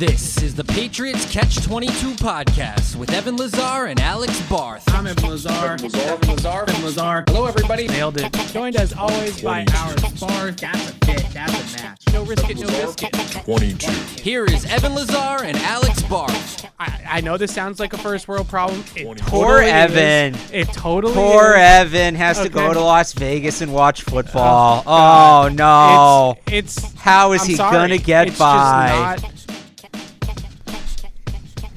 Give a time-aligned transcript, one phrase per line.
[0.00, 4.82] This is the Patriots Catch 22 podcast with Evan Lazar and Alex Barth.
[4.94, 5.50] I'm Evan Lazar.
[5.50, 6.64] Evan Lazar.
[6.66, 7.24] Evan Lazar.
[7.28, 7.86] Hello, everybody.
[7.86, 8.32] Nailed it.
[8.50, 10.56] Joined as always by our spars.
[10.56, 11.26] That's a fit.
[11.34, 12.00] That's a match.
[12.14, 13.12] No risk it, no biscuit.
[13.44, 13.90] 22.
[14.22, 16.66] Here is Evan Lazar and Alex Barth.
[16.78, 18.82] I, I know this sounds like a first world problem.
[18.96, 19.72] It Poor totally is.
[19.72, 20.40] Evan.
[20.50, 21.60] It totally Poor is.
[21.60, 24.82] Evan has to go to Las Vegas and watch football.
[24.86, 26.38] oh, oh no!
[26.50, 29.18] It's, it's How is I'm he gonna get It's just by?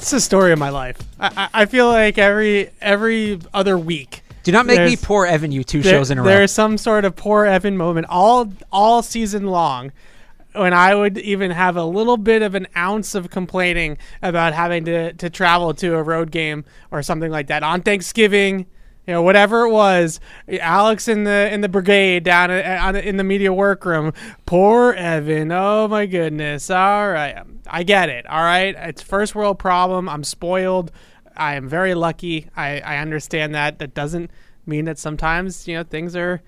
[0.04, 0.98] It's the story of my life.
[1.18, 5.64] I, I, feel like every every other week Do not make me poor Evan you
[5.64, 6.28] two there- shows in a row.
[6.28, 9.94] There's some sort of poor Evan moment all all season long
[10.52, 14.84] when I would even have a little bit of an ounce of complaining about having
[14.84, 18.66] to, to travel to a road game or something like that on Thanksgiving,
[19.08, 20.20] you know, whatever it was.
[20.60, 24.14] Alex in the in the brigade down in the media workroom.
[24.46, 25.52] Poor Evan.
[25.52, 26.70] Oh my goodness.
[26.70, 28.26] All right, um, I get it.
[28.28, 30.08] All right, it's first world problem.
[30.08, 30.92] I'm spoiled.
[31.36, 32.48] I am very lucky.
[32.56, 33.80] I, I understand that.
[33.80, 34.32] That doesn't
[34.66, 36.42] mean that sometimes you know things are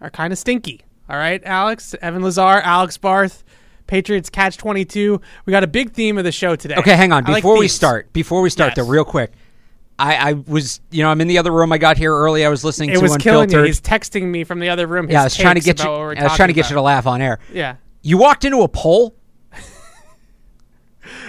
[0.00, 0.82] are kind of stinky.
[1.08, 3.42] All right, Alex, Evan Lazar, Alex Barth,
[3.88, 5.20] Patriots Catch 22.
[5.44, 6.76] We got a big theme of the show today.
[6.76, 7.26] okay, hang on.
[7.26, 8.76] I like Before we start, before we start, Yes.
[8.86, 9.32] though, real quick.
[10.00, 11.72] I, I was, you know, I'm in the other room.
[11.72, 12.44] I got here early.
[12.44, 13.62] I was listening it to was killing you.
[13.62, 15.10] He's texting me from the other room.
[15.10, 15.90] yeah, I was trying to get you.
[15.90, 17.38] about I was trying to get you to laugh on air.
[17.52, 17.76] Yeah.
[18.02, 19.14] You walked into a poll.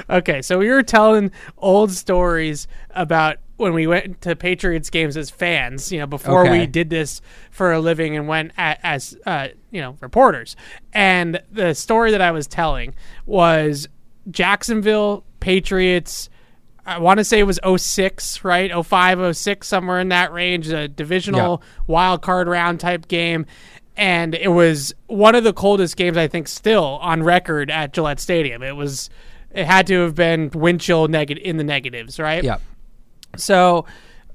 [0.10, 5.30] Okay, so we were telling old stories about when we went to Patriots games as
[5.30, 6.60] fans, you know, before Okay.
[6.60, 10.56] we did this for a living and went a, as, uh, you know, reporters.
[10.94, 12.94] And the story that I was telling
[13.26, 13.88] was
[14.30, 16.30] Jacksonville Patriots.
[16.86, 18.72] I want to say it was 06, right?
[18.86, 23.46] 05, 06, somewhere in that range, a divisional wild card round type game.
[23.98, 28.20] And it was one of the coldest games, I think, still on record at Gillette
[28.20, 28.64] Stadium.
[28.64, 29.09] It was,
[29.52, 32.44] it had to have been wind chill negative in the negatives, right?
[32.44, 32.58] Yeah.
[33.38, 33.86] So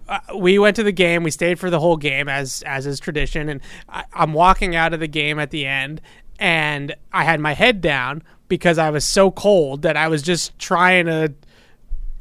[0.09, 1.23] uh, we went to the game.
[1.23, 3.49] We stayed for the whole game, as as is tradition.
[3.49, 6.01] And I, I'm walking out of the game at the end,
[6.39, 10.59] and I had my head down because I was so cold that I was just
[10.59, 11.35] trying to.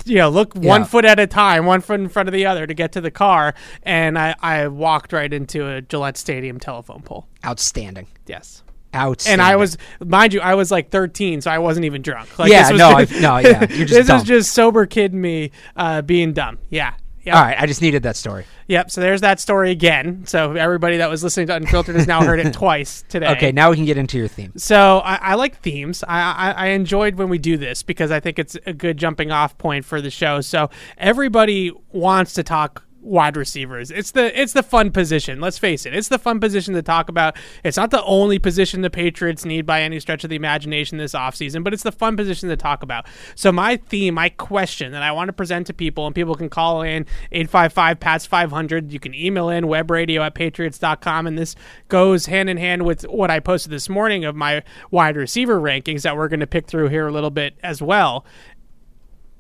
[0.06, 0.86] You know, look one Yeah.
[0.88, 3.12] foot at a time, one foot in front of the other to get to the
[3.12, 7.28] car, and I, I walked right into a Gillette Stadium telephone pole.
[7.46, 8.08] Outstanding.
[8.28, 8.64] Yes,
[8.96, 9.34] Outstanding.
[9.34, 12.38] and I was, mind you, I was like 13, so I wasn't even drunk.
[12.40, 14.18] Like, Yeah, this was no, just- I- no, yeah, you're just this dumb.
[14.18, 16.60] is just sober kid me uh, being dumb.
[16.70, 16.94] Yeah,
[17.26, 17.38] yeah.
[17.38, 18.46] All right, I just needed that story.
[18.68, 18.92] Yep.
[18.92, 20.26] So there's that story again.
[20.28, 23.28] So everybody that was listening to Unfiltered has now heard it twice today.
[23.32, 24.54] Okay, now we can get into your theme.
[24.58, 26.04] So I, I like themes.
[26.08, 29.32] I, I, I enjoyed when we do this because I think it's a good jumping
[29.32, 30.42] off point for the show.
[30.42, 33.92] So everybody wants to talk wide receivers.
[33.92, 35.40] It's the it's the fun position.
[35.40, 35.94] Let's face it.
[35.94, 37.38] It's the fun position to talk about.
[37.64, 41.14] It's not the only position the Patriots need by any stretch of the imagination this
[41.14, 43.06] offseason, but it's the fun position to talk about.
[43.36, 46.50] So my theme, my question that I want to present to people, and people can
[46.50, 48.92] call in 855 PATS 500.
[48.92, 51.28] You can email in webradio at patriots.com.
[51.28, 51.56] And this
[51.88, 56.02] goes hand in hand with what I posted this morning of my wide receiver rankings
[56.02, 58.26] that we're going to pick through here a little bit as well.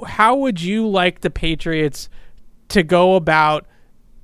[0.05, 2.09] How would you like the Patriots
[2.69, 3.65] to go about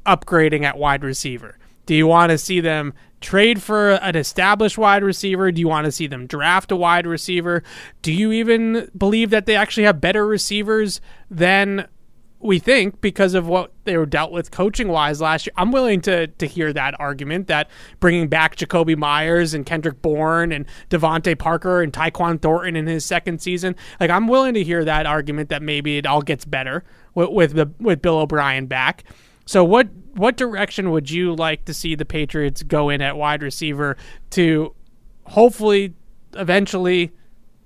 [0.05, 1.57] upgrading at wide receiver?
[1.85, 5.51] Do you want to see them trade for an established wide receiver?
[5.51, 7.63] Do you want to see them draft a wide receiver?
[8.01, 11.87] Do you even believe that they actually have better receivers than
[12.43, 15.53] we think because of what they were dealt with coaching wise last year.
[15.57, 17.69] I'm willing to to hear that argument that
[17.99, 23.05] bringing back Jakobi Meyers and Kendrick Bourne and DeVante Parker and Tyquan Thornton in his
[23.05, 26.83] second season, like I'm willing to hear that argument that maybe it all gets better
[27.15, 29.03] with with, the, with Bill O'Brien back.
[29.45, 33.41] So what what direction would you like to see the Patriots go in at wide
[33.43, 33.97] receiver
[34.31, 34.73] to
[35.25, 35.93] hopefully
[36.33, 37.11] eventually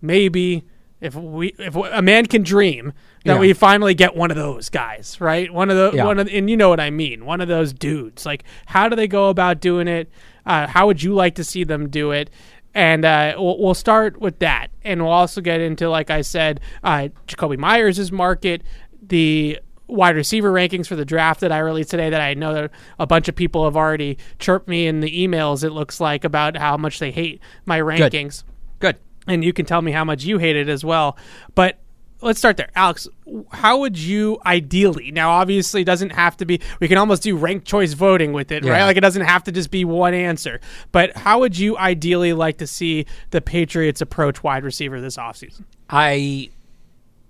[0.02, 0.64] maybe
[1.02, 2.94] if we if a man can dream
[3.26, 3.40] that Yeah.
[3.40, 5.52] we finally get one of those guys, right?
[5.52, 6.06] One of the Yeah.
[6.06, 8.26] one of and you know what I mean, one of those dudes.
[8.26, 10.10] Like how do they go about doing it?
[10.46, 12.30] Uh, how would you like to see them do it?
[12.76, 16.60] And uh, we'll, we'll start with that, and we'll also get into, like I said,
[16.84, 18.64] uh, Jakobi Meyers' market,
[19.08, 22.10] the wide receiver rankings for the draft that I released today.
[22.10, 25.64] That I know that a bunch of people have already chirped me in the emails.
[25.64, 28.44] It looks like about how much they hate my rankings
[28.80, 28.96] Good.
[28.96, 28.98] Good.
[29.28, 31.18] and you can tell me how much you hate it as well.
[31.54, 31.78] But
[32.22, 33.08] let's start there, Alex.
[33.52, 35.12] How would you ideally?
[35.12, 36.62] Now, obviously, it doesn't have to be.
[36.80, 38.86] We can almost do ranked choice voting with it, right?
[38.86, 40.60] Like it doesn't have to just be one answer.
[40.92, 45.66] But how would you ideally like to see the Patriots approach wide receiver this offseason?
[45.90, 46.50] I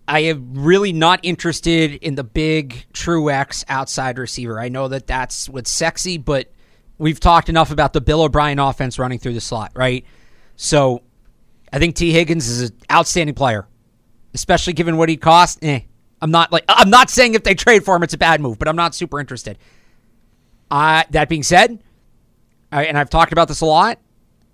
[0.07, 4.59] I am really not interested in the big true X outside receiver.
[4.59, 6.51] I know that that's what's sexy, but
[6.97, 10.05] we've talked enough about the Bill O'Brien offense running through the slot, right?
[10.55, 11.01] So
[11.73, 13.67] I think Tee Higgins is an outstanding player.
[14.35, 15.59] especially given what he cost.
[15.63, 15.79] Eh,
[16.21, 18.59] I'm not like I'm not saying if they trade for him it's a bad move,
[18.59, 19.57] but I'm not super interested.
[20.69, 21.81] Uh, that being said,
[22.71, 23.99] I, and I've talked about this a lot.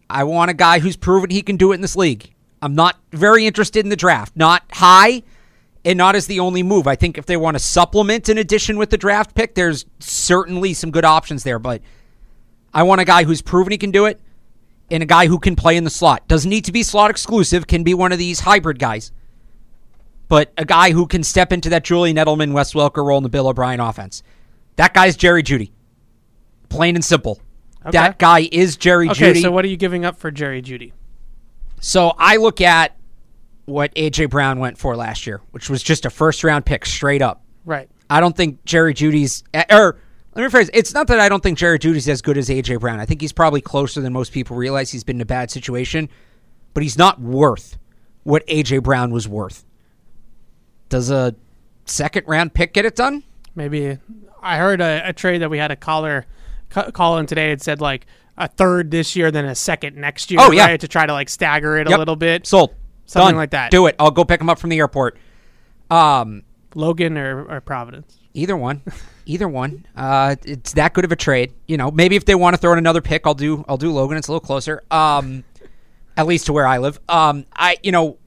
[0.09, 2.33] I want a guy who's proven he can do it in this league.
[2.61, 4.35] I'm not very interested in the draft.
[4.35, 5.23] Not high
[5.83, 6.87] and not as the only move.
[6.87, 10.73] I think if they want to supplement in addition with the draft pick, there's certainly
[10.73, 11.59] some good options there.
[11.59, 11.81] But
[12.73, 14.19] I want a guy who's proven he can do it
[14.89, 16.27] and a guy who can play in the slot.
[16.27, 19.11] Doesn't need to be slot exclusive, can be one of these hybrid guys.
[20.27, 23.29] But a guy who can step into that Julian Edelman, Wes Welker role in the
[23.29, 24.23] Bill O'Brien offense.
[24.75, 25.71] That guy's Jerry Jeudy.
[26.69, 27.41] Plain and simple.
[27.81, 27.91] Okay.
[27.91, 29.31] That guy is Jerry Jeudy.
[29.31, 30.93] Okay, so what are you giving up for Jerry Jeudy?
[31.81, 32.95] So I look at
[33.71, 37.21] what AJ Brown went for last year, which was just a first round pick straight
[37.21, 37.43] up.
[37.65, 37.89] Right.
[38.09, 39.97] I don't think Jerry Jeudy's eh, or
[40.35, 40.69] let me rephrase.
[40.73, 42.99] It's not that I don't think Jerry Jeudy's as good as AJ Brown.
[42.99, 44.91] I think he's probably closer than most people realize.
[44.91, 46.09] He's been in a bad situation,
[46.73, 47.77] but he's not worth
[48.23, 49.65] what AJ Brown was worth.
[50.89, 51.35] Does a
[51.85, 53.23] second round pick get it done?
[53.55, 53.97] Maybe
[54.41, 56.25] I heard a, a trade that we had a caller
[56.69, 57.51] ca- call in today.
[57.51, 58.05] It said like
[58.37, 60.39] a third this year, then a second next year.
[60.41, 60.65] Oh, yeah.
[60.65, 62.47] right, to try to like stagger it a little bit.
[62.47, 62.73] Sold.
[63.11, 63.35] Something Done.
[63.35, 63.71] like that.
[63.71, 63.95] Do it.
[63.99, 65.17] I'll go pick him up from the airport.
[65.89, 66.43] Um,
[66.75, 68.17] Logan or, or Providence.
[68.33, 68.81] Either one,
[69.25, 69.85] either one.
[69.97, 71.51] Uh, it's that good of a trade.
[71.67, 73.65] You know, maybe if they want to throw in another pick, I'll do.
[73.67, 74.15] I'll do Logan.
[74.15, 74.81] It's a little closer.
[74.89, 75.43] Um,
[76.15, 77.01] at least to where I live.
[77.09, 78.17] Um, I you know,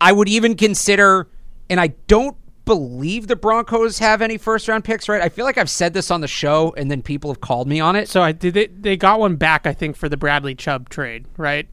[0.00, 1.28] I would even consider,
[1.68, 5.10] and I don't believe the Broncos have any first round picks.
[5.10, 5.20] Right?
[5.20, 7.80] I feel like I've said this on the show, and then people have called me
[7.80, 8.08] on it.
[8.08, 8.54] So I did.
[8.54, 11.26] They, they got one back, I think, for the Bradley Chubb trade.
[11.36, 11.68] Right.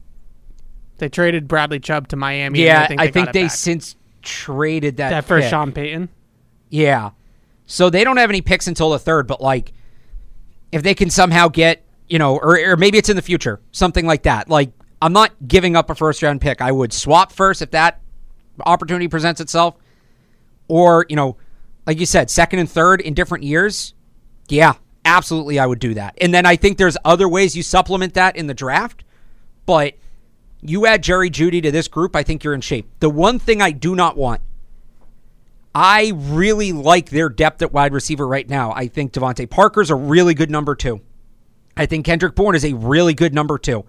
[0.98, 2.60] They traded Bradley Chubb to Miami.
[2.60, 5.48] and yeah, I think I they, think they since traded that that for pick.
[5.48, 6.08] Sean Payton.
[6.68, 7.10] Yeah.
[7.66, 9.72] So they don't have any picks until the third, but like
[10.72, 14.06] if they can somehow get, you know, or, or maybe it's in the future, something
[14.06, 14.48] like that.
[14.48, 16.60] Like I'm not giving up a first round pick.
[16.60, 18.00] I would swap first if that
[18.66, 19.76] opportunity presents itself.
[20.66, 21.36] Or, you know,
[21.86, 23.94] like you said, second and third in different years.
[24.48, 24.74] Yeah,
[25.04, 26.16] absolutely I would do that.
[26.20, 29.04] And then I think there's other ways you supplement that in the draft,
[29.64, 29.94] but
[30.60, 32.88] you add Jerry Jeudy to this group, I think you're in shape.
[33.00, 34.40] The one thing I do not want
[35.74, 38.72] I really like their depth at wide receiver right now.
[38.72, 41.00] I think DeVante Parker's a really good number two.
[41.76, 43.84] I think Kendrick Bourne is a really good number two.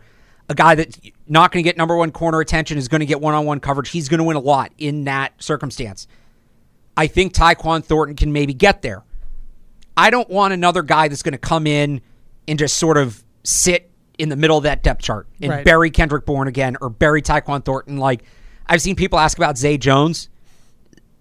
[0.49, 3.21] A guy that's not going to get number one corner attention is going to get
[3.21, 3.89] one on one coverage.
[3.89, 6.07] He's going to win a lot in that circumstance.
[6.95, 9.03] I think Tyquan Thornton can maybe get there.
[9.97, 12.01] I don't want another guy that's going to come in
[12.47, 13.88] and just sort of sit
[14.19, 15.65] in the middle of that depth chart and Right.
[15.65, 17.97] bury Kendrick Bourne again or bury Tyquan Thornton.
[17.97, 18.23] Like
[18.67, 20.29] I've seen people ask about Zay Jones.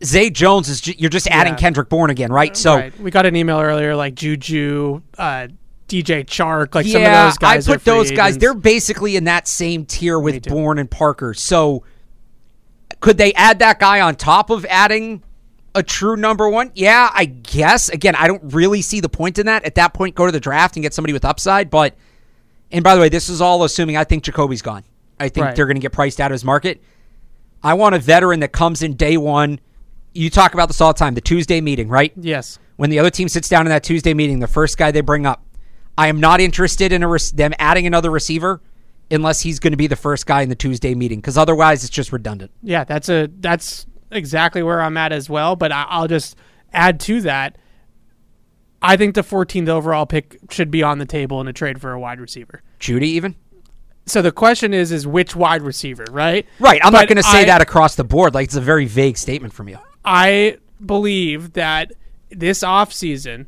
[0.05, 1.59] Zay Jones is ju- you're just adding Yeah.
[1.61, 2.57] Kendrick Bourne again, right?
[2.57, 3.01] So right.
[3.01, 5.49] we got an email earlier, like Juju, uh,
[5.89, 7.69] DJ Chark, like some of yeah, those guys.
[7.69, 8.31] I put those guys.
[8.35, 8.41] agents.
[8.43, 10.43] They're basically in that same tier with.
[10.47, 11.33] Bourne and Parker.
[11.35, 11.83] So
[13.01, 15.23] could they add that guy on top of adding
[15.75, 16.71] a true number one?
[16.75, 17.89] Yeah, I guess.
[17.89, 19.65] Again, I don't really see the point in that.
[19.65, 21.71] At that point, go to the draft and get somebody with upside.
[21.71, 21.95] But
[22.73, 24.85] and by the way, this is all assuming I think Jakobi's gone.
[25.21, 25.57] I think Right.
[25.57, 26.83] they're going to get priced out of his market.
[27.63, 29.59] I want a veteran that comes in day one.
[30.15, 31.15] You talk about this all the time.
[31.15, 32.13] The Tuesday meeting, right?
[32.17, 32.59] yes.
[32.77, 35.27] when the other team sits down in that Tuesday meeting, the first guy they bring
[35.27, 35.45] up,
[35.97, 38.61] I am not interested in a rec- them adding another receiver
[39.11, 41.91] unless he's going to be the first guy in the Tuesday meeting because otherwise it's
[41.91, 42.53] just redundant.
[42.63, 45.57] Yeah, that's a that's exactly where I'm at as well.
[45.57, 46.37] But I, I'll just
[46.73, 47.59] add to that.
[48.81, 51.93] I think the 14th overall pick should be on the table in a trade for
[51.93, 52.63] a wide receiver.
[52.81, 53.35] Jeudy even
[54.07, 56.47] So the question is, is which wide receiver, right?
[56.61, 56.81] right.
[56.85, 58.35] I'm not going to say I- that across the board.
[58.35, 59.79] Like it's a very vague statement from you.
[60.05, 61.93] I believe that
[62.31, 63.47] this offseason,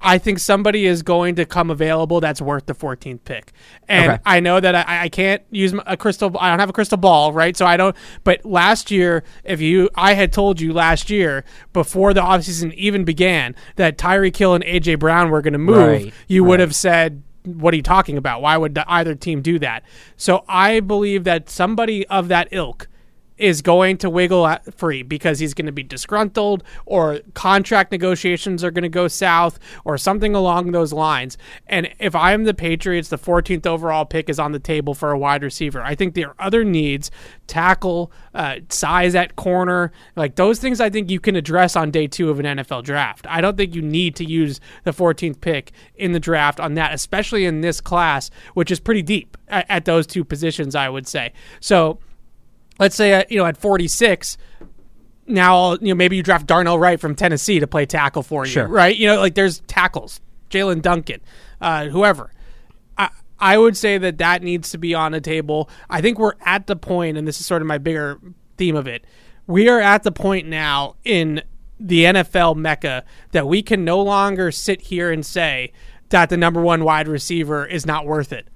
[0.00, 3.52] I think somebody is going to come available that's worth the 14th pick.
[3.88, 4.22] And Okay.
[4.26, 6.36] I know that I, I can't use a crystal.
[6.38, 7.56] I don't have a crystal ball, right?
[7.56, 7.94] So I don't.
[8.24, 13.04] But last year, if you, I had told you last year before the offseason even
[13.04, 16.74] began that Tyreek Hill and AJ Brown were going to move, Right, you would have
[16.74, 17.22] said.
[17.44, 18.40] What are you talking about?
[18.40, 19.82] Why would either team do that?
[20.16, 22.86] So I believe that somebody of that ilk
[23.42, 28.70] is going to wiggle free because he's going to be disgruntled or contract negotiations are
[28.70, 31.36] going to go south or something along those lines.
[31.66, 35.18] And if I'm the Patriots, the 14th overall pick is on the table for a
[35.18, 35.82] wide receiver.
[35.82, 37.10] I think there are other needs,
[37.48, 42.06] tackle, uh, size at corner, like those things I think you can address on day
[42.06, 43.26] two of an NFL draft.
[43.28, 46.94] I don't think you need to use the 14th pick in the draft on that,
[46.94, 51.08] especially in this class, which is pretty deep at, at those two positions, I would
[51.08, 51.32] say.
[51.58, 51.98] So,
[52.82, 54.36] let's say uh, you know at 46
[55.26, 58.50] now you know maybe you draft Darnell Wright from Tennessee to play tackle for you
[58.52, 58.66] Sure.
[58.68, 60.20] right you know like there's tackles
[60.50, 61.20] Jaelyn Duncan
[61.60, 62.30] uh, whoever
[62.98, 63.08] I,
[63.38, 66.66] I would say that that needs to be on the table I think we're at
[66.66, 68.18] the point and this is sort of my bigger
[68.56, 69.04] theme of it
[69.46, 71.42] we are at the point now in
[71.80, 75.72] the NFL mecca that we can no longer sit here and say
[76.10, 78.46] that the number one wide receiver is not worth it.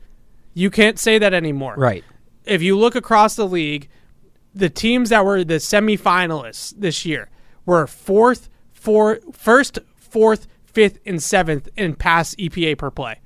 [0.54, 1.75] You can't say that anymore.
[1.76, 2.04] Right.
[2.45, 3.88] If you look across the league,
[4.57, 7.29] the teams that were the semifinalists this year
[7.67, 13.21] were fourth, four, first, fourth, fifth, and seventh in pass EPA per play.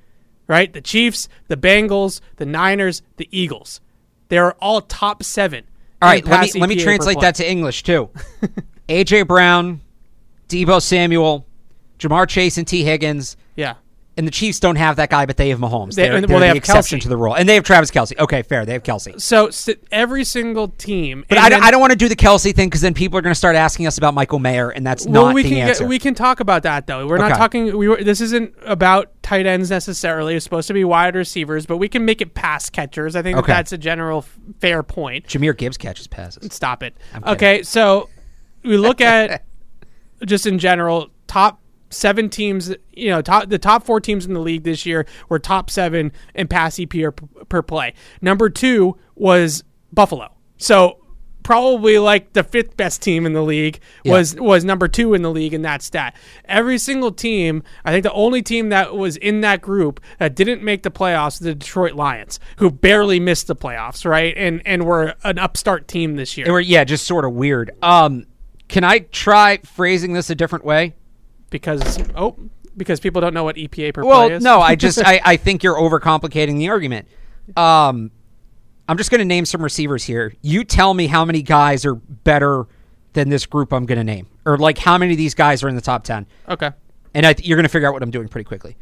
[0.47, 0.73] Right?
[0.73, 3.81] The Chiefs, the Bengals, the Niners, the Eagles.
[4.29, 5.65] They're all top seven.
[6.03, 8.09] All right, let me let me translate that to English too.
[8.89, 9.83] AJ Brown,
[10.49, 11.47] Deebo Samuel,
[11.99, 13.37] Ja'Marr Chase, and Tee Higgins.
[14.17, 15.95] And the Chiefs don't have that guy, but they have Mahomes.
[15.95, 17.91] They- They're, well, they're they the have exception to the rule, and they have Travis
[17.93, 18.19] Kelce.
[18.19, 18.67] Okay, fair.
[18.67, 19.19] They have Kelce.
[19.21, 21.25] So s- every single team.
[21.29, 23.17] But I, don't- then- I don't want to do the Kelce thing because then people
[23.19, 25.51] are going to start asking us about Michael Mayer, and that's well, not we the
[25.51, 25.85] can answer.
[25.85, 27.07] get, we can talk about that though.
[27.07, 27.75] We're not talking.
[27.79, 30.35] We were, this isn't about tight ends necessarily.
[30.35, 33.15] It's supposed to be wide receivers, but we can make it pass catchers.
[33.17, 33.53] I think Okay.
[33.53, 34.27] that's a general
[34.59, 35.29] fair point.
[35.29, 36.53] Jahmyr Gibbs catches passes.
[36.53, 36.95] Stop it.
[37.27, 38.11] Okay, so
[38.65, 39.45] we look at
[40.27, 41.61] just in general top
[41.91, 42.75] seven teams.
[42.93, 46.13] You know, top the top four teams in the league this year were top seven
[46.35, 47.95] in pass EPA per, per play.
[48.23, 50.33] Number two was Buffalo.
[50.57, 50.97] So
[51.43, 54.13] probably like the fifth best team in the league Yeah.
[54.13, 56.15] was was number two in the league in that stat.
[56.45, 60.63] Every single team, I think the only team that was in that group that didn't
[60.63, 64.35] make the playoffs the Detroit Lions, who barely missed the playoffs, right?
[64.37, 66.45] And and were an upstart team this year.
[66.45, 67.71] They were, yeah, just sort of weird.
[67.83, 68.27] Um,
[68.69, 70.95] can I try phrasing this a different way?
[71.51, 72.37] Because oh
[72.77, 74.43] because people don't know what EPA per Well, play is.
[74.43, 77.09] no, I just I, I think you're overcomplicating the argument.
[77.57, 78.11] Um,
[78.89, 80.33] I'm just going to name some receivers here.
[80.43, 82.67] You tell me how many guys are better
[83.13, 85.69] than this group I'm going to name, or like how many of these guys are
[85.69, 86.71] in the top ten, okay.
[87.15, 88.77] and I th- you're going to figure out what I'm doing pretty quickly.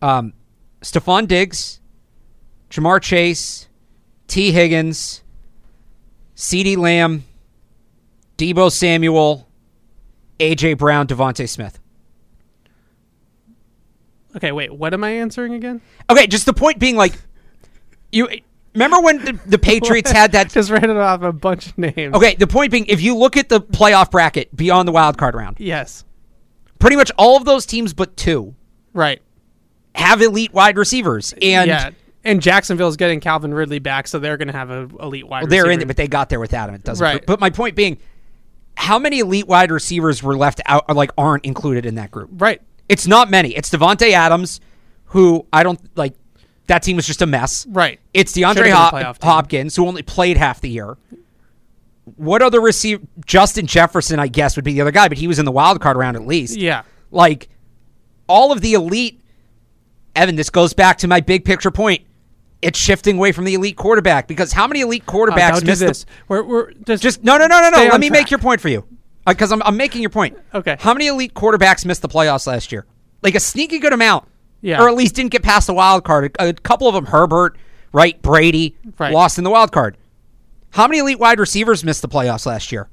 [0.00, 0.32] Um,
[0.80, 1.80] Stefon Diggs,
[2.70, 3.68] Ja'Marr Chase,
[4.26, 5.22] Tee Higgins,
[6.36, 7.24] CeeDee Lamb,
[8.38, 9.48] Deebo Samuel,
[10.40, 10.74] A.J.
[10.74, 11.78] Brown, DeVonta Smith.
[14.36, 14.72] Okay, wait.
[14.74, 15.80] What am I answering again?
[16.10, 17.14] Okay, just the point being like,
[18.12, 18.28] you
[18.74, 20.50] remember when the, the Patriots had that?
[20.50, 22.14] Just ran it off a bunch of names.
[22.14, 25.34] Okay, the point being, if you look at the playoff bracket beyond the wild card
[25.34, 26.04] round, Yes.
[26.78, 28.54] pretty much all of those teams but two
[28.92, 29.20] Right.
[29.94, 31.90] have elite wide receivers, and yeah.
[32.26, 35.50] And Jacksonville's getting Calvin Ridley back, so they're going to have an elite wide well,
[35.50, 36.74] they're in it, but they got there without him.
[36.74, 37.04] It doesn't.
[37.04, 37.22] Right.
[37.26, 37.98] But my point being,
[38.78, 42.30] how many elite wide receivers were left out, or like aren't included in that group?
[42.32, 42.62] right.
[42.88, 43.54] It's not many.
[43.56, 44.60] It's Davante Adams,
[45.06, 46.14] who I don't like.
[46.66, 47.66] That team was just a mess.
[47.68, 48.00] Right.
[48.14, 50.96] It's DeAndre Hop- Hopkins, who only played half the year.
[52.16, 53.02] What other receiver?
[53.26, 55.80] Justin Jefferson, I guess, would be the other guy, but he was in the wild
[55.80, 56.56] card round at least.
[56.56, 56.82] Yeah.
[57.10, 57.48] Like
[58.28, 59.20] all of the elite.
[60.16, 62.02] Evan, this goes back to my big picture point.
[62.62, 65.80] It's shifting away from the elite quarterback because how many elite Uh, quarterbacks do miss
[65.80, 66.06] the this.
[66.28, 67.78] We're, we're just, just no, no, no, no, no.
[67.90, 68.20] Let me track.
[68.20, 68.86] make your point for you,
[69.26, 70.36] Uh, because I'm, I'm making your point.
[70.52, 70.76] Okay.
[70.78, 72.84] How many elite quarterbacks missed the playoffs last year?
[73.22, 74.28] Like a sneaky good amount.
[74.60, 74.82] Yeah.
[74.82, 76.34] Or at least didn't get past the wild card.
[76.38, 77.56] A, a couple of them, Herbert,
[77.92, 79.12] right, Brady, Right.
[79.12, 79.96] lost in the wild card.
[80.70, 82.88] How many elite wide receivers missed the playoffs last year?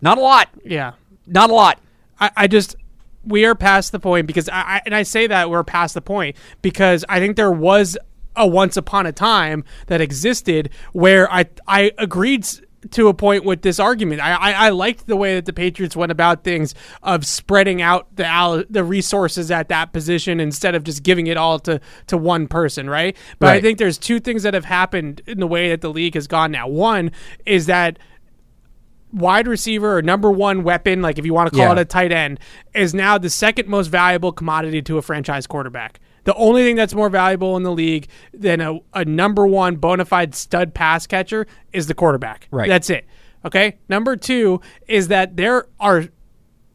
[0.00, 0.48] Not a lot.
[0.64, 0.92] yeah.
[1.26, 1.78] Not a lot.
[2.20, 2.76] I, I just
[3.24, 6.00] we are past the point because I, I and I say that we're past the
[6.00, 7.96] point because I think there was
[8.34, 12.44] a once upon a time that existed where I I agreed
[12.90, 14.20] to a point with this argument.
[14.20, 18.14] I, I, I liked the way that the Patriots went about things of spreading out
[18.16, 22.48] the the resources at that position instead of just giving it all to, to one
[22.48, 23.16] person, right?
[23.38, 26.14] But I think there's two things that have happened in the way that the league
[26.14, 26.66] has gone now.
[26.68, 27.12] One
[27.46, 27.98] is that
[29.12, 31.72] wide receiver or number one weapon, like if you want to call Yeah.
[31.72, 32.40] it a tight end,
[32.74, 36.00] is now the second most valuable commodity to a franchise quarterback.
[36.24, 40.04] The only thing that's more valuable in the league than a, a number one bona
[40.04, 42.46] fide stud pass catcher is the quarterback.
[42.50, 42.68] Right.
[42.68, 43.06] That's it.
[43.44, 43.78] Okay.
[43.88, 46.04] Number two is that there are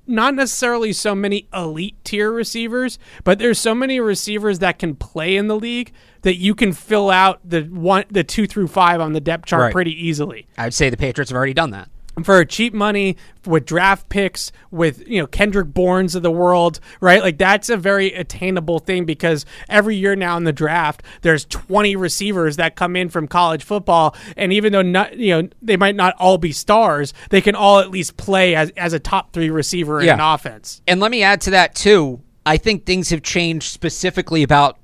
[0.10, 5.36] not necessarily so many elite tier receivers, but there's so many receivers that can play
[5.36, 9.14] in the league that you can fill out the one, the two through five on
[9.14, 9.72] the depth chart Right.
[9.74, 11.90] pretty easily I would say the Patriots have already done that.
[12.24, 17.22] For cheap money with draft picks with you know Kendrick Bournes of the world, right?
[17.22, 21.96] Like that's a very attainable thing because every year now in the draft there's 20
[21.96, 25.96] receivers that come in from college football and even though not you know they might
[25.96, 29.50] not all be stars, they can all at least play as as a top 3
[29.50, 30.16] receiver in Yeah.
[30.16, 30.82] an offense.
[30.88, 32.22] And let me add to that too.
[32.46, 34.78] I think things have changed specifically about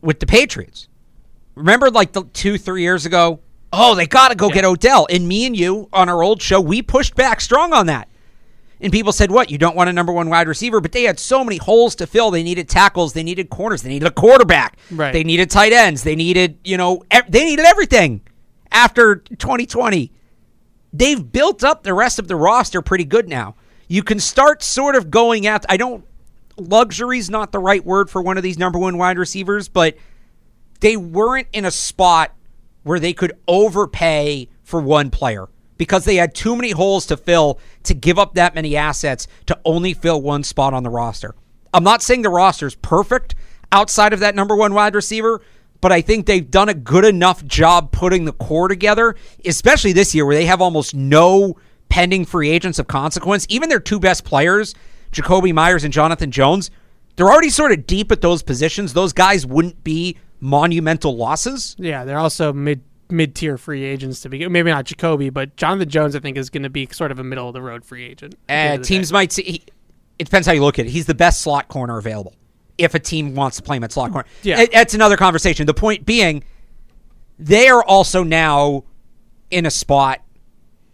[0.00, 0.88] with the Patriots.
[1.54, 3.40] Remember, like the two, three years ago,
[3.72, 5.06] oh, they got to go get Odell.
[5.10, 8.08] And me and you on our old show, we pushed back strong on that.
[8.80, 9.50] And people said, "What?
[9.50, 12.06] You don't want a number one wide receiver?" But they had so many holes to
[12.06, 12.30] fill.
[12.30, 13.12] They needed tackles.
[13.12, 13.82] They needed corners.
[13.82, 14.78] They needed a quarterback.
[14.90, 15.12] Right.
[15.12, 16.04] They needed tight ends.
[16.04, 18.20] They needed, you know, ev- they needed everything
[18.70, 20.12] after 2020.
[20.92, 23.54] they've built up the rest of the roster pretty good now.
[23.88, 26.04] You can start sort of going at I don't
[26.56, 29.96] luxury's not the right word for one of these number one wide receivers, but
[30.80, 32.32] they weren't in a spot
[32.82, 37.58] where they could overpay for one player because they had too many holes to fill
[37.84, 41.34] to give up that many assets to only fill one spot on the roster.
[41.72, 43.34] I'm not saying the roster's perfect
[43.70, 45.40] outside of that number one wide receiver,
[45.80, 50.14] but I think they've done a good enough job putting the core together, especially this
[50.14, 51.56] year where they have almost no
[51.88, 53.46] pending free agents of consequence.
[53.48, 54.74] Even their two best players,
[55.12, 56.70] Jakobi Meyers and Jonathan Jones,
[57.16, 58.92] they're already sort of deep at those positions.
[58.92, 61.74] Those guys wouldn't be monumental losses.
[61.78, 64.52] Yeah, they're also mid mid tier free agents to begin.
[64.52, 67.24] Maybe not Jakobi, but Jonathan Jones, I think, is going to be sort of a
[67.24, 68.34] middle of the road free agent.
[68.48, 69.12] Uh, teams day.
[69.12, 69.42] might see.
[69.42, 69.62] He,
[70.18, 70.90] it depends how you look at it.
[70.90, 72.34] He's the best slot corner available.
[72.76, 74.60] If a team wants to play him at slot corner, Yeah.
[74.60, 75.66] It- it's another conversation.
[75.66, 76.44] The point being,
[77.38, 78.84] they are also now
[79.50, 80.20] in a spot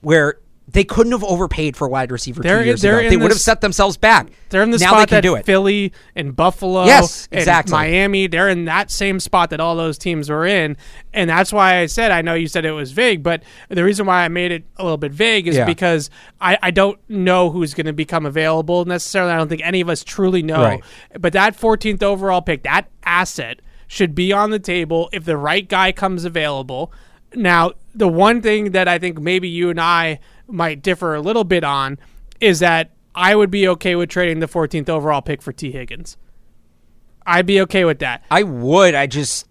[0.03, 0.39] where
[0.75, 3.09] they couldn't have overpaid for wide receiver They're- two years ago.
[3.09, 4.27] They would have set themselves back.
[4.51, 5.47] They're in the now spot they can that do it.
[5.47, 7.73] Philly and Buffalo, Yes, and exactly.
[7.73, 8.27] Miami.
[8.27, 10.77] They're in that same spot that all those teams were in,
[11.13, 14.05] and that's why I said I know you said it was vague, but the reason
[14.07, 15.65] why I made it a little bit vague is Yeah.
[15.65, 19.33] because I, I don't know who's going to become available necessarily.
[19.33, 20.63] I don't think any of us truly know.
[20.63, 20.85] Right.
[21.19, 25.69] But that 14th overall pick, that asset should be on the table if the right
[25.69, 26.93] guy comes available.
[27.35, 31.45] Now, the one thing that I think maybe you and I might differ a little
[31.45, 31.99] bit on
[32.41, 36.17] is that I would be okay with trading the 14th overall pick for Tee Higgins.
[37.27, 38.25] I'd be okay with that.
[38.31, 38.95] I would.
[38.95, 39.47] I just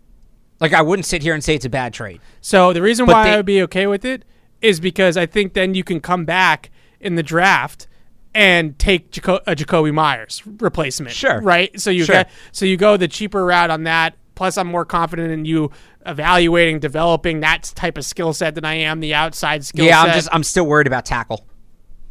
[0.60, 2.22] like I wouldn't sit here and say it's a bad trade.
[2.42, 4.26] So the reason But why they- I would be okay with it
[4.62, 6.70] is because I think then you can come back
[7.00, 7.88] in the draft
[8.36, 11.16] and take Jaco- a Jakobi Meyers replacement.
[11.16, 11.42] Sure.
[11.42, 11.78] Right.
[11.80, 12.16] So you Sure.
[12.16, 14.16] get so you go the cheaper route on that.
[14.36, 15.72] Plus, I'm more confident in you
[16.06, 19.90] evaluating, developing that type of skill set than I am the outside skill set.
[19.90, 20.10] Yeah, set.
[20.10, 21.46] I'm just I'm still worried about tackle.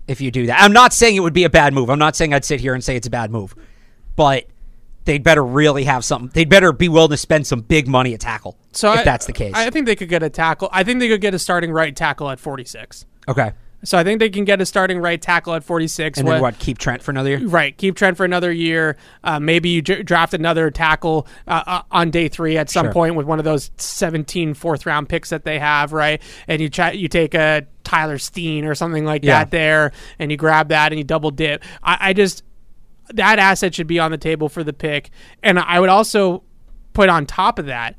[0.08, 1.88] If you do that, I'm not saying it would be a bad move.
[1.90, 3.54] I'm not saying I'd sit here and say it's a bad move,
[4.16, 4.46] but
[5.04, 6.30] they'd better really have something.
[6.32, 8.56] They'd better be willing to spend some big money at tackle.
[8.72, 10.68] so if I- that's the case, I think they could get a tackle.
[10.72, 13.04] I think they could get a starting right tackle at 46.
[13.28, 13.52] okay.
[13.84, 16.18] So I think they can get a starting right tackle at 46.
[16.18, 16.58] And then What- what?
[16.60, 17.46] Keep Trent for another year.
[17.46, 18.96] Right, keep Trent for another year.
[19.24, 22.92] Uh, maybe you dr- draft another tackle uh, uh, on day three at some Sure.
[22.92, 26.22] point with one of those 17 fourth round picks that they have, right?
[26.46, 29.38] And you ch- you take a Tyler Steen or something like Yeah.
[29.40, 31.62] that there, and you grab that and you double dip.
[31.82, 32.44] I, I just
[33.14, 35.10] that asset should be on the table for the pick,
[35.42, 36.44] and I would also
[36.92, 37.96] put on top of that.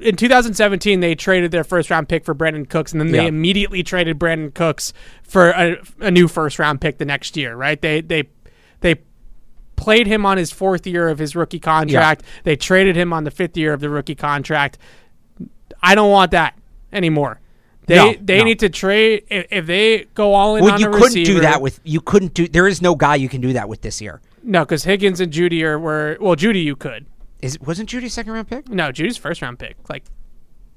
[0.00, 3.28] In 2017, they traded their first round pick for Brandin Cooks, and then they Yeah.
[3.28, 7.54] immediately traded Brandin Cooks for a, a new first round pick the next year.
[7.56, 7.80] Right?
[7.80, 8.24] They they
[8.80, 8.96] they
[9.76, 12.22] played him on his fourth year of his rookie contract.
[12.44, 14.78] They traded him on the fifth year of the rookie contract.
[15.82, 16.58] I don't want that
[16.92, 17.40] anymore.
[17.86, 18.44] They No, they no.
[18.44, 21.60] need to trade if, if they go all in Well, on you couldn't do that
[21.60, 21.80] with.
[21.84, 22.48] You couldn't do.
[22.48, 24.20] There is no guy you can do that with this year.
[24.42, 27.04] no because Higgins and Jeudy are were well Jeudy you could
[27.44, 28.68] Is wasn't Jeudy second round pick?
[28.68, 30.04] no Jeudy's first round pick like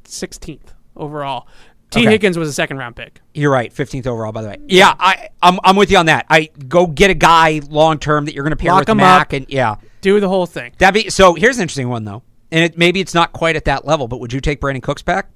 [0.03, 1.47] sixteenth overall.
[1.89, 2.09] T Okay.
[2.11, 3.21] Higgins was a second round pick.
[3.33, 4.57] You're right, 15th overall, by the way.
[4.67, 6.25] Yeah, I, I'm, I'm with you on that.
[6.29, 8.97] I go get a guy long term that you're going to pair Lock with him
[8.97, 9.31] Mac, up.
[9.31, 10.73] and yeah, Do the whole thing.
[10.79, 11.33] that be so.
[11.35, 14.19] Here's an interesting one though, and it, maybe it's not quite at that level, but
[14.19, 15.29] would you take Brandin Cooks back?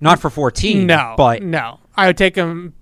[0.00, 2.74] Not for 14, No, but no, I would take him.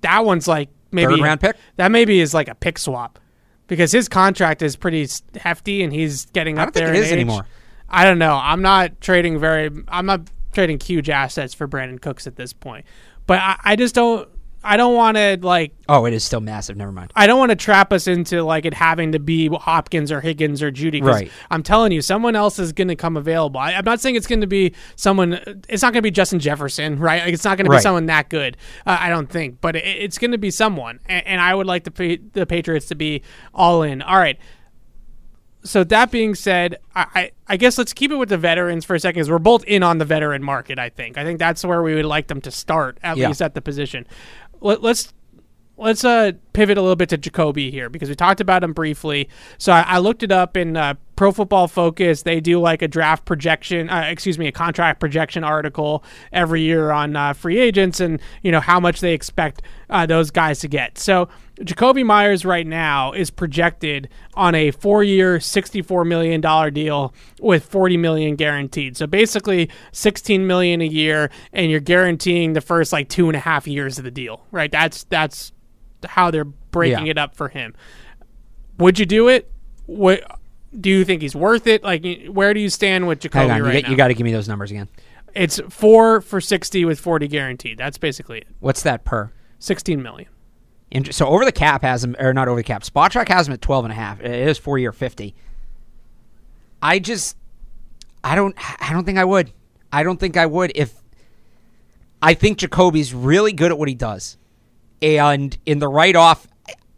[0.00, 1.54] That one's like maybe Third round pick?
[1.76, 3.20] That maybe is like a pick swap
[3.66, 7.12] because his contract is pretty hefty and he's getting I up there it in age.
[7.12, 7.46] anymore.
[7.88, 8.34] I don't know.
[8.34, 9.70] I'm not trading very.
[9.88, 12.84] I'm not trading huge assets for Brandin Cooks at this point.
[13.26, 14.28] But I, I just don't.
[14.64, 15.72] I don't want to like.
[15.88, 16.76] oh, it is still massive.
[16.76, 17.12] Never mind.
[17.14, 20.60] I don't want to trap us into like it having to be Hopkins or Higgins
[20.60, 21.00] or Jeudy.
[21.02, 21.30] Right.
[21.52, 23.60] I'm telling you, someone else is going to come available.
[23.60, 25.34] I, I'm not saying it's going to be someone.
[25.68, 27.22] It's not going to be Justin Jefferson, right?
[27.24, 28.56] Like, it's not going to be someone that good.
[28.84, 30.98] Uh, I don't think, but it, it's going to be someone.
[31.06, 33.22] And, and I would like the the Patriots to be
[33.54, 34.02] all in.
[34.02, 34.38] All right.
[35.64, 38.94] So that being said, I, I, I guess let's keep it with the veterans for
[38.94, 40.78] a second, because we're both in on the veteran market.
[40.78, 41.18] I think.
[41.18, 43.26] I think that's where we would like them to start, at Yeah.
[43.28, 44.06] least at the position.
[44.60, 45.12] Let, let's
[45.76, 49.28] let's uh, pivot a little bit to Jakobi here because we talked about him briefly.
[49.58, 52.22] So I, I looked it up in uh, Pro Football Focus.
[52.22, 56.90] They do like a draft projection, uh, excuse me, a contract projection article every year
[56.90, 60.68] on uh, free agents and you know how much they expect uh, those guys to
[60.68, 60.98] get.
[60.98, 61.28] So
[61.60, 67.96] Jakobi Meyers right now is projected on a four-year, sixty-four million dollar deal with forty
[67.96, 68.96] million guaranteed.
[68.96, 73.40] So basically, sixteen million a year, and you're guaranteeing the first like two and a
[73.40, 74.44] half years of the deal.
[74.50, 74.70] Right?
[74.70, 75.52] That's that's
[76.04, 77.12] how they're breaking Yeah.
[77.12, 77.74] it up for him.
[78.78, 79.50] Would you do it?
[79.86, 80.35] What
[80.80, 81.82] do you think he's worth it?
[81.82, 83.90] Like, where do you stand with Jakobi Hang on, you, right get- now?
[83.90, 84.88] you got to give me those numbers again.
[85.34, 87.76] It's four for sixty with forty guaranteed.
[87.78, 88.46] That's basically it.
[88.60, 89.30] What's that per?
[89.58, 90.28] Sixteen million.
[90.92, 92.82] And so over the cap has him, or not over the cap.
[92.84, 94.20] Spotrac has him at twelve and a half.
[94.20, 95.34] It is four year fifty.
[96.82, 97.36] I just,
[98.22, 99.52] I don't, I don't think I would.
[99.92, 100.94] I don't think I would if.
[102.22, 104.38] I think Jakobi's really good at what he does,
[105.02, 106.46] and in the right off,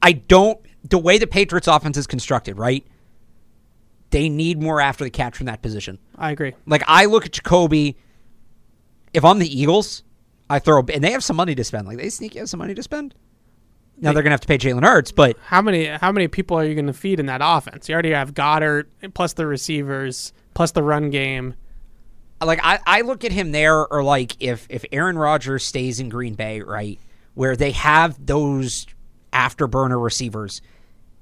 [0.01, 0.61] I don't.
[0.85, 2.87] The way the Patriots offense is constructed, right?
[4.11, 5.99] They need more after the catch from that position.
[6.17, 6.55] I agree.
[6.67, 7.97] Like I look at Jakobi.
[9.13, 10.03] If I'm the Eagles,
[10.49, 11.87] I throw and they have some money to spend.
[11.87, 13.15] Like they sneaky have some money to spend.
[14.01, 16.65] Now they're gonna have to pay Jalen Hurts, but How many how many people are
[16.65, 17.89] you going to feed in that offense?
[17.89, 21.55] You already have Goedert plus the receivers plus the run game.
[22.41, 26.09] like I, I look at him there or like if if Aaron Rodgers stays in
[26.09, 26.99] Green Bay, right,
[27.35, 28.87] where they have those
[29.33, 30.63] afterburner receivers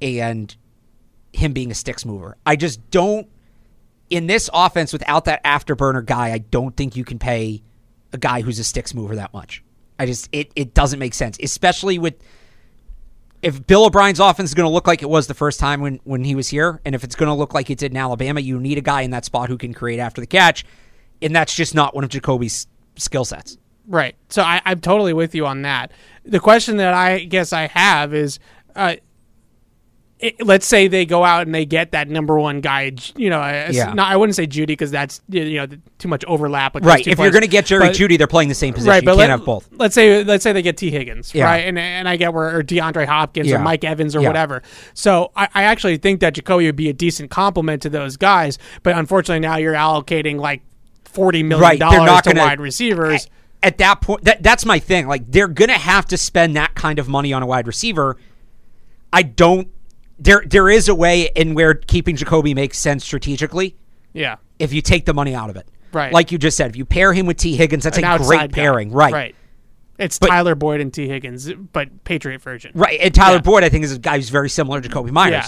[0.03, 0.55] and
[1.33, 2.37] him being a sticks mover.
[2.47, 3.29] I just don't
[4.11, 7.63] in this offense without that afterburner guy, I don't think you can pay
[8.13, 9.63] a guy who's a sticks mover that much.
[9.99, 12.15] I just it it doesn't make sense, especially with
[13.43, 16.01] if Bill O'Brien's offense is going to look like it was the first time when
[16.05, 18.41] when he was here, and if it's going to look like it did in Alabama,
[18.41, 20.65] you need a guy in that spot who can create after the catch,
[21.23, 23.59] and that's just not one of Jakobi's skill sets.
[23.87, 24.17] Right.
[24.29, 25.93] So I, I'm totally with you on that.
[26.25, 28.41] The question that I guess I have is,
[28.75, 28.97] uh,
[30.19, 32.93] it, let's say they go out and they get that number one guy.
[33.17, 33.93] You know, Yeah.
[33.93, 35.67] not, I wouldn't say Jeudy because that's you know
[35.99, 36.75] too much overlap.
[36.77, 37.07] Right.
[37.07, 38.89] If you're going to get Jerry But- Jeudy, they're playing the same position.
[38.91, 39.69] Right, you but can't let, have both.
[39.73, 41.45] Let's say let's say they get Tee Higgins, Yeah.
[41.45, 43.57] right, and and I get where or DeAndre Hopkins Yeah.
[43.57, 44.63] or Mike Evans or whatever.
[44.95, 48.59] So I, I actually think that Jakobi would be a decent complement to those guys,
[48.83, 50.63] but unfortunately now you're allocating like
[51.05, 51.79] forty million right.
[51.79, 53.29] dollars to gonna- wide receivers.
[53.63, 55.09] At that point, that, that's my thing.
[55.09, 58.17] Like they're going to have to spend that kind of money on a wide receiver.
[59.13, 59.69] I don't.
[60.19, 63.77] There, there is a way in where keeping Jakobi makes sense strategically.
[64.13, 65.69] Yeah, if you take the money out of it.
[65.93, 66.13] Right.
[66.13, 68.39] Like you just said, if you pair him with Tee Higgins, that's an a great
[68.39, 68.47] guy.
[68.49, 68.91] pairing.
[68.93, 69.13] Right.
[69.13, 69.35] right.
[69.99, 72.73] It's But- Tyler Boyd and Tee Higgins, but Patriot version.
[72.75, 72.99] Right.
[73.01, 73.41] And Tyler Yeah.
[73.43, 75.33] Boyd, I think, is a guy who's very similar to Kobe Myers.
[75.33, 75.47] Yeah.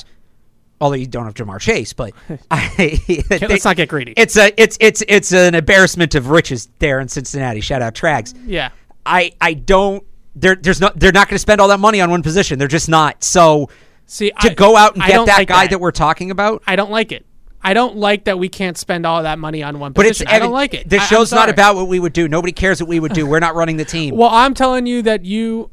[0.80, 2.12] Although you don't have Ja'Marr Chase, but
[2.50, 3.00] I,
[3.40, 4.14] let's not get greedy.
[4.16, 7.60] It's a it's it's it's an embarrassment of riches there in Cincinnati.
[7.60, 8.32] Shout out Trags.
[8.46, 8.70] Yeah,
[9.04, 10.04] I I don't.
[10.36, 10.98] There, there's not.
[10.98, 12.60] They're not going to spend all that money on one position.
[12.60, 13.24] They're just not.
[13.24, 13.68] So
[14.08, 15.78] see, to I, go out and I get that like guy that.
[15.80, 17.24] we're talking about, I don't like it.
[17.62, 20.22] I don't like that we can't spend all that money on one but it's.
[20.26, 20.92] I don't like it.
[20.92, 22.26] I- I'm show's not about what we would do.
[22.28, 23.26] Nobody cares what we would do.
[23.26, 24.14] We're not running the team.
[24.18, 25.70] Well, I'm telling you that you,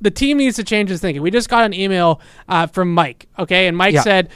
[0.00, 1.22] the team needs to change its thinking.
[1.22, 3.26] We just got an email uh, from Mike.
[3.38, 4.02] Okay, and Mike Yeah.
[4.02, 4.30] said,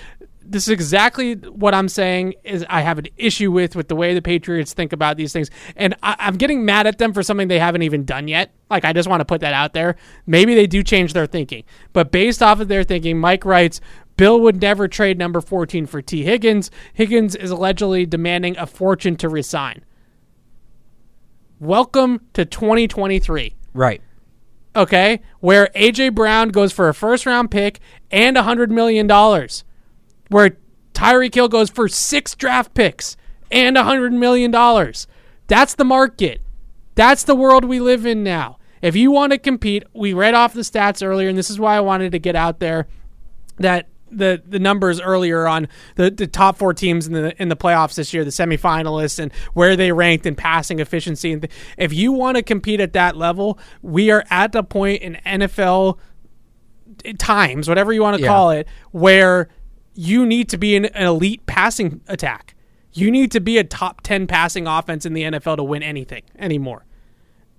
[0.47, 2.35] "This is exactly what I'm saying.
[2.45, 5.51] Is I have an issue with with the way the Patriots think about these things,
[5.77, 8.53] and I, I'm getting mad at them for something they haven't even done yet.
[8.71, 9.97] Like I just want to put that out there.
[10.27, 13.81] Maybe they do change their thinking, but based off of their thinking, Mike writes."
[14.17, 16.71] Bill would never trade number 14 for Tee Higgins.
[16.93, 19.85] Higgins is allegedly demanding a fortune to resign.
[21.59, 24.01] Welcome to 2023 right.
[24.77, 27.81] okay, where AJ Brown goes for a first round pick
[28.11, 29.65] and a hundred million dollars,
[30.29, 30.57] where
[30.95, 33.17] Tyreek Hill goes for six draft picks
[33.51, 35.07] and a hundred million dollars.
[35.47, 36.41] That's the market.
[36.95, 38.59] That's the world we live in now.
[38.81, 41.77] If you want to compete, we read off the stats earlier, and this is why
[41.77, 42.87] I wanted to get out there
[43.57, 47.57] that the the numbers earlier on the, the top four teams in the in the
[47.57, 51.33] playoffs this year, the semifinalists, and where they ranked in passing efficiency.
[51.33, 55.03] And th- if you want to compete at that level, we are at the point
[55.03, 55.99] in NFL
[57.05, 58.29] eh, times, whatever you want to Yeah.
[58.29, 59.49] call it, where
[59.95, 62.55] you need to be an, an elite passing attack.
[62.93, 66.23] You need to be a top ten passing offense in the NFL to win anything
[66.39, 66.85] anymore.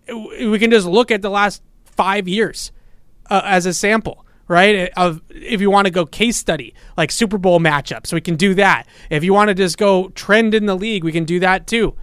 [0.08, 2.72] We can just look at the last five years
[3.30, 4.92] uh, as a sample, right?
[4.96, 8.54] Of if you want to go case study like Super Bowl matchups, we can do
[8.56, 8.88] that.
[9.10, 11.96] If you want to just go trend in the league, we can do that too.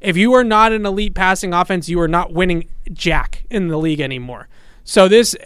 [0.00, 3.76] If you are not an elite passing offense, you are not winning jack in the
[3.76, 4.48] league anymore.
[4.84, 5.36] So this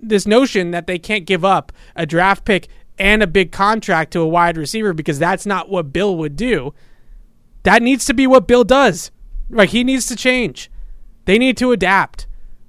[0.00, 4.20] this notion that they can't give up a draft pick and a big contract to
[4.20, 6.74] a wide receiver because that's not what Bill would do.
[7.62, 9.10] That needs to be what Bill does.
[9.50, 10.70] Like he needs to change.
[11.24, 12.26] They need to adapt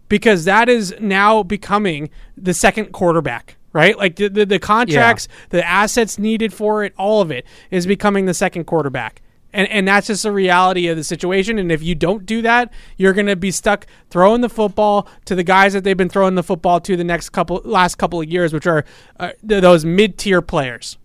[0.10, 3.98] because that is now becoming the second quarterback, right?
[3.98, 8.26] Like the, the, the contracts, the assets needed for it, all of it is becoming
[8.26, 9.22] the second quarterback.
[9.52, 11.58] And, and that's just the reality of the situation.
[11.58, 15.34] And if you don't do that, you're going to be stuck throwing the football to
[15.34, 18.30] the guys that they've been throwing the football to the next couple, last couple of
[18.30, 18.86] years, which are
[19.20, 21.00] uh, those mid tier players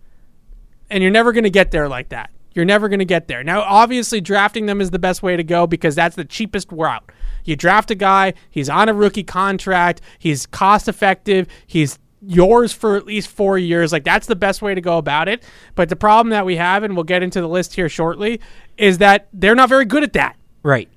[0.89, 2.29] and you're never going to get there like that.
[2.53, 3.43] You're never going to get there.
[3.43, 7.03] Now, obviously, drafting them is the best way to go because that's the cheapest route.
[7.43, 12.95] You draft a guy, he's on a rookie contract, he's cost effective, he's yours for
[12.95, 13.91] at least four years.
[13.91, 15.43] Like, that's the best way to go about it.
[15.75, 18.39] But the problem that we have, and we'll get into the list here shortly,
[18.77, 20.35] is that they're not very good at that.
[20.63, 20.89] Right.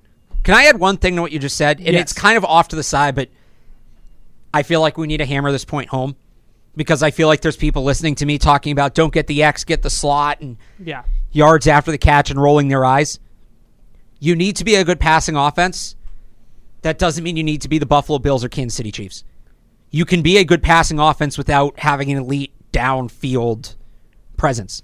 [0.45, 1.79] Can I add one thing to what you just said?
[1.79, 2.03] And Yes.
[2.03, 3.29] it's kind of off to the side, but
[4.55, 6.17] I feel like we need to hammer this point home
[6.77, 9.65] because I feel like there's people listening to me talking about don't get the X,
[9.65, 11.03] get the slot, and Yeah.
[11.33, 13.19] yards after the catch and rolling their eyes.
[14.21, 15.95] You need to be a good passing offense.
[16.83, 19.25] That doesn't mean you need to be the Buffalo Bills or Kansas City Chiefs.
[19.91, 23.77] You can be a good passing offense without having an elite downfield
[24.37, 24.83] presence.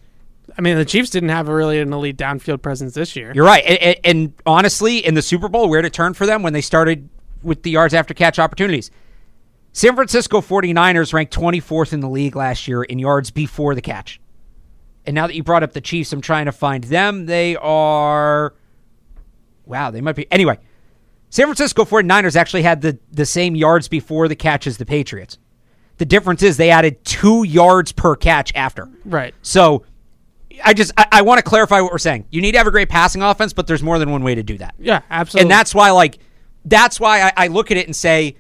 [0.57, 3.33] I mean, the Chiefs didn't have really an elite downfield presence this year.
[3.35, 3.65] You're right.
[3.65, 7.09] And, and- honestly, in the Super Bowl, where to turn for them when they started
[7.43, 8.91] with the yards after catch opportunities.
[9.73, 14.21] San Francisco 49ers ranked 24th in the league last year in yards before the catch.
[15.05, 17.27] And now that you brought up the Chiefs, I'm trying to find them.
[17.27, 18.55] They are.
[19.67, 20.31] Wow, they might be.
[20.31, 20.59] Anyway,
[21.35, 25.37] San Francisco 49ers actually had the, the same yards before the catch as the Patriots.
[25.97, 28.89] The difference is they added two yards per catch after.
[29.05, 29.35] Right.
[29.43, 29.85] So
[30.65, 32.27] I just I, I want to clarify what we're saying.
[32.31, 34.45] You need to have a great passing offense, but there's more than one way to
[34.45, 34.77] do that.
[34.79, 35.43] Yeah, absolutely.
[35.43, 36.21] And that's why like
[36.67, 38.37] that's why I, I look at it and say,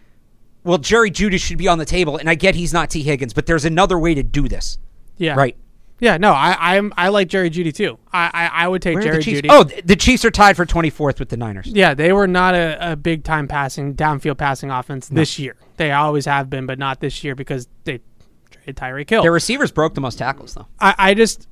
[0.62, 3.34] well, Jerry Jeudy should be on the table, and I get he's not Tee Higgins,
[3.34, 4.78] but there's another way to do this.
[5.18, 5.34] yeah.
[5.34, 5.56] Right.
[6.04, 7.98] Yeah, no, I I'm I like Jerry Jeudy too.
[8.12, 9.22] I I, I would take Where Jerry?
[9.22, 9.46] Jeudy.
[9.48, 11.66] Oh, the Chiefs are tied for 24th with the Niners.
[11.66, 15.56] Yeah, they were not a, a big time passing downfield passing offense this year.
[15.78, 18.00] They always have been, but not this year because they
[18.50, 19.22] traded Tyreek Hill.
[19.22, 20.66] Their receivers broke the most tackles though.
[20.78, 21.48] I, I just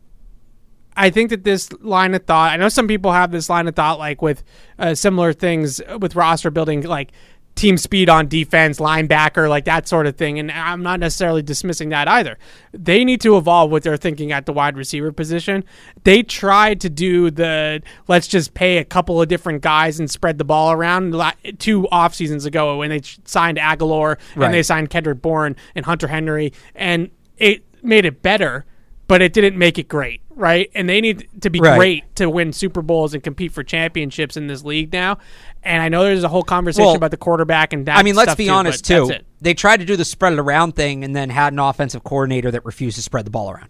[0.94, 2.52] I think that this line of thought.
[2.52, 4.44] I know some people have this line of thought, like with
[4.78, 7.12] uh, similar things with roster building, like
[7.54, 10.38] team speed on defense, linebacker, like that sort of thing.
[10.38, 12.38] And I'm not necessarily dismissing that either.
[12.72, 15.62] They need to evolve what they're thinking at the wide receiver position.
[16.04, 20.38] They tried to do the let's just pay a couple of different guys and spread
[20.38, 21.14] the ball around
[21.58, 24.46] two off seasons ago when they signed Agholor Right.
[24.46, 28.64] and they signed Kendrick Bourne and Hunter Henry, and it made it better
[29.12, 30.70] but it didn't make it great, right?
[30.74, 31.76] And they need to be Right.
[31.76, 35.18] great to win Super Bowls and compete for championships in this league now.
[35.62, 37.98] And I know there's a whole conversation Well, about the quarterback and that.
[37.98, 39.10] I mean, let's be too, honest too.
[39.42, 42.50] They tried to do the spread it around thing and then had an offensive coordinator
[42.52, 43.68] that refused to spread the ball around.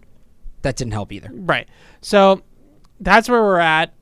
[0.61, 1.27] That didn't help either.
[1.33, 1.67] Right.
[1.99, 2.41] So
[3.01, 3.93] that's where we're at.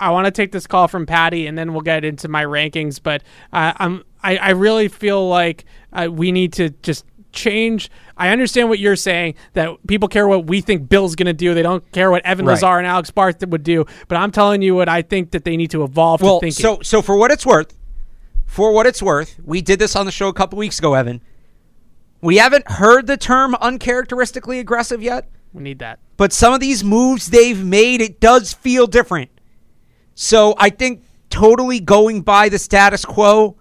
[0.00, 3.00] I want to take this call from Patty, and then we'll get into my rankings.
[3.00, 7.04] But uh, I'm I, I really feel like uh, we need to just
[7.38, 7.90] change.
[8.16, 11.54] I understand what you're saying that people care what we think Bill's going to do.
[11.54, 12.54] They don't care what Evan Right.
[12.54, 13.86] Lazar and Alex Barth would do.
[14.08, 16.62] But I'm telling you what I think that they need to evolve Well, to thinking.
[16.62, 17.74] so so for what it's worth,
[18.46, 21.22] for what it's worth, we did this on the show a couple weeks ago, Evan.
[22.20, 26.00] We haven't heard the term uncharacteristically aggressive yet, we need that.
[26.16, 29.30] but some of these moves they've made, it does feel different.
[30.14, 33.56] So I think totally going by the status quo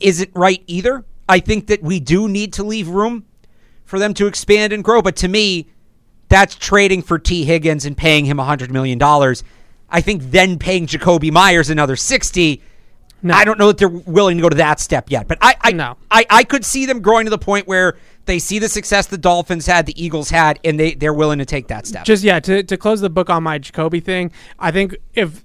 [0.00, 1.04] isn't right either.
[1.28, 3.26] I think that we do need to leave room
[3.84, 5.02] for them to expand and grow.
[5.02, 5.68] But to me,
[6.28, 9.00] that's trading for Tee Higgins and paying him $100 million.
[9.90, 12.62] I think then paying Jakobi Meyers another 60
[13.22, 13.34] No.
[13.34, 15.72] I don't know that they're willing to go to that step yet, but I I,
[15.72, 15.96] No.
[16.10, 19.16] I I could see them growing to the point where they see the success the
[19.16, 22.04] Dolphins had, the Eagles had, and they they're willing to take that step.
[22.04, 25.42] Just yeah, to to close the book on my Jakobi thing, I think if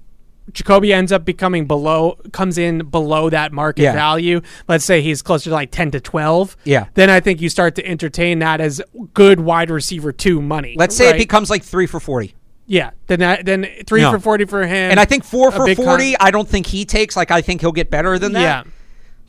[0.52, 3.94] Jakobi ends up becoming below comes in below that market Yeah.
[3.94, 6.86] value, let's say he's closer to like 10 to 12, Yeah.
[6.96, 8.82] then I think you start to entertain that as
[9.14, 10.76] good wide receiver 2 money.
[10.78, 11.16] Let's say right?
[11.16, 12.36] it becomes like three for forty,
[12.68, 14.12] Yeah, then that, then 3 No.
[14.12, 14.92] for 40 for him.
[14.92, 16.16] and I think four for big con- forty.
[16.20, 17.16] I don't think he takes.
[17.16, 18.66] Like I think he'll get better than that.
[18.66, 18.72] Yeah.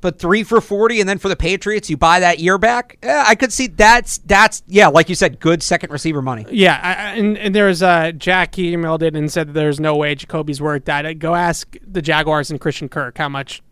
[0.05, 2.99] But three for forty, and then for the Patriots, you buy that year back.
[3.03, 6.45] Yeah, I could see that's that's yeah, like you said, good second receiver money.
[6.51, 8.55] Yeah, I, and, and there was uh, Jack.
[8.55, 11.07] He emailed it and said that there's no way Jakobi's worth that.
[11.07, 13.63] Uh, Go ask the Jaguars and Christian Kirk how much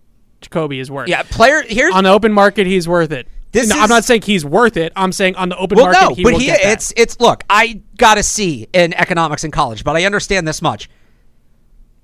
[0.40, 1.06] Jakobi is worth.
[1.10, 3.28] Yeah, player here on the open market, he's worth it.
[3.50, 4.94] This No, is- I'm not saying he's worth it.
[4.96, 7.82] I'm saying on the open well, market, no, he but he it's it's look, I
[7.98, 10.88] got a C in economics in college, but I understand this much.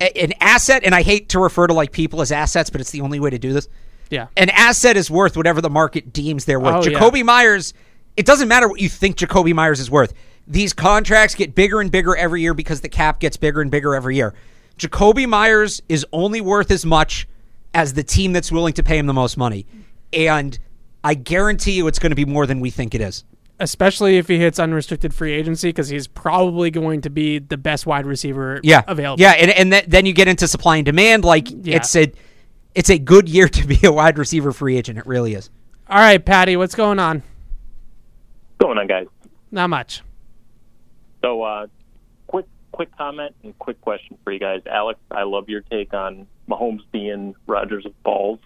[0.02, 2.90] A- An asset, and I hate to refer to like people as assets, but it's
[2.90, 3.68] the only way to do this.
[4.10, 4.28] Yeah.
[4.36, 6.86] An asset is worth whatever the market deems they're worth.
[6.86, 6.98] Oh, yeah.
[6.98, 7.74] Jakobi Meyers,
[8.16, 10.14] it doesn't matter what you think Jakobi Meyers is worth.
[10.46, 13.94] These contracts get bigger and bigger every year because the cap gets bigger and bigger
[13.94, 14.34] every year.
[14.78, 17.28] Jakobi Meyers is only worth as much
[17.74, 19.66] as the team that's willing to pay him the most money.
[20.12, 20.58] And
[21.04, 23.24] I guarantee you it's going to be more than we think it is.
[23.60, 27.86] Especially if he hits unrestricted free agency, because he's probably going to be the best
[27.86, 28.82] wide receiver yeah.
[28.86, 29.20] available.
[29.20, 31.24] Yeah, and, and th- then you get into supply and demand.
[31.24, 31.76] Like Yeah.
[31.76, 32.12] it's a
[32.78, 34.98] it's a good year to be a wide receiver free agent.
[34.98, 35.50] It really is.
[35.90, 37.24] All right, Patty, what's going on?
[38.58, 39.06] going on, guys?
[39.50, 40.02] Not much.
[41.20, 41.66] So, uh,
[42.28, 44.62] quick, quick comment and quick question for you guys.
[44.70, 48.38] Alex, I love your take on Mahomes being Rogers of balls.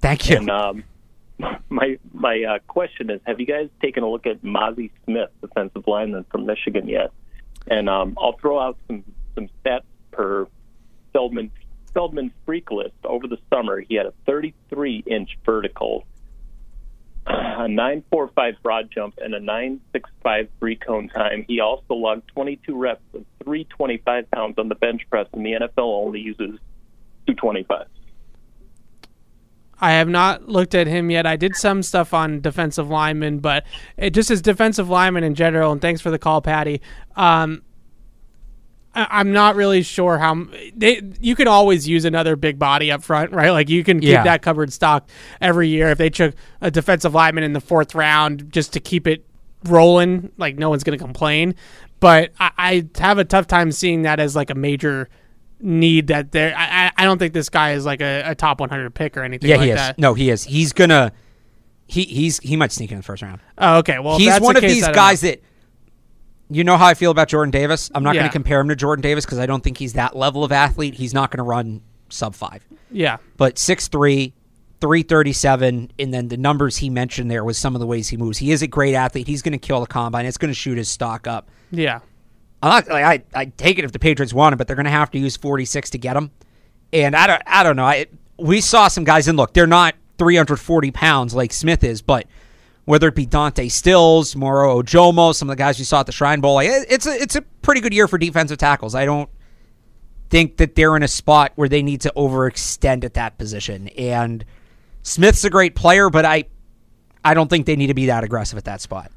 [0.00, 0.38] Thank you.
[0.38, 0.84] And um,
[1.68, 5.86] my my uh, question is: Have you guys taken a look at Mazi Smith, defensive
[5.86, 7.12] lineman from Michigan, yet?
[7.68, 9.04] And um, I'll throw out some
[9.36, 10.48] some stats per
[11.12, 11.52] Feldman
[11.94, 16.06] Feldman's freak list over the summer, he had a 33 inch vertical,
[17.26, 21.44] a 945 broad jump, and a 965 three cone time.
[21.48, 26.04] He also logged 22 reps of 325 pounds on the bench press, and the NFL
[26.04, 26.58] only uses
[27.26, 27.86] 225.
[29.80, 31.26] I have not looked at him yet.
[31.26, 33.64] I did some stuff on defensive linemen, but
[33.96, 35.72] it just as defensive linemen in general.
[35.72, 36.82] And thanks for the call, Patty.
[37.16, 37.62] Um,
[38.94, 41.00] I, am not really sure how they.
[41.20, 43.50] You can always use another big body up front, right?
[43.50, 44.24] Like you can keep Yeah.
[44.24, 45.08] that covered stock
[45.40, 45.90] every year.
[45.90, 49.24] If they took a defensive lineman in the fourth round just to keep it
[49.64, 51.54] rolling, like no one's going to complain.
[52.00, 55.08] But I, I have a tough time seeing that as like a major
[55.60, 56.54] need that there.
[56.56, 59.50] I, I- don't think this guy is like a, a top 100 pick or anything
[59.50, 59.76] Yeah, like he is.
[59.76, 59.98] that.
[59.98, 60.44] No, he is.
[60.44, 61.12] He's gonna.
[61.86, 63.40] He he's he might sneak in the first round.
[63.58, 63.98] Oh, okay.
[63.98, 65.30] Well, he's one of these guys know.
[65.30, 65.42] that.
[66.50, 67.90] You know how I feel about Jordan Davis.
[67.94, 70.16] I'm not going to compare him to Jordan Davis because I don't think he's that
[70.16, 70.94] level of athlete.
[70.94, 72.66] He's not going to run sub five.
[72.90, 73.18] Yeah.
[73.36, 74.32] But 6'3",
[74.80, 78.38] 337, and then the numbers he mentioned there was some of the ways he moves.
[78.38, 79.28] He is a great athlete.
[79.28, 80.26] He's going to kill the combine.
[80.26, 81.48] It's going to shoot his stock up.
[81.70, 82.00] Yeah.
[82.62, 84.84] I'm not, like, I I take it if the Patriots want him, but they're going
[84.84, 86.30] to have to use 46 to get him.
[86.92, 87.84] And I don't I don't know.
[87.84, 88.06] I,
[88.38, 92.26] we saw some guys, and look, they're not 340 pounds like Smith is, but
[92.84, 96.12] whether it be Dante Stills, Moro Ojomo, some of the guys you saw at the
[96.12, 98.94] Shrine Bowl, like, it's a it's a pretty good year for defensive tackles.
[98.94, 99.30] I don't
[100.30, 103.88] think that they're in a spot where they need to overextend at that position.
[103.88, 104.44] And
[105.02, 106.44] Smith's a great player, but I
[107.24, 109.10] I don't think they need to be that aggressive at that spot.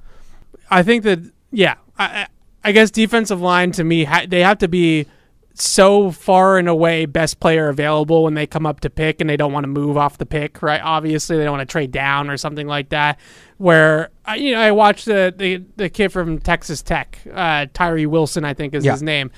[0.69, 1.19] I think that
[1.51, 2.27] yeah, I,
[2.63, 5.07] I guess defensive line to me they have to be
[5.55, 9.37] so far and away best player available when they come up to pick and they
[9.37, 10.81] don't want to move off the pick, right?
[10.83, 13.19] Obviously, they don't want to trade down or something like that.
[13.57, 18.05] Where I, you know, I watched the the, the kid from Texas Tech, uh, Tyree
[18.07, 18.93] Wilson, I think is Yeah.
[18.93, 19.31] his name.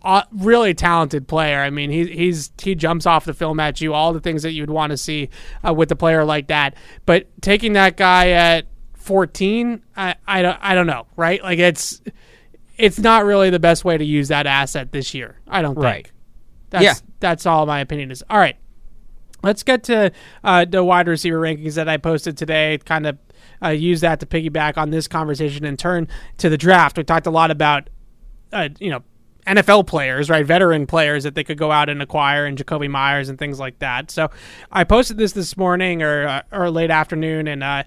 [0.00, 1.58] Uh, really talented player.
[1.58, 4.52] I mean, he he's he jumps off the film at you, all the things that
[4.52, 5.28] you'd want to see
[5.66, 6.74] uh, with a player like that.
[7.04, 11.42] But taking that guy at 14, I, I don't I don't know, right?
[11.42, 12.00] Like it's
[12.78, 15.38] it's not really the best way to use that asset this year.
[15.48, 16.06] I don't Right.
[16.06, 16.12] think.
[16.70, 16.94] That's, Yeah.
[17.20, 18.22] that's all my opinion is.
[18.30, 18.56] All right,
[19.42, 20.12] let's get to
[20.44, 22.78] uh, the wide receiver rankings that I posted today.
[22.84, 23.18] Kind of
[23.62, 26.96] uh, use that to piggyback on this conversation and turn to the draft.
[26.96, 27.88] We talked a lot about
[28.52, 29.02] uh, you know
[29.46, 30.44] NFL players, right?
[30.44, 33.78] Veteran players that they could go out and acquire, and Jakobi Meyers and things like
[33.78, 34.10] that.
[34.10, 34.30] So
[34.70, 37.84] I posted this this morning or uh, or late afternoon, and uh,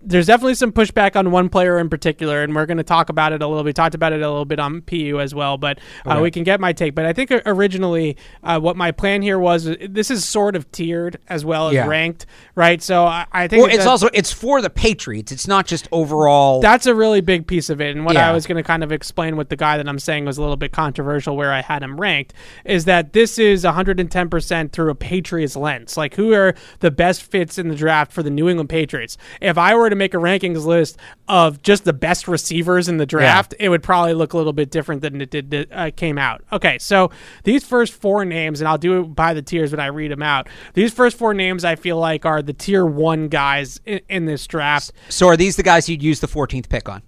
[0.00, 3.32] there's definitely some pushback on one player in particular, and we're going to talk about
[3.32, 3.74] it a little bit.
[3.74, 6.60] Talked about it a little bit on PU as well, but uh, we can get
[6.60, 6.94] my take.
[6.94, 11.18] But I think originally, uh, what my plan here was, this is sort of tiered
[11.28, 11.86] as well as Yeah.
[11.86, 12.80] ranked, right?
[12.80, 15.32] So I, I think Well, it's also it's for the Patriots.
[15.32, 16.60] It's not just overall.
[16.60, 17.96] that's a really big piece of it.
[17.96, 20.24] And what I was going to kind of explain with the guy that I'm saying
[20.24, 22.34] was a little bit controversial where I had him ranked
[22.64, 25.96] is that this is 110% through a Patriots lens.
[25.96, 29.16] Like, who are the best fits in the draft for the New England Patriots?
[29.40, 30.98] If I were to make a rankings list
[31.28, 34.70] of just the best receivers in the draft, it would probably look a little bit
[34.70, 36.42] different than it did uh, came out.
[36.52, 37.10] Okay, so
[37.44, 40.22] these first four names, and I'll do it by the tiers when I read them
[40.22, 40.48] out.
[40.74, 44.46] These first four names I feel like are the tier one guys in, in this
[44.46, 44.92] draft.
[45.08, 47.02] so are these the guys you'd use the 14th pick on?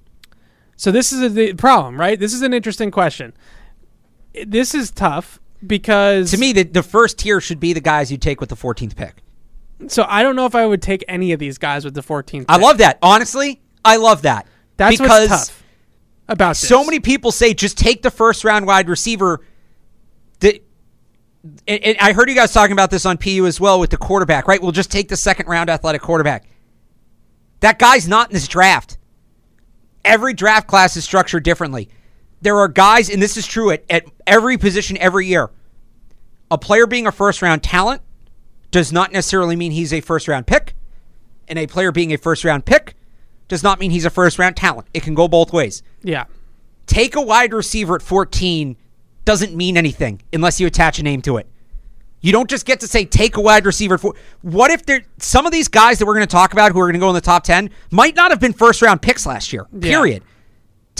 [0.76, 2.18] So this is a, the problem, right?
[2.18, 3.34] This is an interesting question.
[4.46, 8.18] This is tough because To me, the, the first tier should be the guys you
[8.18, 9.22] take with the 14th pick.
[9.88, 12.46] So I don't know if I would take any of these guys with the 14th.
[12.48, 12.62] I pick.
[12.62, 12.98] love that.
[13.02, 14.46] Honestly, I love that.
[14.76, 15.62] that's because what's tough
[16.30, 19.40] about so many people say just take the first round wide receiver.
[20.40, 20.62] That
[21.66, 23.96] and, and I heard you guys talking about this on PU as well with the
[23.96, 24.62] quarterback, right?
[24.62, 26.46] We'll just take the second round athletic quarterback.
[27.60, 28.96] That guy's not in this draft.
[30.04, 31.90] Every draft class is structured differently.
[32.40, 35.50] There are guys, and this is true at, at every position every year.
[36.50, 38.02] A player being a first round talent
[38.70, 40.74] does not necessarily mean he's a first round pick,
[41.48, 42.94] and a player being a first round pick
[43.48, 44.86] does not mean he's a first round talent.
[44.94, 46.24] It can go both ways Yeah.
[46.86, 48.76] take a wide receiver at 14
[49.24, 51.46] doesn't mean anything unless you attach a name to it.
[52.22, 54.14] You don't just get to say take a wide receiver at four.
[54.42, 56.84] What if there some of these guys that we're going to talk about who are
[56.84, 59.52] going to go in the top 10 might not have been first round picks last
[59.52, 59.66] year.
[59.80, 60.22] Period.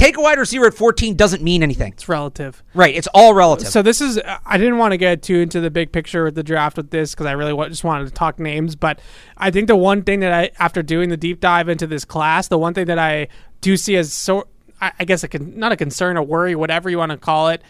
[0.01, 1.93] Take a wide receiver at 14 doesn't mean anything.
[1.93, 2.63] It's relative.
[2.73, 3.69] Right, it's all relative.
[3.69, 6.43] So this is I didn't want to get too into the big picture with the
[6.43, 8.99] draft with this because I really just wanted to talk names, but
[9.37, 12.49] I think the one thing that I after doing the deep dive into this class,
[12.49, 13.29] the one thing that I
[13.61, 14.49] do see as so
[14.81, 17.49] I, I guess a con, not a concern, a worry, whatever you want to call
[17.49, 17.63] it,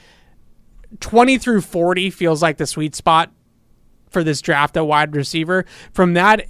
[1.00, 3.32] twenty through forty feels like the sweet spot
[4.08, 5.64] for this draft at wide receiver.
[5.92, 6.46] From that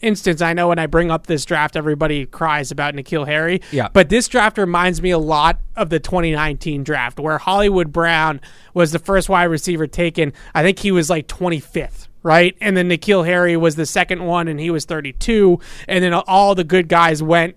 [0.00, 3.60] instance, I know when I bring up this draft, everybody cries about N'Keal Harry.
[3.72, 3.88] Yeah.
[3.92, 8.40] But this draft reminds me a lot of the 2019 draft where Hollywood Brown
[8.74, 10.32] was the first wide receiver taken.
[10.54, 12.08] I think he was like 25th.
[12.22, 12.56] Right.
[12.60, 15.60] And then N'Keal Harry was the second one and he was 32.
[15.86, 17.56] And then all the good guys went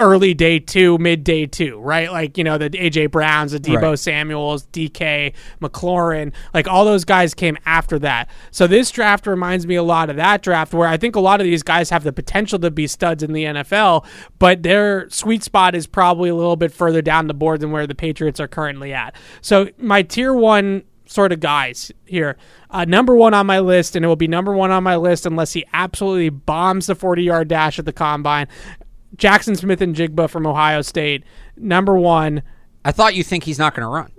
[0.00, 2.10] early day two, mid day two, right?
[2.10, 3.98] Like, you know, the AJ Browns, the Deebo Right.
[3.98, 8.28] Samuels, DK, McLaurin, like all those guys came after that.
[8.50, 11.40] So this draft reminds me a lot of that draft where I think a lot
[11.40, 14.04] of these guys have the potential to be studs in the NFL,
[14.38, 17.86] but their sweet spot is probably a little bit further down the board than where
[17.86, 19.14] the Patriots are currently at.
[19.42, 22.36] So my tier one sort of guys here.
[22.70, 25.26] Uh, number one on my list, and it will be number one on my list
[25.26, 28.46] unless he absolutely bombs the 40 yard dash at the combine.
[29.20, 31.24] Jaxon Smith-Njigba from Ohio State.
[31.56, 32.42] Number one.
[32.84, 34.10] I thought you think he's not going to run.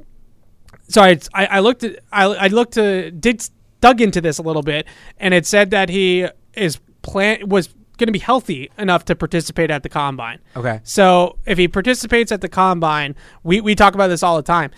[0.87, 3.47] Sorry, it's, I, I looked at I, I looked to did
[3.79, 4.85] dug into this a little bit,
[5.17, 9.71] and it said that he is plan was going to be healthy enough to participate
[9.71, 10.39] at the combine.
[10.55, 10.79] Okay.
[10.83, 14.71] So if he participates at the combine, we, we talk about this all the time.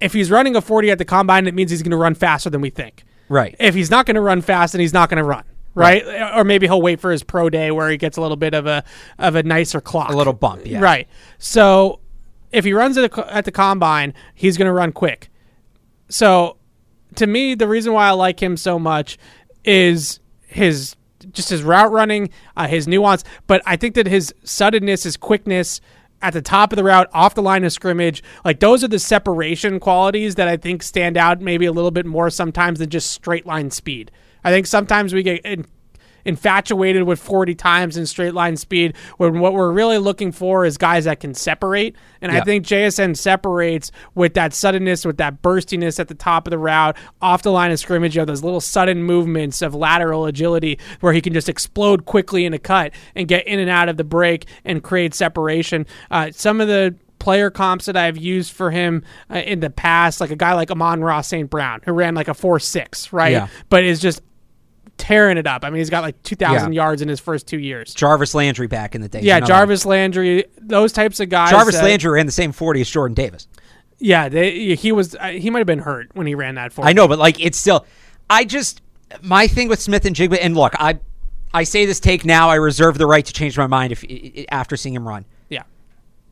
[0.00, 2.48] If he's running a 40 at the combine, it means he's going to run faster
[2.48, 3.04] than we think.
[3.28, 3.54] Right.
[3.58, 5.44] If he's not going to run fast, then he's not going to run.
[5.74, 6.04] Right?
[6.36, 8.66] or maybe he'll wait for his pro day where he gets a little bit of
[8.66, 8.84] a
[9.18, 10.80] of a nicer clock, A little bump, yeah.
[10.80, 11.08] Right.
[11.38, 12.00] So
[12.50, 15.30] if he runs at, a, at the combine, he's going to run quick.
[16.08, 16.56] So
[17.16, 19.18] to me, the reason why I like him so much
[19.64, 20.96] is his
[21.32, 23.24] just his route running, uh, his nuance.
[23.46, 25.80] But I think that his suddenness, his quickness
[26.22, 28.98] at the top of the route, off the line of scrimmage, like those are the
[28.98, 33.10] separation qualities that I think stand out maybe a little bit more sometimes than just
[33.10, 34.10] straight line speed.
[34.44, 35.66] I think sometimes we get in,
[36.24, 40.76] infatuated with 40 times in straight line speed when what we're really looking for is
[40.76, 41.96] guys that can separate.
[42.20, 46.50] And I think JSN separates with that suddenness, with that burstiness at the top of
[46.50, 48.14] the route, off the line of scrimmage.
[48.14, 52.44] You have those little sudden movements of lateral agility where he can just explode quickly
[52.44, 55.86] in a cut and get in and out of the break and create separation.
[56.10, 60.20] Uh, some of the player comps that I've used for him uh, in the past,
[60.20, 61.50] like a guy like Amon-Ra St.
[61.50, 63.32] Brown, who ran like a 4 6, right?
[63.32, 63.48] Yeah.
[63.68, 64.22] But is just
[65.00, 65.64] tearing it up.
[65.64, 66.82] I mean, he's got like 2,000 Yeah.
[66.84, 67.94] yards in his first two years.
[67.94, 69.20] Jarvis Landry back in the day.
[69.22, 71.50] Yeah, Another Jarvis Landry, those types of guys.
[71.50, 73.48] Jarvis that- Landry ran the same 40 as Jordan Davis.
[73.98, 75.14] Yeah, they, he was.
[75.14, 76.88] Uh, he might have been hurt when he ran that 40.
[76.88, 77.84] I know, but like it's still.
[78.30, 78.80] I just
[79.22, 81.00] my thing with Smith and Jigba, and look, I
[81.52, 82.48] I say this take now.
[82.48, 84.02] I reserve the right to change my mind if
[84.50, 85.26] after seeing him run.
[85.50, 85.64] Yeah.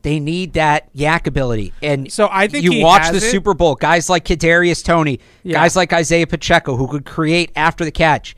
[0.01, 3.21] They need that YAC ability, and So I think you watch the it.
[3.21, 3.75] Super Bowl.
[3.75, 5.53] Guys like Kadarius Toney, Yeah.
[5.59, 8.35] guys like Isaiah Pacheco, who could create after the catch.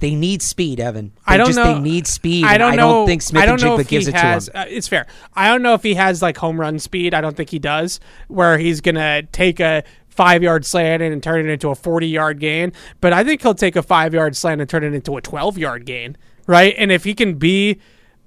[0.00, 1.12] They need speed, Evan.
[1.26, 1.74] They I don't just, know.
[1.74, 2.44] They need speed.
[2.44, 2.92] I don't I know.
[2.92, 4.62] don't think Smith I don't and know Jigba if gives he it has, to him.
[4.62, 5.06] Uh, it's fair.
[5.34, 7.14] I don't know if he has like home run speed.
[7.14, 7.98] I don't think he does.
[8.28, 12.40] Where he's gonna take a five yard slant and turn it into a forty yard
[12.40, 12.72] gain.
[13.00, 15.56] But I think he'll take a five yard slant and turn it into a twelve
[15.56, 16.16] yard gain.
[16.46, 16.74] Right.
[16.76, 17.80] And if he can be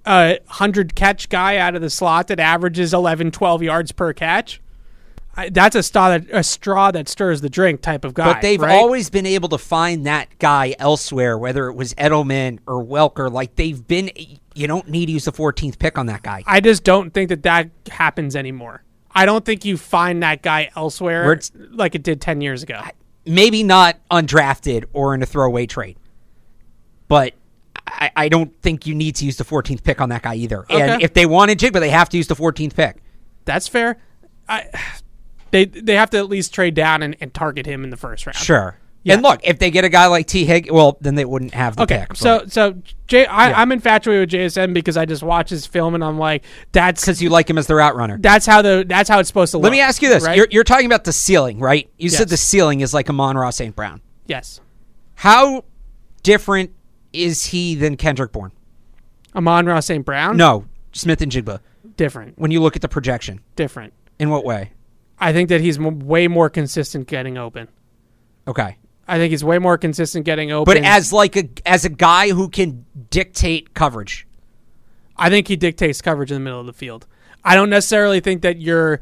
[0.05, 4.61] a hundred catch guy out of the slot that averages 11, 12 yards per catch.
[5.39, 8.33] I, that's a straw that a straw that stirs the drink type of guy.
[8.33, 8.75] But they've right?
[8.75, 13.31] always been able to find that guy elsewhere, whether it was Edelman or Welker.
[13.31, 14.11] Like they've been,
[14.53, 16.43] you don't need to use the 14th pick on that guy.
[16.45, 18.83] I just don't think that that happens anymore.
[19.11, 21.39] I don't think you find that guy elsewhere
[21.71, 22.81] like it did 10 years ago.
[23.25, 25.97] Maybe not undrafted or in a throwaway trade,
[27.07, 27.33] but
[27.87, 30.65] I, I don't think you need to use the 14th pick on that guy either.
[30.69, 32.97] And if they wanted Njigba, they have to use the 14th pick.
[33.45, 33.99] That's fair.
[34.49, 34.67] I,
[35.51, 38.25] they they have to at least trade down and, and target him in the first
[38.25, 38.35] round.
[38.37, 38.77] Sure.
[39.03, 39.13] Yeah.
[39.13, 40.43] And look, if they get a guy like T.
[40.43, 42.17] Hig, well, then they wouldn't have the Okay, pick.
[42.17, 42.75] so so
[43.07, 46.43] Jay, I, I'm infatuated with JSN because I just watch his film and I'm like,
[46.73, 48.17] that's because you like him as the route runner.
[48.19, 49.63] that's how the that's how it's supposed to look.
[49.63, 50.35] Let me ask you this: right?
[50.35, 51.89] you're, you're talking about the ceiling, right?
[51.97, 53.73] You said the ceiling is like Amon-Ra St.
[53.73, 54.01] Brown.
[54.27, 54.59] yes,
[55.15, 55.63] How
[56.23, 56.71] different
[57.13, 58.51] is he than Kendrick Bourne?
[59.33, 60.03] Amon-Ra St.
[60.05, 60.35] Brown.
[60.37, 61.59] No, Smith-Njigba.
[61.95, 63.93] different, When you look at the projection, different.
[64.19, 64.71] in what way?
[65.19, 67.67] I think that he's m- way more consistent getting open.
[68.47, 70.73] Okay, I think he's way more consistent getting open.
[70.75, 74.27] but as like a as a guy who can dictate coverage,
[75.17, 77.05] I think he dictates coverage in the middle of the field.
[77.43, 78.99] I don't necessarily think that you're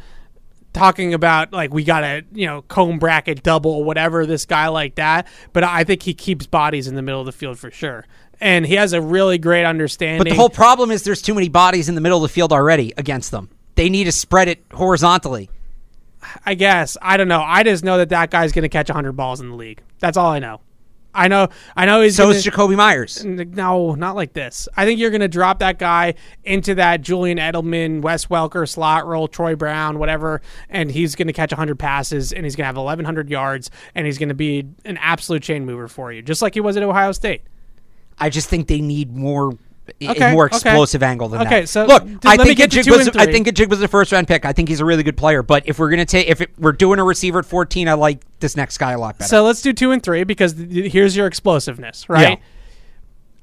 [0.73, 4.95] talking about like we got to you know comb bracket double whatever this guy like
[4.95, 8.05] that, but I think he keeps bodies in the middle of the field for sure,
[8.39, 10.19] and he has a really great understanding.
[10.19, 12.51] but the whole problem is there's too many bodies in the middle of the field
[12.53, 13.49] already against them.
[13.75, 15.49] They need to spread it horizontally.
[16.45, 17.41] I guess I don't know.
[17.41, 19.81] I just know that that guy's going to catch 100 balls in the league.
[19.99, 20.61] That's all I know.
[21.13, 21.47] I know.
[21.75, 23.25] I know he's So gonna, is Jakobi Meyers.
[23.25, 24.69] No, not like this.
[24.77, 26.13] I think you're going to drop that guy
[26.43, 31.33] into that Julian Edelman, Wes Welker slot role, Troy Brown, whatever, and he's going to
[31.33, 34.67] catch 100 passes and he's going to have 1,100 yards and he's going to be
[34.85, 37.41] an absolute chain mover for you, just like he was at Ohio State.
[38.19, 39.57] I just think they need more
[40.01, 40.55] a Okay, more okay.
[40.55, 41.47] explosive angle than that.
[41.47, 44.45] Okay, so look, I think get was I think Ajig was a first round pick.
[44.45, 45.43] I think he's a really good player.
[45.43, 48.21] But if we're gonna take if it, we're doing a receiver at 14, I like
[48.39, 49.29] this next guy a lot better.
[49.29, 52.29] So let's do two and three because th- th- here's your explosiveness, right?
[52.39, 52.45] Yeah.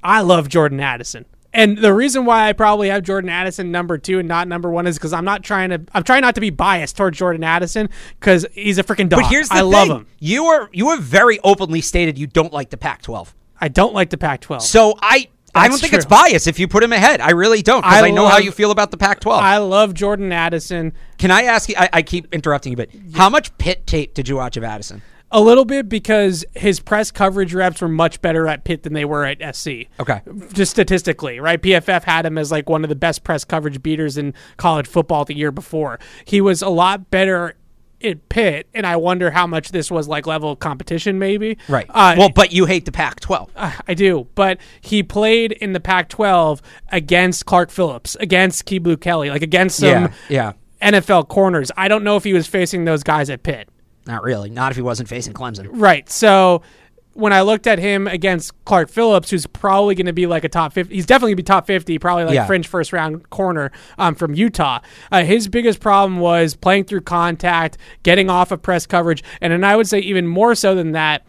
[0.03, 1.25] I love Jordan Addison.
[1.53, 4.87] And the reason why I probably have Jordan Addison number two and not number one
[4.87, 5.81] is because I'm not trying to.
[5.93, 7.89] I'm trying not to be biased towards Jordan Addison
[8.19, 9.21] because he's a freaking dog.
[9.21, 10.07] but here's the I thing: love him.
[10.19, 13.33] you are you have very openly stated you don't like the Pac-12.
[13.61, 14.61] I don't like the Pac-12.
[14.63, 16.17] So I I don't think it's true.
[16.17, 17.21] bias if you put him ahead.
[17.21, 19.39] I really don't because I, I know how you feel about the Pac-12.
[19.39, 21.75] I love Jordan Addison Can I ask you?
[21.77, 25.01] I, I keep interrupting you, but how much pit tape did you watch of Addison?
[25.31, 29.03] a little bit because his press coverage reps were much better at Pitt than they
[29.05, 29.87] were at SC.
[29.99, 30.21] Okay.
[30.53, 31.61] just statistically, right?
[31.61, 35.25] PFF had him as like one of the best press coverage beaters in college football
[35.25, 35.99] the year before.
[36.23, 37.55] He was a lot better
[38.03, 41.57] at Pitt, and I wonder how much this was like level of competition, maybe.
[41.67, 41.85] Right.
[41.89, 43.49] Uh, well, but you hate the Pac-12.
[43.87, 49.29] I do, but he played in the Pac-12 against Clark Phillips, against Kyu Blu Kelly,
[49.29, 50.53] like against some yeah.
[50.81, 50.91] Yeah.
[50.93, 51.71] NFL corners.
[51.77, 53.69] I don't know if he was facing those guys at Pitt.
[54.05, 54.49] Not really.
[54.49, 55.67] Not if he wasn't facing Clemson.
[55.71, 56.07] Right.
[56.09, 56.61] So
[57.15, 60.49] when I looked at him against Clark Phillips, who's probably going to be like a
[60.49, 62.45] top 50, he's definitely going to be top 50, probably like Yeah.
[62.45, 64.79] fringe first round corner um, from Utah.
[65.11, 69.63] Uh, his biggest problem was playing through contact, getting off of press coverage, and then
[69.63, 71.25] I would say even more so than that.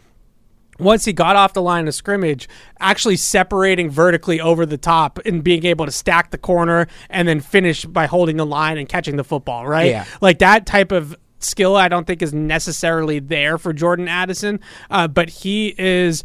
[0.78, 5.43] Once he got off the line of scrimmage, actually separating vertically over the top and
[5.43, 9.16] being able to stack the corner and then finish by holding the line and catching
[9.16, 9.91] the football, right?
[9.91, 10.05] Yeah.
[10.20, 11.16] Like that type of
[11.47, 16.24] skill, I don't think is necessarily there for Jordan Addison, uh, but he is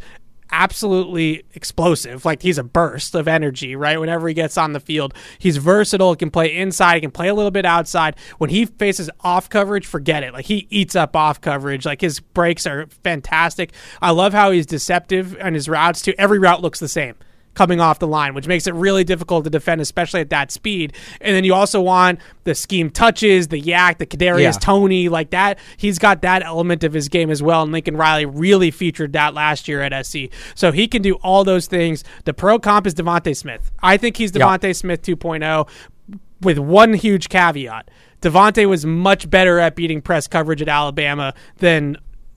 [0.52, 2.24] absolutely explosive.
[2.24, 3.98] Like he's a burst of energy, right?
[3.98, 6.12] Whenever he gets on the field, he's versatile.
[6.12, 6.96] He can play inside.
[6.96, 8.16] He can play a little bit outside.
[8.38, 10.32] When he faces off coverage, forget it.
[10.32, 11.86] Like he eats up off coverage.
[11.86, 13.72] Like his breaks are fantastic.
[14.00, 16.14] I love how he's deceptive on his routes too.
[16.18, 17.14] Every route looks the same
[17.54, 20.94] coming off the line, which makes it really difficult to defend, especially at that speed.
[21.20, 24.50] And then you also want the scheme touches, the YAC, the Kadarius Yeah.
[24.52, 25.58] Toney, like that.
[25.76, 27.62] He's got that element of his game as well.
[27.62, 30.30] And Lincoln Riley really featured that last year at SC.
[30.54, 32.04] So he can do all those things.
[32.24, 33.70] The pro comp is DeVonta Smith.
[33.82, 34.46] I think he's Yeah.
[34.46, 35.68] DeVonta Smith 2.0
[36.40, 37.90] with one huge caveat.
[38.22, 41.96] DeVonta was much better at beating press coverage at Alabama than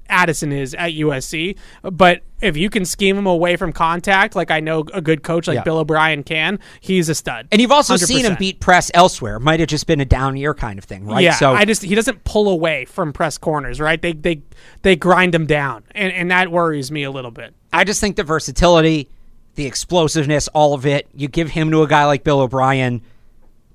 [0.10, 1.58] Addison is at USC.
[1.82, 5.47] But if you can scheme him away from contact, like I know a good coach
[5.47, 5.64] like Yeah.
[5.64, 7.47] Bill O'Brien can, he's a stud.
[7.51, 9.39] And you've also seen him beat press elsewhere.
[9.39, 11.24] Might have just been a down year kind of thing, right?
[11.24, 14.01] Yeah, so I just he doesn't pull away from press corners, right?
[14.01, 14.41] They they
[14.82, 17.53] they grind him down, and and that worries me a little bit.
[17.74, 19.10] I just think the versatility,
[19.56, 23.01] the explosiveness, all of it, you give him to a guy like Bill O'Brien.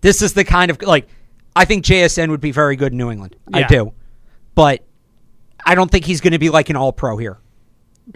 [0.01, 1.09] This is the kind of like
[1.57, 3.37] I think JSN would be very good in New England.
[3.53, 3.93] I do.
[4.55, 4.85] But
[5.65, 7.39] I don't think he's going to be like an all pro here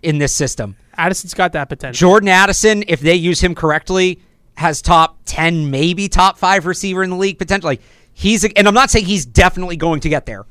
[0.02, 0.76] in this system.
[0.96, 2.08] Addison's got that potential.
[2.08, 4.20] Jordan Addison, if they use him correctly,
[4.56, 7.80] has top 10, maybe top 5 receiver in the league potentially.
[8.12, 10.46] He's a, and I'm not saying he's definitely going to get there.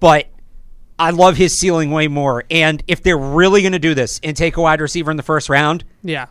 [0.00, 0.28] But
[0.98, 4.36] I love his ceiling way more and if they're really going to do this and
[4.36, 6.26] take a wide receiver in the first round, Yeah.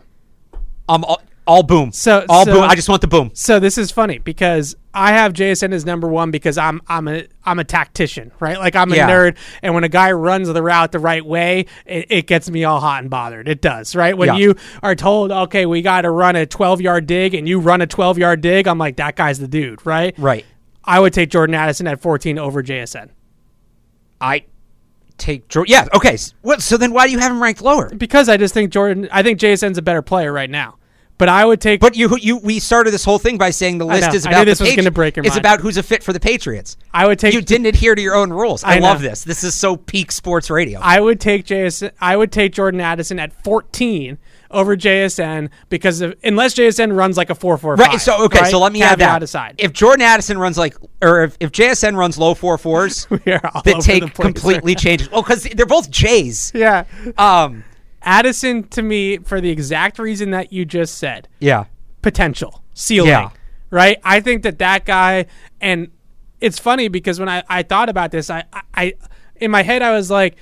[0.88, 1.04] I'm
[1.46, 1.92] all, boom.
[1.92, 2.64] So- all so- boom.
[2.64, 3.32] I just want the boom.
[3.34, 7.26] So this is funny because I have JSN as number one because I'm I'm a
[7.46, 8.58] I'm a tactician, right?
[8.60, 9.10] Like I'm a Yeah.
[9.10, 12.64] nerd, and when a guy runs the route the right way, it, it gets me
[12.64, 13.48] all hot and bothered.
[13.48, 14.18] It does, right?
[14.18, 14.36] When Yeah.
[14.36, 17.82] you are told, okay, we got to run a 12 yard dig, and you run
[17.82, 20.14] a 12 yard dig, I'm like, that guy's the dude, right?
[20.20, 20.46] Right.
[20.86, 23.10] I would take Jordan Addison at 14 over JSN
[24.22, 24.44] I
[25.18, 25.72] take Jordan.
[25.72, 25.88] Yeah.
[25.94, 26.18] Okay.
[26.42, 26.62] What?
[26.62, 27.90] So then why do you have him ranked lower?
[27.96, 30.76] because I just think Jordan, I think JSN's a better player right now,
[31.24, 31.80] but I would take.
[31.80, 34.14] But you, you, we started this whole thing by saying the list know.
[34.14, 35.40] is about this was gonna break your It's mind.
[35.40, 36.76] about who's a fit for the Patriots.
[36.94, 38.62] I would take You didn't adhere to your own rules.
[38.66, 39.24] I, I love this.
[39.24, 40.82] This is so peak sports radio.
[40.84, 41.92] I would take JSN.
[42.02, 44.18] I would take Jordan Addison at 14
[44.52, 47.78] over JSN because of, unless JSN runs like a 4-4-5.
[47.78, 48.02] right.
[48.02, 48.44] So okay.
[48.52, 49.24] So let me add that.
[49.24, 49.56] aside.
[49.60, 54.14] If Jordan Addison runs like, or if, if JSN runs low four fours, that take
[54.14, 55.10] completely changes.
[55.10, 56.52] Well, because they're both J's.
[56.54, 56.84] yeah,
[57.18, 57.64] Um.
[58.04, 61.66] Addison to me for the exact reason that you just said, Yeah.
[62.02, 63.10] potential ceiling.
[63.10, 63.30] Yeah.
[63.70, 63.98] Right.
[64.04, 65.26] I think that that guy,
[65.60, 65.90] and
[66.40, 68.94] it's funny because when I I thought about this, I I, I
[69.38, 70.36] in my head I was like.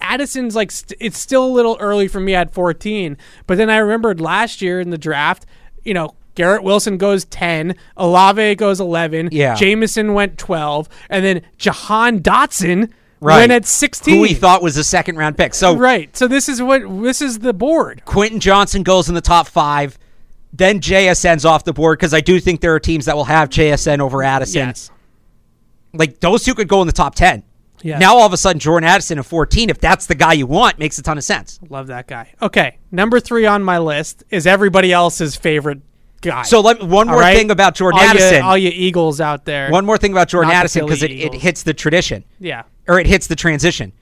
[0.00, 3.16] Addison's like st- it's still a little early for me at 14,
[3.48, 5.44] but then I remembered last year in the draft,
[5.82, 9.56] you know, Garrett Wilson goes 10, Olave goes 11, Yeah.
[9.56, 13.38] Jameson went 12, and then Jahan Dotson Right.
[13.38, 14.14] went at 16.
[14.14, 15.54] Who we thought was a second round pick.
[15.54, 16.14] So Right.
[16.16, 18.02] So this is what this is the board.
[18.04, 19.98] Quentin Johnston goes in the top five.
[20.52, 23.50] Then JSN's off the board because I do think there are teams that will have
[23.50, 24.68] JSN over Addison.
[24.68, 24.90] Yes.
[25.92, 27.42] Like those two could go in the top ten.
[27.82, 28.00] Yes.
[28.00, 30.78] Now all of a sudden Jordan Addison at 14, if that's the guy you want,
[30.78, 31.60] makes a ton of sense.
[31.68, 32.32] Love that guy.
[32.42, 35.80] Okay, number three on my list is everybody else's favorite
[36.20, 36.42] guy.
[36.42, 37.36] So let, one more right?
[37.36, 38.42] thing about Jordan all you- Addison.
[38.42, 39.70] all you Eagles out there.
[39.70, 42.64] one more thing about Jordan Addison because it, it hits the tradition yeah.
[42.86, 43.92] or it hits the transition.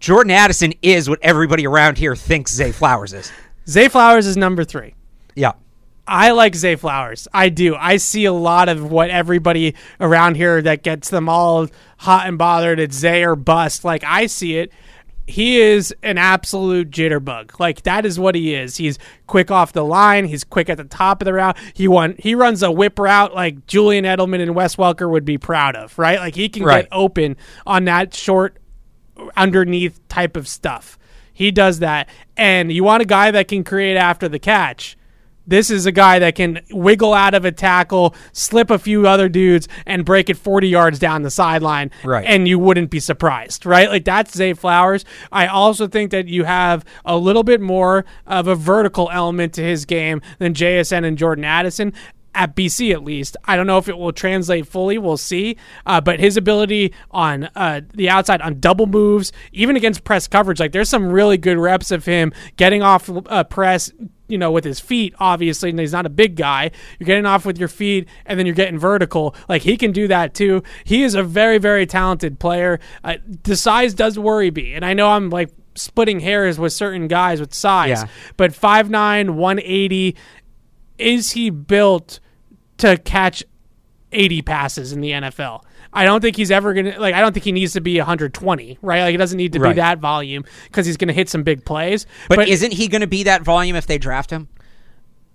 [0.00, 3.32] Jordan Addison is what everybody around here thinks Zay Flowers is.
[3.66, 4.94] Zay Flowers is number three.
[5.34, 5.52] Yeah.
[6.06, 7.26] I like Zay Flowers.
[7.32, 7.74] I do.
[7.74, 12.36] I see a lot of what everybody around here that gets them all hot and
[12.36, 12.78] bothered.
[12.78, 13.84] It's Zay or bust.
[13.84, 14.70] Like I see it.
[15.26, 17.58] He is an absolute jitterbug.
[17.58, 18.76] Like that is what he is.
[18.76, 20.26] He's quick off the line.
[20.26, 21.56] He's quick at the top of the route.
[21.72, 22.14] He won.
[22.18, 25.98] He runs a whip route like Julian Edelman and Wes Welker would be proud of.
[25.98, 26.18] Right?
[26.18, 26.82] Like he can Right.
[26.84, 28.58] get open on that short
[29.36, 30.98] underneath type of stuff.
[31.32, 32.08] He does that.
[32.36, 34.96] And you want a guy that can create after the catch.
[35.46, 39.28] This is a guy that can wiggle out of a tackle, slip a few other
[39.28, 41.90] dudes, and break it 40 yards down the sideline.
[42.02, 42.24] Right.
[42.26, 43.88] And you wouldn't be surprised, right?
[43.88, 45.04] Like that's Zay Flowers.
[45.30, 49.62] I also think that you have a little bit more of a vertical element to
[49.62, 51.92] his game than JSN and Jordan Addison
[52.34, 53.36] at BC at least.
[53.44, 54.98] I don't know if it will translate fully.
[54.98, 55.56] We'll see.
[55.86, 60.60] Uh, but his ability on uh, the outside on double moves, even against press coverage,
[60.60, 63.90] like there's some really good reps of him getting off uh, press.
[64.26, 66.70] You know, with his feet, obviously, and he's not a big guy.
[66.98, 69.34] You're getting off with your feet, and then you're getting vertical.
[69.50, 70.62] Like he can do that too.
[70.84, 72.80] He is a very, very talented player.
[73.04, 77.06] Uh, the size does worry me, and I know I'm like splitting hairs with certain
[77.06, 78.08] guys with size, Yeah.
[78.38, 80.16] but 5'9", 180,
[80.98, 82.18] is he built
[82.78, 83.42] to catch
[84.12, 85.62] 80 passes in the NFL?
[85.92, 87.98] I don't think he's ever going to like I don't think he needs to be
[87.98, 89.02] 120, right?
[89.02, 89.70] Like he doesn't need to Right.
[89.74, 92.06] be that volume cuz he's going to hit some big plays.
[92.28, 94.48] But, isn't he going to be that volume if they draft him?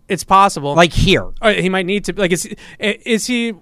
[0.09, 0.73] it's possible.
[0.73, 1.27] Like here.
[1.39, 3.53] Uh, he might need to like is is he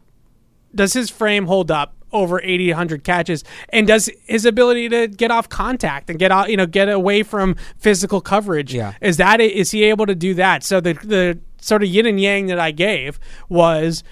[0.76, 5.30] does his frame hold up over 80 100 catches and does his ability to get
[5.30, 8.94] off contact and get out you know get away from physical coverage Yeah.
[9.02, 12.20] is that is he able to do that so the the sort of yin and
[12.22, 14.04] yang that I gave was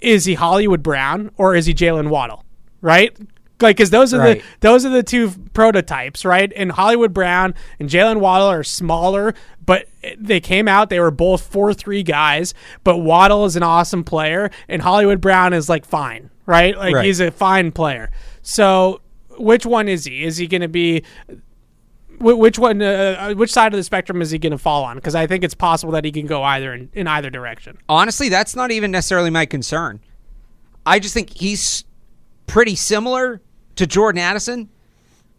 [0.00, 2.44] is he Hollywood Brown or is he Jalen Waddle
[2.80, 3.16] right
[3.60, 4.40] like because those are Right.
[4.42, 9.34] the those are the two prototypes right and Hollywood Brown and Jalen Waddle are smaller
[9.66, 9.86] but
[10.18, 12.54] they came out they were both 4-3 guys
[12.84, 16.76] but Waddle is an awesome player and Hollywood Brown is like fine right?
[16.78, 17.04] Like Right.
[17.04, 18.08] he's a fine player.
[18.42, 19.00] So
[19.36, 20.22] which one is he?
[20.22, 21.02] Is he going to be
[22.18, 24.96] wh- which one uh, which side of the spectrum is he going to fall on?
[24.96, 27.78] Because I think it's possible that he can go either in, in either direction.
[27.88, 30.00] Honestly, that's not even necessarily my concern.
[30.86, 31.84] I just think he's
[32.46, 33.42] pretty similar
[33.74, 34.68] to Jordan Addison,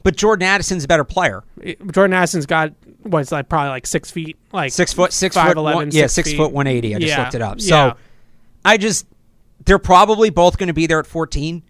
[0.07, 1.43] but Jordan Addison's a better player.
[1.91, 2.71] Jordan Addison's got
[3.03, 6.03] what's like probably like six feet, like Six foot, six five foot, eleven, one, yeah,
[6.07, 6.95] six six foot, one eighty.
[6.95, 7.57] I just Yeah, looked it up.
[7.59, 7.91] yeah.
[7.91, 7.97] So,
[8.63, 9.05] I just
[9.65, 11.61] they're probably both going to be there at fourteen.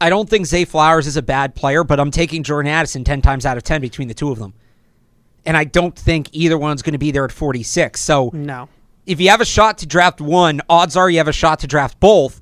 [0.00, 3.20] I don't think Zay Flowers is a bad player, but I'm taking Jordan Addison ten
[3.20, 4.54] times out of ten between the two of them,
[5.44, 8.00] and I don't think either one's going to be there at forty six.
[8.00, 8.70] So, No,
[9.04, 11.66] if you have a shot to draft one, odds are you have a shot to
[11.66, 12.40] draft both.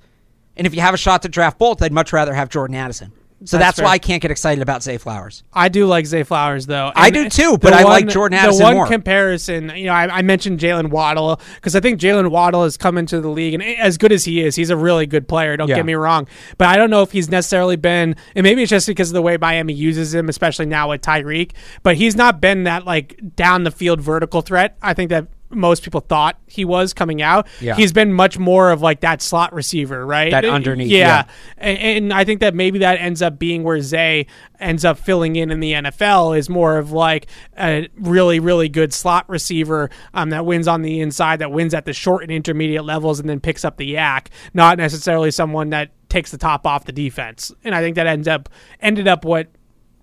[0.56, 3.10] And if you have a shot to draft both, I'd much rather have Jordan Addison.
[3.44, 5.42] So That's that's, why I can't get excited about Zay Flowers.
[5.52, 6.92] I do like Zay Flowers though.
[6.94, 8.86] I do too, but I like Jordan Addison The one more.
[8.86, 12.96] comparison, you know, I, I mentioned Jalen Waddle because I think Jalen Waddle has come
[12.98, 15.56] into the league, and as good as he is, he's a really good player.
[15.56, 15.76] Don't Yeah.
[15.76, 16.28] get me wrong,
[16.58, 19.22] but I don't know if he's necessarily been, and maybe it's just because of the
[19.22, 21.52] way Miami uses him, especially now with Tyreek.
[21.82, 24.76] But he's not been that like down the field vertical threat.
[24.82, 27.46] I think that most people thought he was coming out.
[27.60, 27.74] Yeah.
[27.74, 30.30] He's been much more of like that slot receiver, right?
[30.30, 30.98] That underneath, yeah.
[30.98, 31.24] yeah.
[31.58, 34.26] And, and I think that maybe that ends up being where Zay
[34.60, 37.26] ends up filling in in the NFL is more of like
[37.58, 41.84] a really, really good slot receiver um, that wins on the inside, that wins at
[41.84, 44.28] the short and intermediate levels, and then picks up the YAC.
[44.54, 47.52] Not necessarily someone that takes the top off the defense.
[47.64, 48.48] And I think that ends up
[48.80, 49.48] ended up what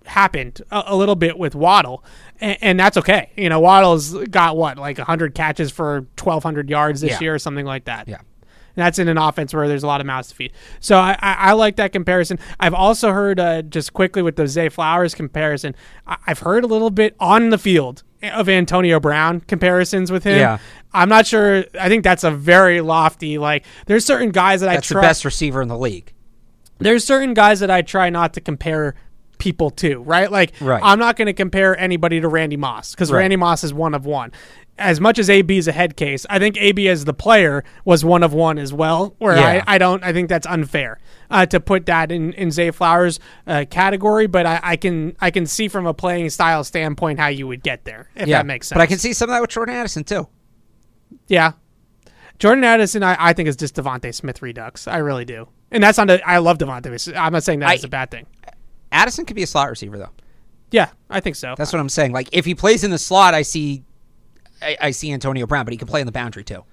[0.06, 2.04] happened a, a little bit with Waddle,
[2.40, 3.30] and, and that's okay.
[3.36, 7.20] You know, Waddle's got what like hundred catches for twelve hundred yards this Yeah.
[7.20, 8.08] year or something like that.
[8.08, 8.18] Yeah.
[8.76, 10.52] And that's in an offense where there's a lot of mouths to feed.
[10.78, 12.38] So I, I, I like that comparison.
[12.60, 15.74] I've also heard uh, just quickly with the Zay Flowers comparison.
[16.06, 20.38] I, I've heard a little bit on the field of Antonio Brown comparisons with him.
[20.38, 20.58] Yeah.
[20.92, 21.64] I'm not sure.
[21.80, 23.38] I think that's a very lofty.
[23.38, 24.74] Like there's certain guys that I.
[24.74, 26.12] That's I the best receiver in the league.
[26.78, 28.94] There's certain guys that I try not to compare
[29.40, 30.30] people too, Right.
[30.30, 30.80] Like Right.
[30.84, 33.18] I'm not going to compare anybody to Randy Moss because Right.
[33.20, 34.30] Randy Moss is one of one.
[34.78, 38.02] As much as AB is a head case, I think AB as the player was
[38.04, 39.14] one of one as well.
[39.18, 39.62] Where Yeah.
[39.66, 40.98] I, I don't, I think that's unfair
[41.30, 44.26] uh, to put that in in Zay Flowers uh, category.
[44.26, 47.62] But I, I can I can see from a playing style standpoint how you would
[47.62, 48.76] get there if yeah, that makes sense.
[48.76, 50.28] But I can see some of that with Jordan Addison too.
[51.28, 51.52] Yeah.
[52.38, 54.88] Jordan Addison, I, I think is just DeVonta Smith redux.
[54.88, 56.08] I really do, and that's not.
[56.08, 57.14] A, I love DeVonta.
[57.14, 58.26] I'm not saying that I- is a bad thing.
[58.92, 60.10] Addison could be a slot receiver though.
[60.70, 61.54] Yeah, I think so.
[61.56, 62.12] That's what I'm saying.
[62.12, 63.82] Like if he plays in the slot, I see,
[64.62, 66.64] I, I see Antonio Brown, but he can play in the boundary too.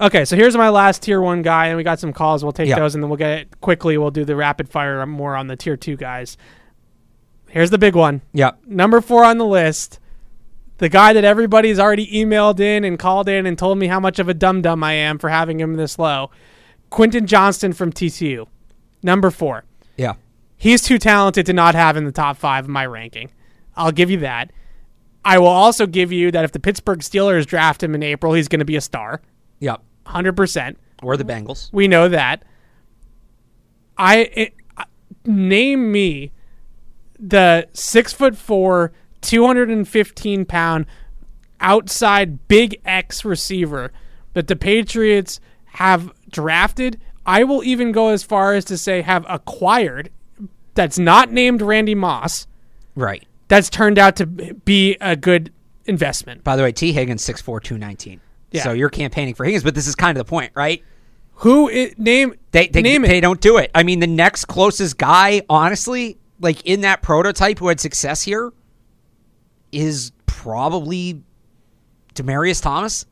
[0.00, 2.42] Okay, so here's my last tier one guy, and we got some calls.
[2.42, 2.78] We'll take Yeah.
[2.80, 3.96] those, and then we'll get it quickly.
[3.96, 6.36] We'll do the rapid fire more on the tier two guys.
[7.48, 8.20] Here's the big one.
[8.32, 8.52] Yeah.
[8.66, 10.00] Number four on the list,
[10.78, 14.18] the guy that everybody's already emailed in and called in and told me how much
[14.18, 16.30] of a dum dum I am for having him this low.
[16.90, 18.46] Quentin Johnston from TCU.
[19.04, 19.62] Number four.
[19.96, 20.14] Yeah.
[20.64, 23.30] He's too talented to not have in the top five of my ranking.
[23.76, 24.50] I'll give you that.
[25.22, 28.48] I will also give you that if the Pittsburgh Steelers draft him in April, he's
[28.48, 29.20] going to be a star.
[29.60, 29.82] Yep.
[30.06, 30.76] 100%.
[31.02, 31.70] Or the Bengals.
[31.70, 32.46] We know that.
[33.98, 34.54] I it,
[35.26, 36.32] name me
[37.20, 38.90] the six foot four,
[39.20, 40.86] two hundred and fifteen pound
[41.60, 43.92] outside big X receiver
[44.32, 46.98] that the Patriots have drafted.
[47.26, 50.08] I will even go as far as to say have acquired.
[50.74, 52.46] That's not named Randy Moss.
[52.94, 53.24] Right.
[53.48, 55.52] That's turned out to be a good
[55.86, 56.42] investment.
[56.44, 56.92] By the way, T.
[56.92, 58.20] Higgins, 6'4", 219.
[58.50, 58.62] Yeah.
[58.62, 60.82] So you're campaigning for Higgins, but this is kind of the point, right?
[61.38, 61.68] Who
[61.98, 63.20] name They they, name they it?
[63.20, 63.70] don't do it.
[63.74, 68.52] I mean, the next closest guy, honestly, like in that prototype who had success here,
[69.72, 71.20] is probably
[72.14, 73.06] Demaryius Thomas.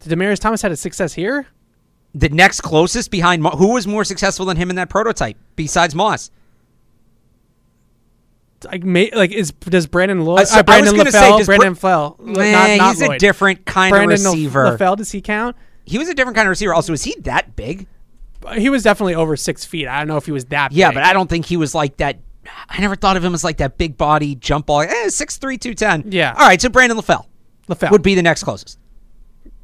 [0.00, 1.46] Did Demaryius Thomas had a success here.
[2.14, 5.94] The next closest behind Mo- who was more successful than him in that prototype besides
[5.94, 6.30] Moss?
[8.64, 10.40] Like may, like is does Brandon Lloyd?
[10.40, 12.16] Uh, so uh, I Brandon was gonna say, Brandon Br- Fell.
[12.20, 14.76] Nah, he's a different kind of receiver.
[14.76, 15.56] LaFell, does he count?
[15.84, 16.72] He was a different kind of receiver.
[16.74, 17.86] Also, is he that big?
[18.56, 19.86] He was definitely over six feet.
[19.88, 20.72] I don't know if he was that.
[20.72, 20.94] Yeah, big.
[20.96, 22.18] but I don't think he was like that.
[22.68, 24.82] I never thought of him as like that big body jump ball.
[24.82, 26.12] Eh, 6'3", 210.
[26.12, 26.32] Yeah.
[26.38, 27.24] All right, so Brandon LaFell
[27.68, 28.78] LaFell would be the next closest.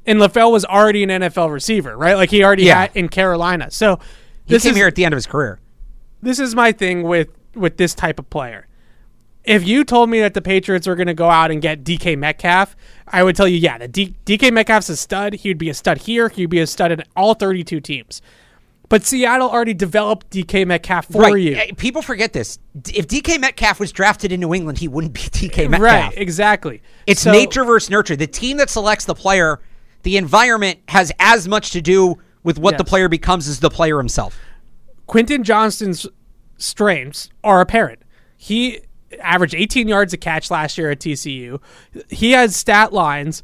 [0.06, 2.14] and LaFell was already an NFL receiver, right?
[2.14, 2.80] Like he already Yeah.
[2.82, 3.70] had in Carolina.
[3.70, 3.98] So
[4.46, 5.60] He came is here at the end of his career.
[6.22, 8.66] this is my thing with with this type of player.
[9.44, 12.16] If you told me that the Patriots were going to go out and get DK
[12.18, 12.76] Metcalf,
[13.08, 15.32] I would tell you, yeah, the D- DK Metcalf's a stud.
[15.34, 16.28] He would be a stud here.
[16.28, 18.20] He'd be a stud in all 32 teams.
[18.90, 21.36] But Seattle already developed DK Metcalf for right.
[21.36, 21.54] you.
[21.54, 22.58] Eh, People forget this.
[22.92, 25.80] If DK Metcalf was drafted in New England, he wouldn't be DK Metcalf.
[25.80, 26.82] Right, exactly.
[27.06, 28.16] It's So- nature versus nurture.
[28.16, 29.60] The team that selects the player,
[30.02, 33.96] the environment has as much to do with what the player becomes as the player
[33.98, 34.38] himself.
[35.06, 36.06] Quentin Johnston's
[36.58, 38.00] strengths are apparent.
[38.36, 38.80] He
[39.20, 41.60] averaged 18 yards a catch last year at TCU.
[42.08, 43.42] He has stat lines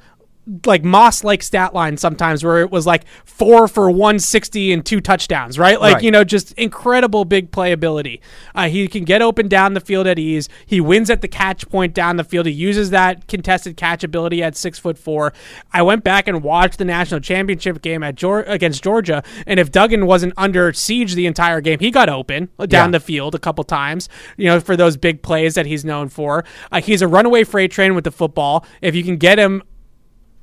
[0.65, 5.01] like Moss like stat lines sometimes where it was like four for 160 and two
[5.01, 5.81] touchdowns, right?
[5.81, 6.03] Like, Right.
[6.05, 8.21] you know, just incredible big playability.
[8.55, 10.49] Uh, he can get open down the field at ease.
[10.65, 12.47] He wins at the catch point down the field.
[12.47, 15.33] He uses that contested catch ability at six foot four.
[15.73, 20.07] I went back and watched the national championship game at against Georgia, and if Duggan
[20.07, 22.89] wasn't under siege the entire game, he got open down Yeah.
[22.93, 24.09] the field a couple times.
[24.37, 26.45] You know, for those big plays that he's known for.
[26.71, 28.65] Uh, he's a runaway freight train with the football.
[28.81, 29.63] If you can get him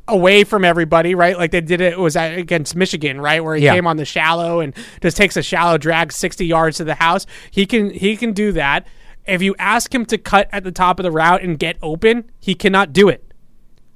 [0.08, 1.38] away from everybody, right?
[1.38, 3.74] Like they did it, it was against Michigan, right, where he Yeah.
[3.76, 7.26] came on the shallow and just takes a shallow drag 60 yards to the house.
[7.52, 8.86] He can he can do that.
[9.26, 12.26] If you ask him to cut at the top of the route and get open,
[12.42, 13.24] he cannot do it.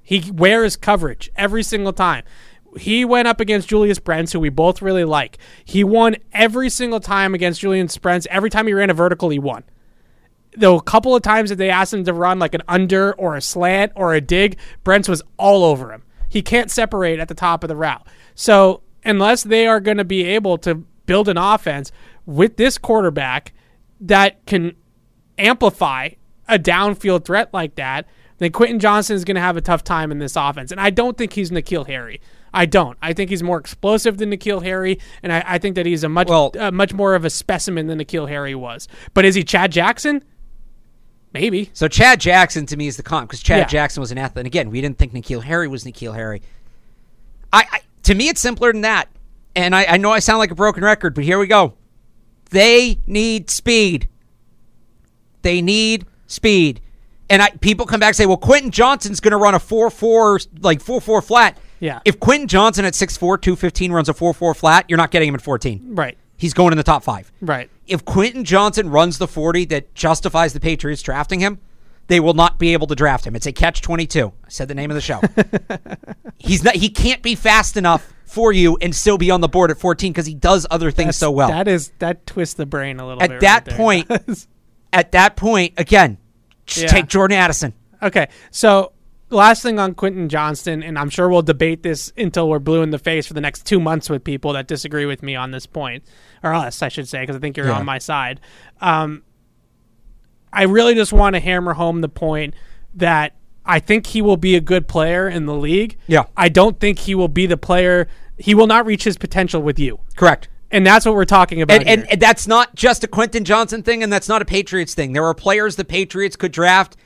[0.01, 2.23] He wears coverage every single time.
[2.79, 5.37] He went up against Julius Brents, who we both really like.
[5.65, 8.27] He won every single time against Julius Brents.
[8.29, 9.63] Every time he ran a vertical, he won
[10.57, 13.35] though a couple of times that they asked him to run like an under or
[13.35, 16.03] a slant or a dig, Brents was all over him.
[16.29, 18.05] He can't separate at the top of the route.
[18.35, 21.91] So unless they are going to be able to build an offense
[22.25, 23.53] with this quarterback
[24.01, 24.75] that can
[25.37, 26.09] amplify
[26.47, 28.07] a downfield threat like that,
[28.39, 30.71] then Quentin Johnston is going to have a tough time in this offense.
[30.71, 32.21] And I don't think he's N'Keal Harry.
[32.53, 32.97] I don't.
[33.01, 36.09] I think he's more explosive than N'Keal Harry, and I, I think that he's a
[36.09, 38.87] much Well- uh, much more of a specimen than N'Keal Harry was.
[39.13, 40.23] But is he Chad Jackson?
[41.33, 41.69] Maybe.
[41.73, 43.65] So Chad Jackson to me is the comp because Chad Yeah.
[43.65, 44.41] Jackson was an athlete.
[44.41, 46.41] And again, we didn't think N'Keal Harry was N'Keal Harry.
[47.53, 49.09] I, I to me, it's simpler than that.
[49.55, 51.73] And I, I know I sound like a broken record, but here we go.
[52.51, 54.07] They need speed.
[55.41, 56.81] They need speed.
[57.29, 59.89] And I, people come back and say, "Well, Quentin Johnston's going to run a four
[59.89, 61.99] four like four four flat." Yeah.
[62.05, 65.35] If Quentin Johnston at 6'4", 215 runs a four four flat, you're not getting him
[65.35, 65.95] at fourteen.
[65.95, 66.17] Right.
[66.37, 67.69] He's going in the top five Right.
[67.87, 71.59] If Quentin Johnston runs the 40 that justifies the Patriots drafting him,
[72.07, 73.35] they will not be able to draft him.
[73.35, 74.27] It's a catch 22.
[74.27, 75.21] I said the name of the show.
[76.37, 79.71] He's not he can't be fast enough for you and still be on the board
[79.71, 81.49] at 14 cuz he does other things so well.
[81.49, 83.39] That is that twists the brain a little At bit.
[83.41, 84.47] that right point-
[84.93, 86.17] At that point, again,
[86.75, 86.87] Yeah.
[86.87, 87.73] take Jordan Addison.
[88.01, 88.93] Okay, so
[89.29, 92.91] last thing on Quentin Johnston, and I'm sure we'll debate this until we're blue in
[92.91, 95.65] the face for the next two months with people that disagree with me on this
[95.65, 96.03] point,
[96.43, 97.79] or us, I should say, because I think you're Yeah.
[97.79, 98.39] on my side.
[98.81, 99.23] Um,
[100.51, 102.53] I really just want to hammer home the point
[102.95, 105.97] that I think he will be a good player in the league.
[106.07, 106.25] Yeah.
[106.37, 108.07] I don't think he will be the player.
[108.37, 109.99] He will not reach his potential with you.
[110.15, 110.47] Correct.
[110.71, 111.85] And that's what we're talking about.
[111.85, 115.13] And, and, that's not just a Quentin Johnston thing, and that's not a Patriots thing.
[115.13, 116.97] There are players the Patriots could draft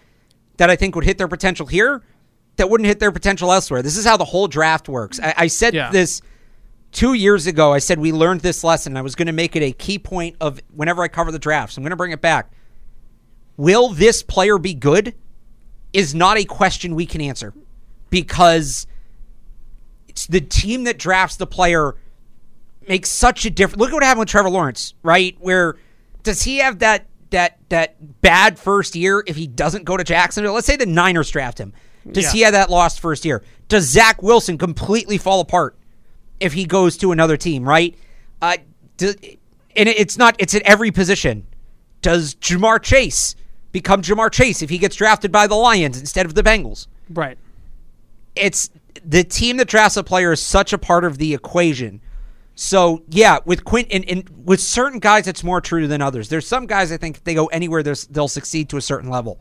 [0.57, 2.03] that I think would hit their potential here
[2.61, 3.81] that wouldn't hit their potential elsewhere.
[3.81, 5.19] This is how the whole draft works.
[5.19, 5.89] I, I said Yeah.
[5.91, 6.21] this
[6.91, 7.73] two years ago.
[7.73, 8.95] I said we learned this lesson.
[8.95, 11.73] I was going to make it a key point of whenever I cover the draft.
[11.73, 12.51] So I'm going to bring it back.
[13.57, 15.15] Will this player be good?
[15.91, 17.53] Is not a question we can answer
[18.11, 18.87] because
[20.07, 21.95] it's the team that drafts the player
[22.87, 23.79] makes such a difference.
[23.79, 25.35] Look at what happened with Trevor Lawrence, right?
[25.39, 25.77] Where
[26.23, 30.53] does he have that that that bad first year if he doesn't go to Jacksonville?
[30.53, 31.73] Let's say the Niners draft him.
[32.09, 32.31] Does Yeah.
[32.31, 33.43] he have that lost first year?
[33.67, 35.75] Does Zach Wilson completely fall apart
[36.39, 37.67] if he goes to another team?
[37.67, 37.95] Right?
[38.41, 38.57] Uh,
[38.97, 39.13] do,
[39.75, 40.35] and it's not.
[40.39, 41.45] It's at every position.
[42.01, 43.35] Does Ja'Marr Chase
[43.71, 46.87] become Ja'Marr Chase if he gets drafted by the Lions instead of the Bengals?
[47.13, 47.37] right.
[48.35, 48.69] it's
[49.05, 52.01] the team that drafts a player is such a part of the equation.
[52.55, 56.29] So yeah, with Quint and, and with certain guys, it's more true than others.
[56.29, 59.39] There's some guys I think if they go anywhere, they'll succeed to a certain level.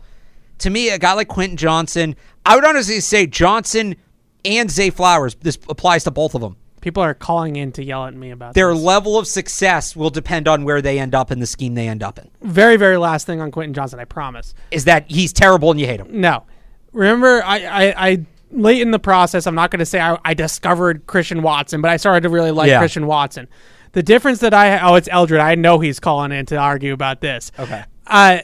[0.60, 3.96] To me, a guy like Quentin Johnston, I would honestly say Johnson
[4.44, 5.34] and Zay Flowers.
[5.36, 6.56] This applies to both of them.
[6.80, 8.82] People are calling in to yell at me about Their this.
[8.82, 12.02] level of success will depend on where they end up in the scheme they end
[12.02, 12.30] up in.
[12.40, 14.00] very, very last thing on Quentin Johnston.
[14.00, 14.54] I promise.
[14.70, 16.20] Is that he's terrible and you hate him?
[16.20, 16.44] No.
[16.92, 20.32] Remember, I, I, I late in the process, I'm not going to say I, I
[20.32, 22.78] discovered Christian Watson, but I started to really like Yeah.
[22.78, 23.46] Christian Watson.
[23.92, 25.40] The difference that I oh, it's Eldred.
[25.40, 27.52] I know he's calling in to argue about this.
[27.58, 27.84] Okay.
[28.06, 28.38] Uh,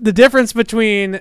[0.00, 1.20] the difference between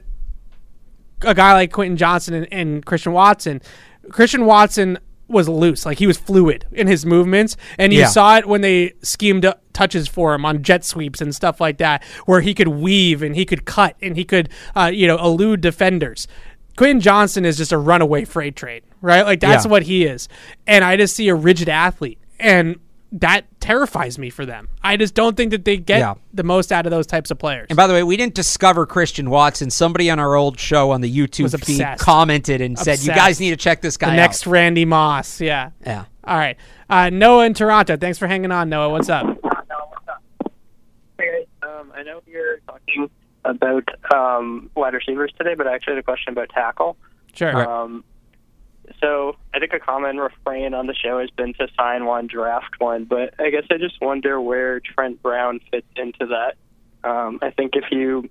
[1.22, 3.62] a guy like Quentin Johnston and, and Christian Watson,
[4.10, 8.08] Christian Watson was loose, like he was fluid in his movements, and you Yeah.
[8.08, 11.78] saw it when they schemed up touches for him on jet sweeps and stuff like
[11.78, 15.18] that, where he could weave and he could cut and he could, uh, you know,
[15.18, 16.28] elude defenders.
[16.78, 19.24] Quentin Johnston is just a runaway freight train, right?
[19.24, 19.72] Like that's Yeah.
[19.72, 20.28] what he is,
[20.66, 22.78] and I just see a rigid athlete, and
[23.12, 24.68] that terrifies me for them.
[24.84, 26.14] I just don't think that they get Yeah.
[26.34, 27.68] the most out of those types of players.
[27.70, 29.70] And by the way, we didn't discover Christian Watson.
[29.72, 33.40] Somebody on our old show on the YouTube Was feed commented and said, "You guys
[33.40, 35.72] need to check this guy the next out." Randy Moss, yeah.
[35.86, 36.06] Yeah.
[36.24, 36.58] All right.
[36.90, 37.98] Uh, Noah in Toronto.
[37.98, 38.90] Thanks for hanging on, Noah.
[38.90, 39.26] What's up?
[41.18, 43.10] Hey, um, I know you're talking
[43.46, 46.98] about um, wide receivers today, but I actually had a question about tackle.
[47.34, 47.70] Sure.
[47.70, 48.04] Um,
[49.02, 52.80] so I think a common refrain on the show has been to sign one, draft
[52.80, 56.56] one, but I guess I just wonder where Trent Brown fits into that.
[57.08, 58.30] Um, I think if you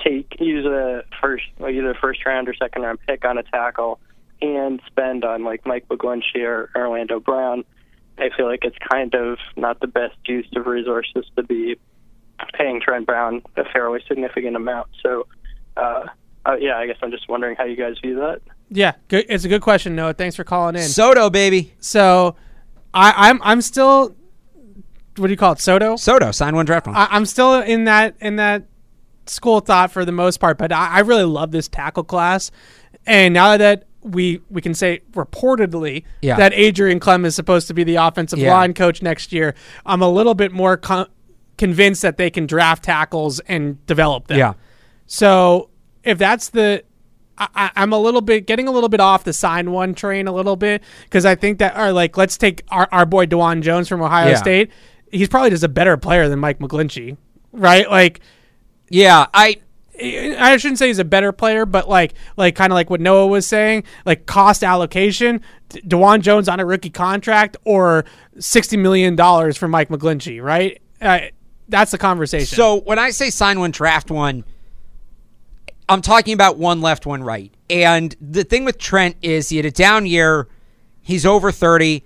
[0.00, 3.98] take use a first, like either first round or second round pick on a tackle
[4.40, 7.64] and spend on like Mike McGlinchey or Orlando Brown,
[8.18, 11.76] I feel like it's kind of not the best use of resources to be
[12.54, 14.88] paying Trent Brown a fairly significant amount.
[15.02, 15.26] So,
[15.76, 16.06] uh,
[16.44, 18.40] uh, yeah, I guess I'm just wondering how you guys view that.
[18.70, 19.26] Yeah, good.
[19.28, 20.12] It's a good question, Noah.
[20.14, 20.82] Thanks for calling in.
[20.82, 21.72] Soto, baby.
[21.80, 22.36] So,
[22.92, 24.14] I, I'm I'm still.
[25.16, 25.96] What do you call it, Soto?
[25.96, 26.94] Soto, sign one, draft one.
[26.94, 28.64] I, I'm still in that in that
[29.26, 32.50] school thought for the most part, but I, I really love this tackle class.
[33.06, 36.36] And now that we we can say reportedly Yeah.
[36.36, 38.52] that Adrian Klemm is supposed to be the offensive Yeah.
[38.54, 39.54] line coach next year,
[39.84, 41.08] I'm a little bit more con-
[41.56, 44.38] convinced that they can draft tackles and develop them.
[44.38, 44.52] yeah.
[45.06, 45.70] So
[46.04, 46.84] if that's the,
[47.54, 50.32] I, I'm a little bit getting a little bit off the sign one train a
[50.32, 53.88] little bit because I think that, or like, let's take our, our boy Dawand Jones
[53.88, 54.36] from Ohio Yeah.
[54.36, 54.70] State.
[55.10, 57.16] He's probably just a better player than Mike McGlinchey,
[57.52, 57.88] right?
[57.90, 58.20] Like,
[58.90, 59.56] Yeah, I
[60.00, 63.26] I shouldn't say he's a better player, but like, like kind of like what Noah
[63.26, 68.04] was saying, like cost allocation, Dawand Jones on a rookie contract or
[68.38, 70.80] sixty million dollars for Mike McGlinchey, right?
[71.00, 71.20] Uh,
[71.68, 72.54] that's the conversation.
[72.56, 74.44] So when I say sign one, draft one,
[75.88, 77.52] I'm talking about one left, one right.
[77.70, 80.48] And the thing with Trent is he had a down year.
[81.02, 82.04] He's over 30,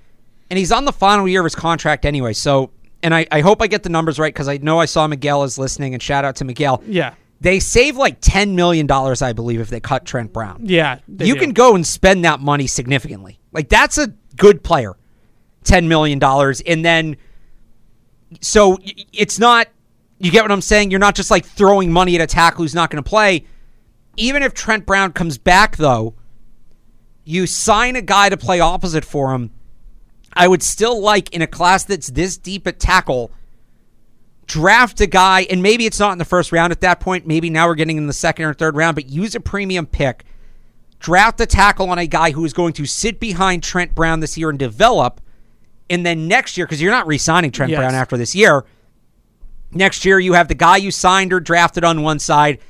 [0.50, 2.32] and he's on the final year of his contract anyway.
[2.32, 2.70] So,
[3.02, 5.42] and I, I hope I get the numbers right because I know I saw Miguel
[5.42, 6.82] is listening, and shout out to Miguel.
[6.86, 10.60] yeah, They save like $10 million, I believe, if they cut Trent Brown.
[10.62, 11.40] yeah, you do.
[11.40, 13.40] can go and spend that money significantly.
[13.50, 14.94] Like that's a good player,
[15.64, 17.16] ten million dollars, and then
[18.40, 18.78] so
[19.12, 19.68] it's not.
[20.18, 20.90] You get what I'm saying?
[20.92, 23.44] You're not just like throwing money at a tackle who's not going to play.
[24.16, 26.14] Even if Trent Brown comes back, though,
[27.24, 29.50] you sign a guy to play opposite for him.
[30.34, 33.30] I would still like in a class that's this deep at tackle,
[34.46, 37.26] draft a guy, and maybe it's not in the first round at that point.
[37.26, 40.24] Maybe now we're getting in the second or third round, but use a premium pick
[41.02, 44.38] draft a tackle on a guy who is going to sit behind Trent Brown this
[44.38, 45.20] year and develop.
[45.90, 47.78] And then next year, because you're not re signing Trent Yes.
[47.78, 48.64] Brown after this year,
[49.72, 52.60] next year you have the guy you signed or drafted on one side,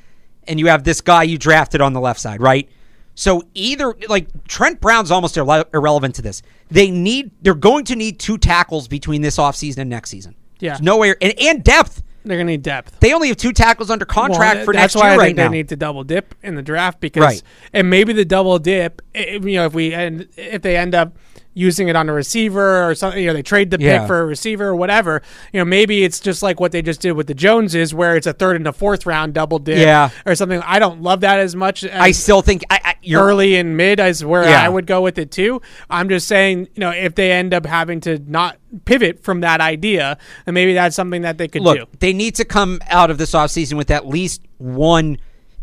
[0.49, 2.68] and you have this guy you drafted on the left side, right?
[3.14, 6.43] So either like Trent Brown's almost irre- irrelevant to this.
[6.70, 10.34] They need they're going to need two tackles between this offseason and next season.
[10.61, 10.70] Yeah.
[10.70, 12.03] There's no way and, and depth.
[12.24, 13.01] They're gonna need depth.
[13.01, 15.24] They only have two tackles under contract Well, for that's next why year I right
[15.26, 15.49] think now.
[15.49, 17.43] they need to double dip in the draft because, Right.
[17.72, 21.16] and maybe the double dip, eh, you know, if we end, if they end up
[21.55, 23.99] using it on a receiver or something, you know, they trade the Yeah.
[23.99, 25.21] pick for a receiver or whatever,
[25.53, 28.27] you know, maybe it's just like what they just did with the Joneses, where it's
[28.27, 30.09] a third and a fourth round double dip, Yeah.
[30.25, 30.63] or something.
[30.65, 31.85] I don't love that as much.
[31.85, 34.63] As I still think I, I early and mid is where Yeah.
[34.65, 35.61] I would go with it too.
[35.91, 39.61] I'm just saying, you know, if they end up having to not pivot from that
[39.61, 41.85] idea, then maybe that's something that they could look, do.
[41.99, 45.19] they need to come out of this offseason with at least one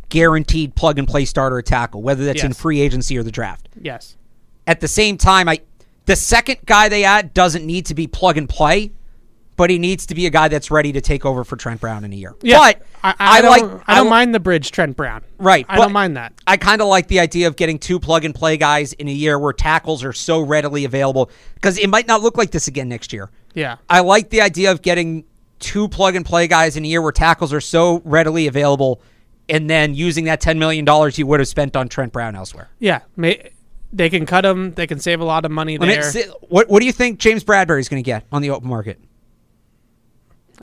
[0.09, 3.69] guaranteed plug and play starter tackle, whether that's in free agency or the draft.
[3.81, 4.15] Yes.
[4.67, 5.61] At the same time, I
[6.09, 8.91] the second guy they add doesn't need to be plug and play,
[9.57, 12.03] but he needs to be a guy that's ready to take over for Trent Brown
[12.03, 12.33] in a year.
[12.41, 15.21] Yeah, But I, I, like don't, I don't li- mind the bridge, Trent Brown.
[15.37, 16.33] Right, I don't mind that.
[16.47, 19.11] I kind of like the idea of getting two plug and play guys in a
[19.11, 22.89] year where tackles are so readily available because it might not look like this again
[22.89, 23.29] next year.
[23.53, 25.25] Yeah, I like the idea of getting
[25.59, 29.01] two plug and play guys in a year where tackles are so readily available
[29.49, 30.85] and then using that $10 million
[31.15, 32.69] you would have spent on Trent Brown elsewhere.
[32.79, 33.01] yeah.
[33.17, 33.51] May,
[33.91, 34.73] they can cut him.
[34.73, 37.43] They can save a lot of money Let there what, what do you think James
[37.43, 38.99] Bradberry is going to get on the open market?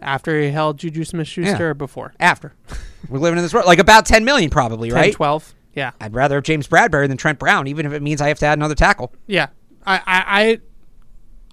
[0.03, 1.71] after he held Juju Smith-Schuster Yeah.
[1.71, 2.13] or before.
[2.21, 2.53] After.
[3.09, 3.67] We're living in this world.
[3.67, 5.13] Like about 10 million probably, 10, right?
[5.15, 5.55] 12.
[5.75, 8.39] Yeah, I'd rather have James Bradberry than Trent Brown, even if it means I have
[8.41, 9.13] to add another tackle.
[9.27, 9.49] yeah.
[9.87, 10.01] I, I,
[10.43, 10.61] I,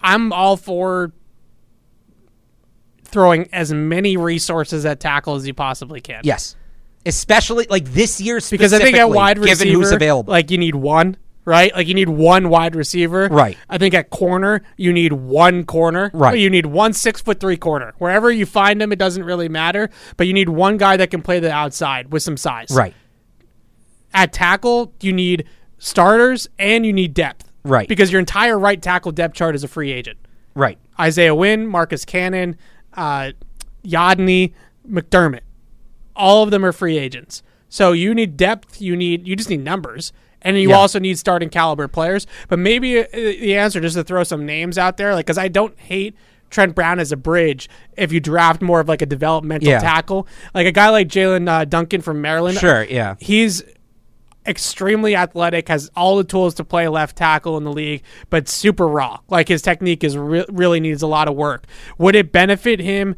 [0.01, 1.13] I'm all for
[3.03, 6.21] throwing as many resources at tackle as you possibly can.
[6.23, 6.55] Yes.
[7.05, 10.31] Especially like this year because I think at wide receiver, given who's available.
[10.31, 11.15] like you need one,
[11.45, 11.73] right?
[11.75, 13.57] Like you need one wide receiver, Right.
[13.69, 16.37] I think at corner you need one corner, Right.
[16.37, 17.93] You need one six foot three corner.
[17.97, 21.21] Wherever you find him, it doesn't really matter, but you need one guy that can
[21.21, 22.93] play the outside with some size, right.
[24.13, 25.45] At tackle, you need
[25.79, 27.87] starters and you need depth, Right.
[27.87, 30.19] Because your entire right tackle depth chart is a free agent.
[30.53, 30.77] Right.
[30.99, 32.57] Isaiah Wynn, Marcus Cannon,
[32.93, 33.31] uh,
[33.85, 34.53] Yodny,
[34.87, 35.41] McDermott.
[36.15, 37.41] All of them are free agents.
[37.69, 38.81] So you need depth.
[38.81, 40.13] You need you just need numbers,
[40.43, 40.75] and you Yeah.
[40.77, 42.27] also need starting caliber players.
[42.47, 45.47] But maybe uh, the answer just to throw some names out there, like because I
[45.47, 46.15] don't hate
[46.49, 47.69] Trent Brown as a bridge.
[47.97, 49.79] If you draft more of like a developmental Yeah.
[49.79, 53.15] tackle, like a guy like Jaelyn uh, Duncan from Maryland, Sure, yeah.
[53.19, 53.63] he's
[54.45, 58.87] extremely athletic, has all the tools to play left tackle in the league, but super
[58.87, 59.19] raw.
[59.29, 61.65] Like his technique is re- really needs a lot of work.
[61.97, 63.15] Would it benefit him?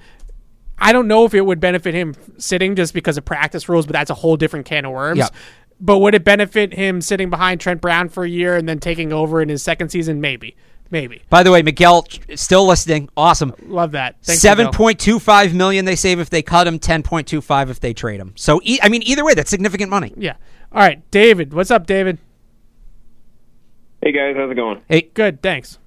[0.77, 3.93] I don't know if it would benefit him sitting just because of practice rules, but
[3.93, 5.17] that's a whole different can of worms.
[5.19, 5.33] Yep.
[5.79, 9.11] But would it benefit him sitting behind Trent Brown for a year and then taking
[9.11, 10.21] over in his second season?
[10.21, 10.55] Maybe.
[10.91, 11.21] Maybe.
[11.29, 13.09] By the way, Miguel still listening.
[13.17, 13.53] Awesome.
[13.65, 14.15] Love that.
[14.21, 14.77] Thanks, Seven Miguel.
[14.77, 16.77] point two five million they save if they cut him.
[16.79, 18.33] Ten point two five if they trade him.
[18.35, 20.13] So e- I mean, either way, that's significant money.
[20.15, 20.35] Yeah.
[20.71, 21.53] All right, David.
[21.53, 22.19] What's up, David?
[24.01, 24.81] Hey guys, how's it going?
[24.87, 25.41] Hey, Good.
[25.41, 25.79] Thanks.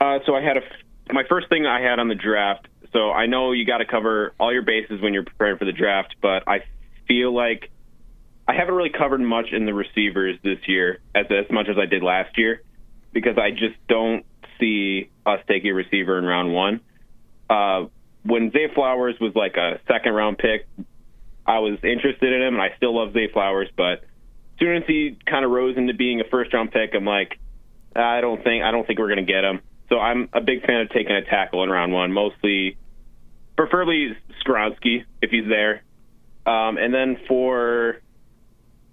[0.00, 2.68] Uh, so I had a f- my first thing I had on the draft.
[2.92, 5.72] So I know you got to cover all your bases when you're preparing for the
[5.72, 6.62] draft, but I
[7.08, 7.70] feel like
[8.46, 11.86] I haven't really covered much in the receivers this year as as much as I
[11.86, 12.62] did last year
[13.12, 14.24] because I just don't
[14.60, 16.80] see us taking a receiver in round one.
[17.48, 17.86] Uh,
[18.24, 20.66] when Zay Flowers was like a second round pick,
[21.46, 23.68] I was interested in him, and I still love Zay Flowers.
[23.76, 27.04] But as soon as he kind of rose into being a first round pick, I'm
[27.04, 27.38] like,
[27.94, 29.60] I don't think I don't think we're to get him.
[29.88, 32.76] So I'm a big fan of taking a tackle in round one, mostly,
[33.56, 35.82] preferably Skoronski if he's there.
[36.46, 38.00] Um, and then for,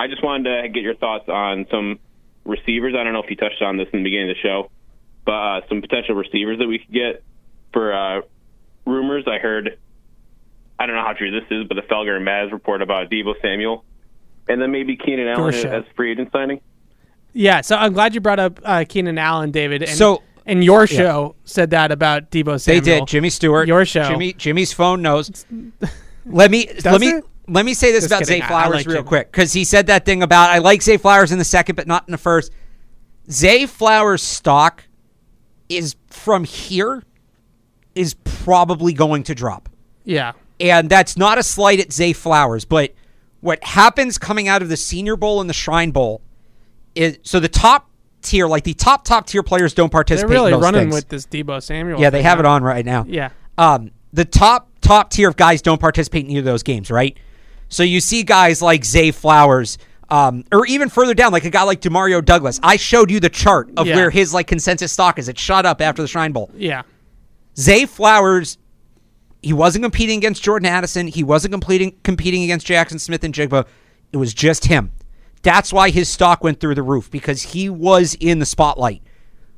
[0.01, 1.99] I just wanted to get your thoughts on some
[2.43, 2.95] receivers.
[2.97, 4.71] I don't know if you touched on this in the beginning of the show,
[5.25, 7.23] but uh, some potential receivers that we could get
[7.71, 8.21] for uh,
[8.85, 9.25] rumors.
[9.27, 9.77] I heard,
[10.79, 13.39] I don't know how true this is, but the Felger and Maz report about Deebo
[13.41, 13.85] Samuel,
[14.47, 15.69] and then maybe Keenan Allen show.
[15.69, 16.61] as free agent signing.
[17.33, 19.83] Yeah, so I'm glad you brought up uh, Keenan Allen, David.
[19.83, 22.81] And, So- and your show said that about Deebo Samuel.
[22.83, 23.07] they did.
[23.07, 23.67] Jimmy Stewart.
[23.67, 24.09] Your show.
[24.09, 24.33] Jimmy.
[24.33, 25.45] Jimmy's phone knows.
[26.25, 27.25] let me let me it?
[27.51, 28.41] Let me say this Just about kidding.
[28.41, 29.07] Zay Flowers like real Jimmy.
[29.07, 31.87] quick because he said that thing about I like Zay Flowers in the second, but
[31.87, 32.51] not in the first.
[33.29, 34.85] Zay Flowers' stock
[35.69, 37.03] is from here
[37.95, 39.69] is probably going to drop.
[40.05, 42.93] Yeah, and that's not a slight at Zay Flowers, but
[43.41, 46.21] what happens coming out of the Senior Bowl and the Shrine Bowl
[46.95, 47.89] is so the top
[48.21, 50.29] tier, like the top top tier players, don't participate.
[50.29, 50.93] they're really running things.
[50.93, 51.99] with this Deebo Samuel.
[51.99, 53.05] Yeah, they have it on right now.
[53.07, 56.89] Yeah, Um, the top top tier of guys don't participate in either of those games,
[56.91, 57.17] right?
[57.71, 59.77] So you see guys like Zay Flowers,
[60.09, 62.59] um, or even further down, like a guy like Demario Douglas.
[62.61, 63.95] I showed you the chart of Yeah.
[63.95, 65.27] where his like consensus stock is.
[65.29, 66.51] It shot up after the Shrine Bowl.
[66.55, 66.83] yeah,
[67.57, 68.57] Zay Flowers
[69.41, 71.07] He wasn't competing against Jordan Addison.
[71.07, 73.65] He wasn't competing competing against Jaxon Smith-Njigba.
[74.11, 74.91] It was just him.
[75.41, 79.01] That's why his stock went through the roof because he was in the spotlight.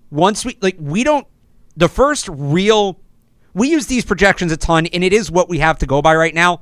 [0.10, 1.28] Once we like we don't
[1.76, 2.98] the first real
[3.56, 6.16] we use these projections a ton and it is what we have to go by
[6.16, 6.62] right now.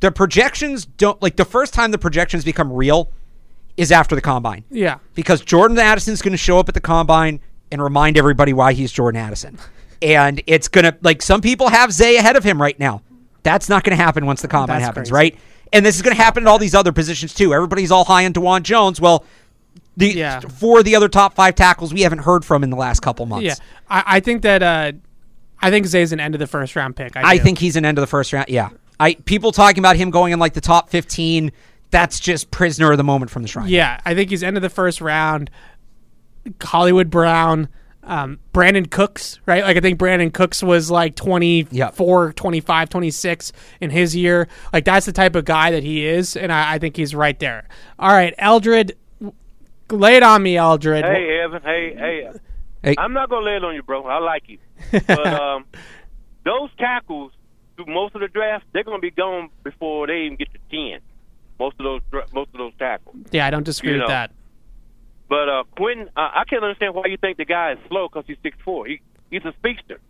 [0.00, 3.10] The projections don't like the first time the projections become real
[3.76, 4.98] is after the combine Yeah.
[5.14, 7.40] because Jordan Addison's going to show up at the combine
[7.70, 9.58] and remind everybody why he's Jordan Addison.
[10.02, 13.02] And it's going to, like, some people have Zay ahead of him right now.
[13.42, 15.32] That's not going to happen once the combine That's happens, crazy.
[15.32, 15.38] right?
[15.72, 17.52] And this is going to happen at all these other positions too.
[17.54, 19.00] Everybody's all high on Dawand Jones.
[19.00, 19.24] Well,
[19.96, 20.40] the Yeah.
[20.40, 23.24] four of the other top five tackles we haven't heard from in the last couple
[23.26, 23.44] months.
[23.46, 23.54] Yeah.
[23.90, 24.92] I, I think that uh,
[25.60, 27.16] I think Zay's an end of the first round pick.
[27.16, 28.46] I, I think he's an end of the first round.
[28.48, 28.68] Yeah.
[28.98, 31.52] I people talking about him going in like the top 15,
[31.90, 33.68] that's just prisoner of the moment from the shrine.
[33.68, 35.50] Yeah, I think he's end of the first round.
[36.62, 37.68] Hollywood Brown,
[38.04, 39.64] um, Brandin Cooks, right?
[39.64, 44.48] Like I think Brandin Cooks was like 24, 25, 26 in his year.
[44.72, 47.38] Like that's the type of guy that he is, and I, I think he's right
[47.38, 47.68] there.
[47.98, 48.96] All right, Eldred,
[49.90, 51.04] lay it on me, Eldred.
[51.04, 51.62] Hey, Evan.
[51.62, 52.30] Hey, hey.
[52.82, 52.94] Hey.
[52.98, 54.04] I'm not gonna lay it on you, bro.
[54.04, 54.58] I like you,
[54.92, 55.64] but um,
[56.44, 57.32] those tackles
[57.76, 61.00] through most of the draft, they're gonna be gone before they even get to ten.
[61.58, 63.16] Most of those, dra- most of those tackles.
[63.30, 64.14] yeah, I don't disagree You with know.
[64.14, 64.30] that.
[65.28, 68.24] But uh, Quentin, uh, I can't understand why you think the guy is slow because
[68.26, 68.86] he's six four.
[68.86, 69.00] He
[69.30, 70.00] he's a speedster.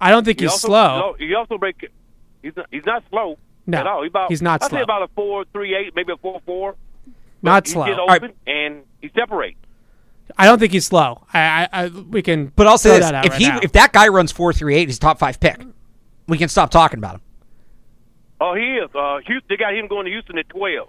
[0.00, 1.16] I don't think He he's also, slow.
[1.18, 1.90] He also break.
[2.42, 4.02] He's not, he's not slow No, at all.
[4.02, 4.78] He's, about, he's not I slow.
[4.78, 6.76] say about a four three eight, maybe a four four.
[7.42, 7.86] Not he slow.
[7.86, 9.58] Get open right, and he separates.
[10.38, 11.24] I don't think he's slow.
[11.32, 12.46] I, I, I we can.
[12.56, 13.60] But I'll say this: that out if right he now.
[13.62, 15.60] if that guy runs four three eight, he's top five pick.
[16.28, 17.20] We can stop talking about him.
[18.40, 18.90] Oh, he is.
[18.94, 20.88] Uh, Houston, they got him going to Houston at twelve.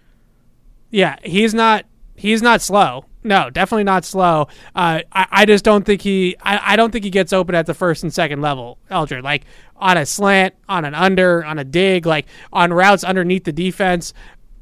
[0.90, 1.86] Yeah, he's not.
[2.16, 3.06] He's not slow.
[3.24, 4.48] No, definitely not slow.
[4.76, 6.36] Uh, I, I just don't think he.
[6.42, 8.80] I, I don't think he gets open at the first and second level.
[8.90, 9.44] Eldred, like
[9.76, 14.14] on a slant, on an under, on a dig, like on routes underneath the defense.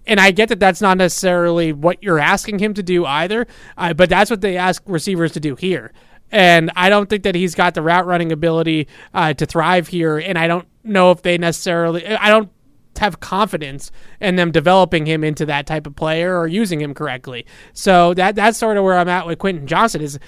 [0.07, 3.47] And I get that that's not necessarily what you're asking him to do either,
[3.77, 5.93] uh, but that's what they ask receivers to do here.
[6.35, 10.17] And I don't think that he's got the route running ability uh, to thrive here.
[10.17, 12.05] And I don't know if they necessarily.
[12.05, 12.51] I don't
[12.97, 17.45] have confidence in them developing him into that type of player or using him correctly.
[17.71, 20.01] So that that's sort of where I'm at with Quentin Johnston.
[20.01, 20.19] Is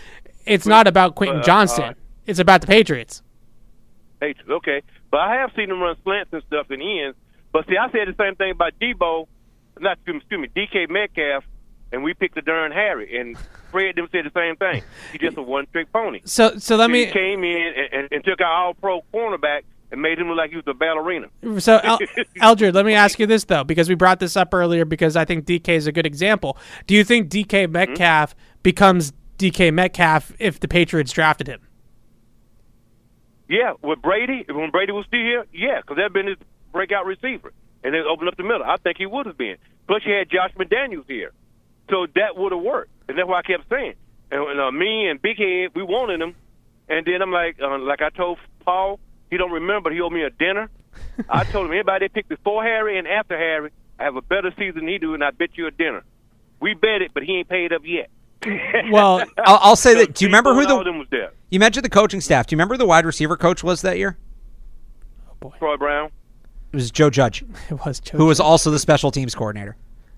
[0.46, 1.84] it's not about Quentin uh, Johnston.
[1.84, 1.94] uh,
[2.26, 3.22] it's about the Patriots.
[4.22, 4.84] Patriots, okay.
[5.12, 7.18] But I have seen him run slants and stuff in ends.
[7.52, 9.28] But see, I said the same thing about Deebo,
[9.82, 11.44] not excuse me, DK Metcalf,
[11.92, 13.20] and we picked the darn Harry.
[13.20, 13.38] And
[13.72, 14.84] Fred them said the same thing.
[15.12, 16.22] He's just a one trick pony.
[16.26, 19.62] So so let he me came in and, and, and took our all pro cornerback
[19.92, 21.28] and made him look like he was a ballerina.
[21.60, 22.00] So, El-
[22.42, 25.26] Eldred, let me ask you this though, because we brought this up earlier, because I
[25.26, 26.58] think DK is a good example.
[26.88, 31.62] Do you think DK Metcalf becomes DK Metcalf if the Patriots drafted him?
[33.50, 36.38] Yeah, with Brady, when Brady was still here, yeah, because that'd been his
[36.74, 38.64] breakout receiver, and then opened up the middle.
[38.64, 39.56] I think he would have been.
[39.88, 41.32] Plus, you had Josh McDaniels here,
[41.90, 43.94] so that would have worked, and that's what I kept saying.
[44.32, 46.36] And, and uh, me and Big Head, we wanted him,
[46.90, 49.92] and then I'm like, uh, like I told Paul, he don't remember.
[49.92, 50.70] He owed me a dinner.
[51.30, 54.52] I told him anybody they picked before Harry and after Harry, I have a better
[54.58, 56.04] season than he do, and I bet you a dinner.
[56.60, 58.10] We bet it, but he ain't paid up yet.
[58.92, 60.14] Well, I'll, I'll say that.
[60.14, 61.32] Do you remember who the them was there?
[61.50, 62.48] you mentioned the coaching staff?
[62.48, 64.18] Do you remember who the wide receiver coach was that year?
[65.58, 66.12] Troy Brown,
[66.72, 69.76] It was Joe Judge, it was Joe who was also the special teams coordinator.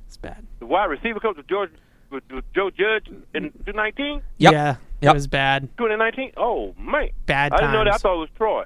[0.10, 0.44] It's bad.
[0.58, 1.70] the wide receiver coach was George,
[2.10, 4.24] was, was Joe Judge in 2019.
[4.40, 4.52] Yep.
[4.52, 5.12] Yeah, Yep.
[5.12, 5.70] it was bad.
[5.78, 6.32] 2019?
[6.36, 7.10] Oh, man.
[7.28, 7.94] Bad I didn't know that.
[7.94, 8.64] I thought it was Troy.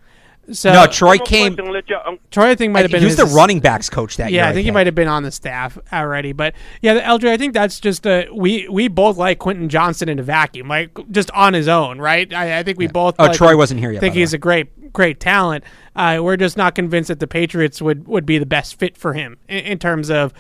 [0.52, 1.56] So no, Troy came.
[1.56, 3.90] question, let y'all- um, Troy, I think might have been He was the running backs
[3.90, 4.42] coach that year.
[4.42, 6.34] Yeah, I think he might have been on the staff already.
[6.34, 10.20] But yeah, Eldred, I think that's just a we we both like Quentin Johnston in
[10.20, 12.32] a vacuum, like just on his own, right?
[12.34, 13.16] I, I think we both.
[13.20, 15.64] Oh, like Troy him, wasn't here yet, Think he's a great great talent.
[15.96, 19.14] Uh, we're just not convinced that the Patriots would, would be the best fit for
[19.14, 20.34] him in, in terms of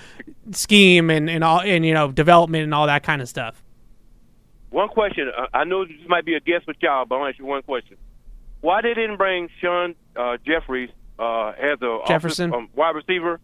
[0.51, 3.63] scheme and, and all and you know development and all that kind of stuff.
[4.69, 5.31] one question.
[5.35, 7.61] Uh, I know this might be a guess with y'all, but I'll ask you one
[7.61, 7.97] question.
[8.63, 12.49] Why they didn't bring Sean uh, Jeffries uh, as a Jefferson?
[12.49, 13.39] offensive, um, wide receiver,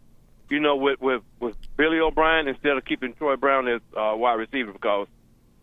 [0.49, 4.35] you know, with, with, with Billy O'Brien instead of keeping Troy Brown as uh, wide
[4.35, 4.71] receiver?
[4.71, 5.07] Because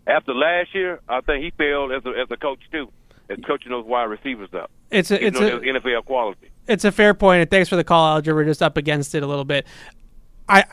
[0.06, 2.92] after last year, I think he failed as a, as a coach, too,
[3.30, 4.70] as coaching those wide receivers up.
[4.90, 6.50] It's a it's a NFL quality.
[6.68, 8.34] it's a fair point, and thanks for the call, Alger.
[8.34, 9.66] We're just up against it a little bit.
[10.48, 10.64] I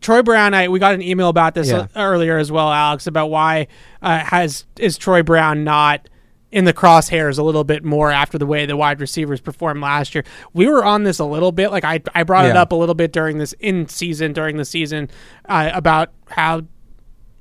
[0.00, 1.86] Troy Brown, I we got an email about this Yeah.
[1.94, 3.68] earlier as well, Alex, about why
[4.00, 6.08] uh, has is Troy Brown not
[6.52, 10.14] in the crosshairs a little bit more after the way the wide receivers performed last
[10.14, 10.22] year.
[10.52, 12.94] We were on this a little bit, like I I brought it up a little
[12.94, 15.08] bit during this in season during the season
[15.48, 16.62] uh, about how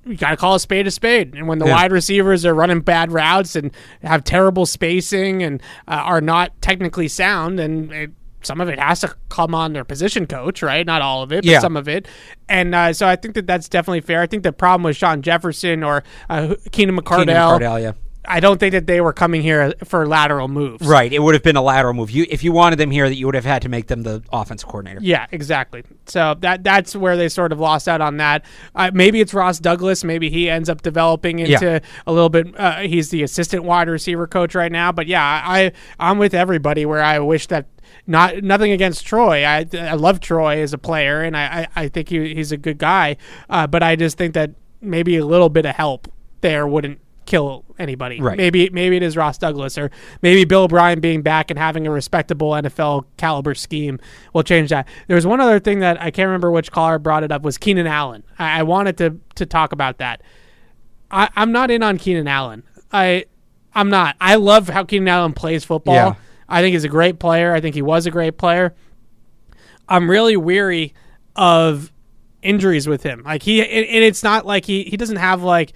[0.06, 1.36] you got to call a spade a spade.
[1.36, 1.74] And when the Yeah.
[1.76, 3.70] wide receivers are running bad routes and
[4.02, 8.12] have terrible spacing and uh, are not technically sound, and it,
[8.42, 10.88] some of it has to come on their position coach, right?
[10.88, 11.60] Not all of it, but Yeah.
[11.60, 12.08] some of it.
[12.50, 14.22] And uh, so I think that that's definitely fair.
[14.22, 17.92] I think the problem with Shawn Jefferson or uh, Keenan McCardell, Keenan McCardell, yeah.
[18.24, 20.86] I don't think that they were coming here for lateral moves.
[20.88, 21.12] Right.
[21.12, 22.12] It would have been a lateral move.
[22.12, 24.22] You if you wanted them here, that you would have had to make them the
[24.32, 25.00] offensive coordinator.
[25.02, 25.84] Yeah, exactly.
[26.06, 28.46] So that that's where they sort of lost out on that.
[28.76, 30.04] Uh, maybe it's Ross Douglas.
[30.04, 31.80] Maybe he ends up developing into Yeah.
[32.06, 32.58] a little bit.
[32.60, 34.92] Uh, he's the assistant wide receiver coach right now.
[34.92, 37.66] But yeah, I I'm with everybody where I wish that.
[38.08, 39.44] Not nothing against Troy.
[39.46, 42.58] I I love Troy as a player, and I I, I think he, he's a
[42.58, 43.18] good guy.
[43.50, 46.08] Uh, but I just think that maybe a little bit of help
[46.42, 47.00] there wouldn't
[47.32, 48.20] kill anybody.
[48.20, 48.36] Right.
[48.36, 49.90] Maybe maybe it is Ross Douglas or
[50.22, 54.00] maybe Bill O'Brien being back and having a respectable NFL caliber scheme
[54.34, 54.86] will change that.
[55.08, 57.58] There was one other thing that I can't remember which caller brought it up was
[57.58, 58.24] Keenan Allen.
[58.38, 60.22] I, I wanted to to talk about that.
[61.10, 62.64] I, I'm not in on Keenan Allen.
[62.92, 63.26] I
[63.74, 64.18] I'm not.
[64.20, 65.96] I love how Keenan Allen plays football.
[65.96, 66.16] Yeah.
[66.50, 67.54] I think he's a great player.
[67.54, 68.76] I think he was a great player.
[69.88, 70.94] I'm really weary
[71.38, 71.94] of
[72.42, 73.24] injuries with him.
[73.24, 75.72] Like he, and and it's not like he he doesn't have like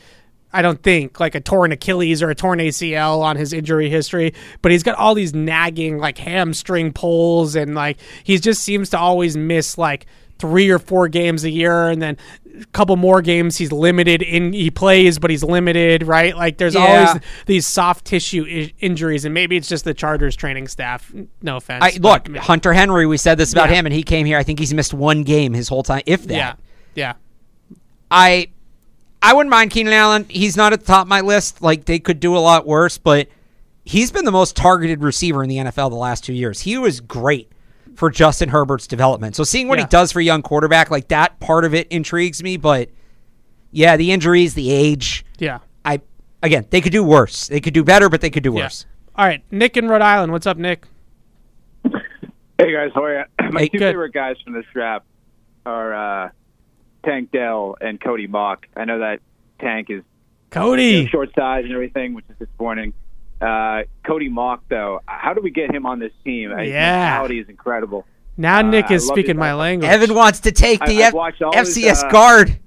[0.55, 4.33] I don't think like a torn Achilles or a torn ACL on his injury history,
[4.61, 8.97] but he's got all these nagging like hamstring pulls and like he just seems to
[8.99, 10.05] always miss like
[10.39, 12.17] three or four games a year and then
[12.61, 16.75] a couple more games he's limited in he plays but he's limited right like there's
[16.75, 17.05] Yeah.
[17.07, 21.09] always these soft tissue I- injuries and maybe it's just the chargers training staff
[21.41, 23.05] no offense I look, but- Hunter Henry.
[23.05, 23.75] We said this about Yeah.
[23.77, 24.37] him, and he came here.
[24.37, 26.33] I think he's missed one game his whole time, if that.
[26.33, 26.53] yeah
[26.95, 27.13] yeah
[28.11, 28.47] I
[29.21, 30.25] I wouldn't mind Keenan Allen.
[30.29, 31.61] He's not at the top of my list.
[31.61, 33.27] Like they could do a lot worse, but
[33.83, 36.61] he's been the most targeted receiver in the NFL the last two years.
[36.61, 37.51] He was great
[37.95, 39.35] for Justin Herbert's development.
[39.35, 39.85] So seeing what Yeah.
[39.85, 42.57] he does for a young quarterback, like that part of it intrigues me.
[42.57, 42.89] But
[43.71, 45.25] yeah, the injuries, the age.
[45.39, 46.01] yeah I
[46.43, 47.47] again, they could do worse.
[47.47, 48.63] They could do better, but they could do Yeah.
[48.65, 48.85] worse.
[49.15, 50.31] All right, Nick in Rhode Island.
[50.33, 50.85] What's up, Nick?
[52.57, 53.25] Hey guys, how are you?
[53.51, 53.89] My Hey, two good.
[53.93, 55.05] favorite guys from this draft
[55.65, 55.93] are
[56.25, 56.29] uh,
[57.05, 58.59] Tank Dell and Cody Mauch.
[58.75, 59.19] I know that
[59.59, 60.03] Tank is
[60.51, 61.07] Cody.
[61.07, 62.93] short size and everything, which is disappointing.
[63.41, 66.51] Uh, Cody Mauch, though, how do we get him on this team?
[66.57, 66.99] His Yeah.
[66.99, 68.05] mentality is incredible.
[68.37, 69.89] Now Uh, Nick is speaking my language.
[69.89, 72.59] Evan wants to take the I've F- watched all his, FCS uh, guard.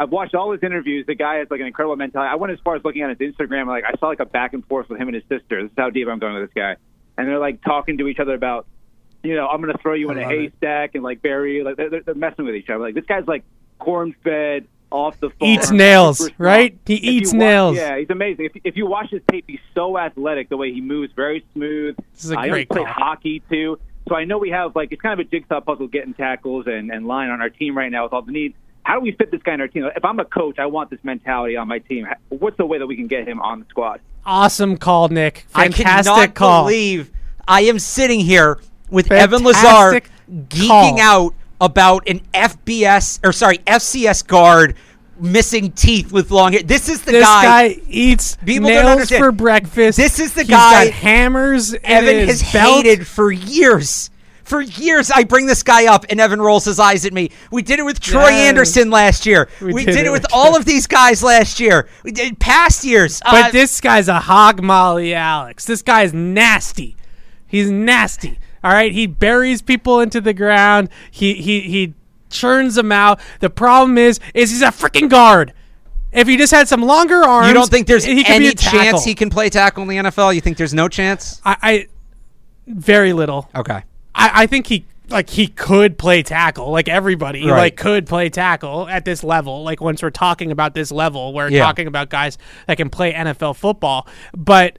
[0.00, 1.06] I've watched all his interviews.
[1.06, 2.30] The guy has like an incredible mentality.
[2.32, 3.66] I went as far as looking at his Instagram.
[3.68, 5.62] Like I saw like a back and forth with him and his sister.
[5.62, 6.76] This is how deep I'm going with this guy.
[7.16, 8.66] And they're like talking to each other about,
[9.24, 10.38] you know, I'm going to throw you in a love it.
[10.40, 11.64] haystack and like bury you.
[11.64, 12.78] Like they're, they're messing with each other.
[12.84, 13.42] Like this guy's like
[13.78, 15.50] corn fed off the farm.
[15.50, 16.78] Eats nails, right?
[16.86, 17.76] He If eats watch- nails.
[17.76, 18.44] Yeah, he's amazing.
[18.46, 20.48] If, if you watch his tape, he's so athletic.
[20.50, 21.96] The way he moves, very smooth.
[22.14, 22.94] This is a I know he great played call.
[22.94, 23.78] hockey too.
[24.08, 26.90] So I know we have like it's kind of a jigsaw puzzle getting tackles and,
[26.92, 28.54] and line on our team right now with all the needs.
[28.84, 29.88] How do we fit this guy in our team?
[29.96, 32.06] If I'm a coach, I want this mentality on my team.
[32.28, 34.02] What's the way that we can get him on the squad?
[34.26, 35.46] Awesome call, Nick.
[35.48, 36.64] Fantastic I Fantastic cannot call.
[36.64, 37.10] believe
[37.48, 38.58] I am sitting here
[38.94, 40.00] with Evan Lazar
[40.30, 41.00] geeking call.
[41.00, 44.74] out about an FBS or sorry FCS guard
[45.20, 46.62] missing teeth with long hair.
[46.62, 47.68] This is the this guy.
[47.74, 49.22] guy, eats People don't nails understand.
[49.22, 49.96] for breakfast.
[49.96, 51.74] This is the He's guy got hammers.
[51.84, 52.84] Evan has belt.
[52.84, 54.10] hated for years.
[54.42, 57.30] For years, I bring this guy up, and Evan rolls his eyes at me.
[57.50, 58.48] We did it with Troy Yes.
[58.48, 59.48] Andersen last year.
[59.62, 61.88] We We, did did, it it with with all of these guys last year.
[62.02, 63.22] We did past years.
[63.24, 65.64] But Uh, this guy's a hog molly, Alex.
[65.64, 66.94] This guy's nasty.
[67.46, 68.38] He's nasty.
[68.64, 70.88] All right, he buries people into the ground.
[71.10, 71.94] He he he
[72.30, 73.20] churns them out.
[73.40, 75.52] The problem is, is he's a freaking guard.
[76.12, 79.14] If he just had some longer arms, you don't think there's he any chance he
[79.14, 80.34] can play tackle in the NFL?
[80.34, 81.40] You think there's no chance?
[81.44, 81.86] I, I
[82.66, 83.48] very little.
[83.54, 83.82] Okay.
[84.14, 87.58] I, I think he like he could play tackle like everybody Right.
[87.58, 91.50] like could play tackle at this level like once we're talking about this level we're
[91.50, 91.62] Yeah.
[91.62, 94.78] talking about guys that can play NFL football but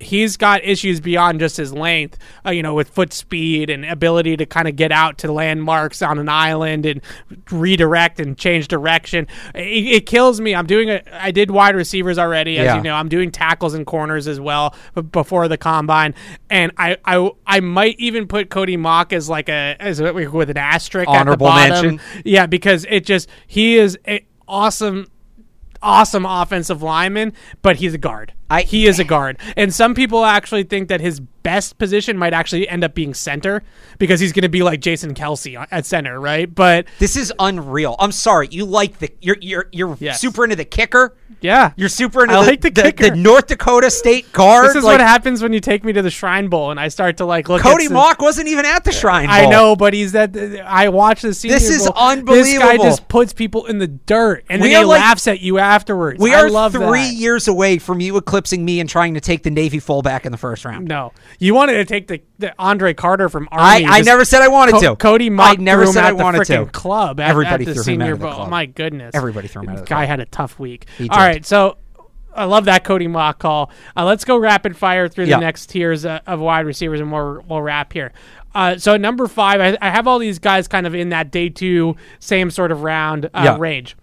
[0.00, 4.36] he's got issues beyond just his length, uh, you know, with foot speed and ability
[4.36, 7.00] to kind of get out to landmarks on an island and
[7.50, 9.26] redirect and change direction.
[9.54, 10.54] It, it kills me.
[10.54, 12.76] I'm doing a, I did wide receivers already, as Yeah.
[12.76, 12.94] you know.
[12.94, 14.74] I'm doing tackles and corners as well
[15.10, 16.14] before the combine,
[16.48, 20.50] and I, I, I might even put Cody Mauch as like a as a, with
[20.50, 21.96] an asterisk Honorable at the bottom.
[21.96, 22.22] mention.
[22.24, 23.98] Yeah, because it just he is
[24.46, 25.08] awesome
[25.82, 28.32] awesome offensive lineman, but he's a guard.
[28.50, 29.38] I- he is a guard.
[29.56, 33.62] And some people actually think that his best position might actually end up being center
[33.98, 36.52] because he's going to be like Jason Kelce at center, right?
[36.52, 37.96] But This is unreal.
[37.98, 38.48] I'm sorry.
[38.50, 40.20] You like the you're you're you're Yes.
[40.20, 41.14] super into the kicker.
[41.40, 43.10] yeah, You're super into I the, like the kicker.
[43.10, 44.66] the North Dakota State guard.
[44.66, 46.88] this is like, what happens when you take me to the Shrine Bowl and I
[46.88, 47.62] start to like look.
[47.62, 49.34] Cody Mauch wasn't even at the Shrine Bowl.
[49.36, 50.32] I know, but he's at.
[50.34, 51.54] The, I watch the senior.
[51.56, 52.24] This is Bowl.
[52.26, 55.40] This guy just puts people in the dirt, and We then he like- laughs at
[55.40, 56.20] you afterwards.
[56.20, 57.14] We I are three that.
[57.14, 60.38] years away from you eclipsing me and trying to take the Navy fullback in the
[60.38, 60.86] first round.
[60.88, 61.12] No.
[61.38, 63.84] You wanted to take the, the Andre Carter from Army.
[63.86, 64.96] I just- never said I wanted Co- to.
[64.96, 66.66] Cody I never said I wanted to.
[66.66, 67.20] club.
[67.20, 68.34] At, Everybody at threw him out of the Bowl.
[68.34, 68.48] club.
[68.50, 70.08] My goodness, Everybody threw him out of the guy club.
[70.08, 70.86] had a tough week.
[71.00, 71.76] All right, so
[72.34, 73.70] I love that Cody Mauch call.
[73.96, 75.36] Uh, let's go rapid fire through Yeah.
[75.36, 78.12] the next tiers uh, of wide receivers, and we'll we'll wrap here.
[78.54, 81.30] Uh, so at number five, I, I have all these guys kind of in that
[81.30, 83.56] day two, same sort of round uh, Yeah.
[83.58, 83.96] range.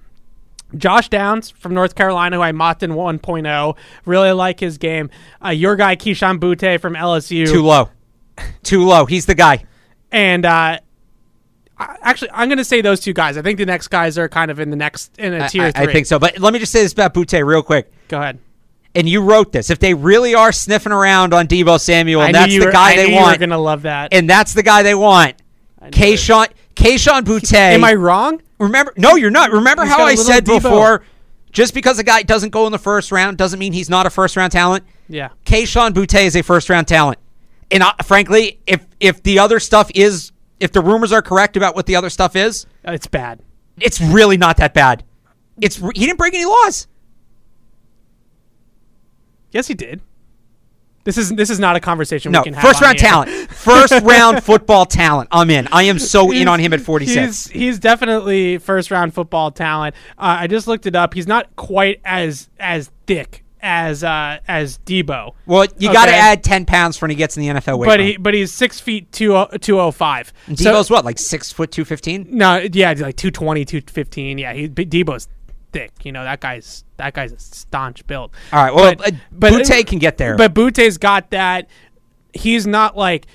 [0.78, 3.78] Josh Downs from North Carolina, who I mocked in 1.0.
[4.06, 5.10] Really like his game.
[5.44, 7.46] Uh, your guy, Kayshawn Boutte from LSU.
[7.48, 7.90] Too low.
[8.64, 9.06] Too low.
[9.06, 9.64] He's the guy.
[10.12, 10.80] And uh,
[11.80, 13.38] actually, I'm going to say those two guys.
[13.38, 15.64] I think the next guys are kind of in the next in a I, tier
[15.64, 15.88] I- three.
[15.88, 16.20] I think so.
[16.20, 17.92] But let me just say this about Boutte real quick.
[18.08, 18.40] Go ahead.
[18.96, 19.70] And you wrote this.
[19.70, 22.96] If they really are sniffing around on Deebo Samuel, and that's the were, guy I
[22.96, 24.14] they knew You were want, going to love that.
[24.14, 25.36] and that's the guy they want.
[25.84, 27.54] Kayshawn Kayshawn Boutte.
[27.54, 28.42] Am I wrong?
[28.60, 28.94] Remember?
[28.98, 29.52] No, you're not.
[29.52, 30.62] Remember He's how I said Deebo.
[30.62, 31.04] before?
[31.52, 34.10] Just because a guy doesn't go in the first round doesn't mean he's not a
[34.10, 34.84] first round talent.
[35.08, 35.30] Yeah.
[35.46, 37.18] Kayshawn Boutte is a first round talent,
[37.72, 41.76] and uh, frankly, if if the other stuff is, if the rumors are correct about
[41.76, 43.40] what the other stuff is, It's bad.
[43.80, 45.04] it's really not that bad.
[45.62, 46.88] It's he didn't break any laws.
[49.52, 50.02] Yes, he did.
[51.06, 52.64] This is this is not a conversation No, we can have.
[52.64, 55.30] first round talent, first round football talent.
[55.32, 55.68] I'm in.
[55.72, 57.16] I am so in on him at 46.
[57.16, 59.94] He's, he's definitely first round football talent.
[60.18, 61.14] Uh, I just looked it up.
[61.14, 65.34] He's not quite as as thick as uh, as Deebo.
[65.46, 67.88] Well, you got to add 10 pounds for when he gets in the NFL weight
[67.88, 70.34] but he but he's six feet two two oh five.
[70.48, 72.28] Deebo's what, like six foot two fifteen?
[72.32, 74.38] No, yeah, like 220, 215.
[74.40, 75.28] Yeah, he Deebo's
[75.76, 75.92] thick.
[76.06, 78.32] You know that guy's that guy's a staunch build.
[78.54, 80.38] All right, well, uh, Boutte can get there.
[80.38, 81.68] But Boutte's got that.
[82.34, 83.28] He's not like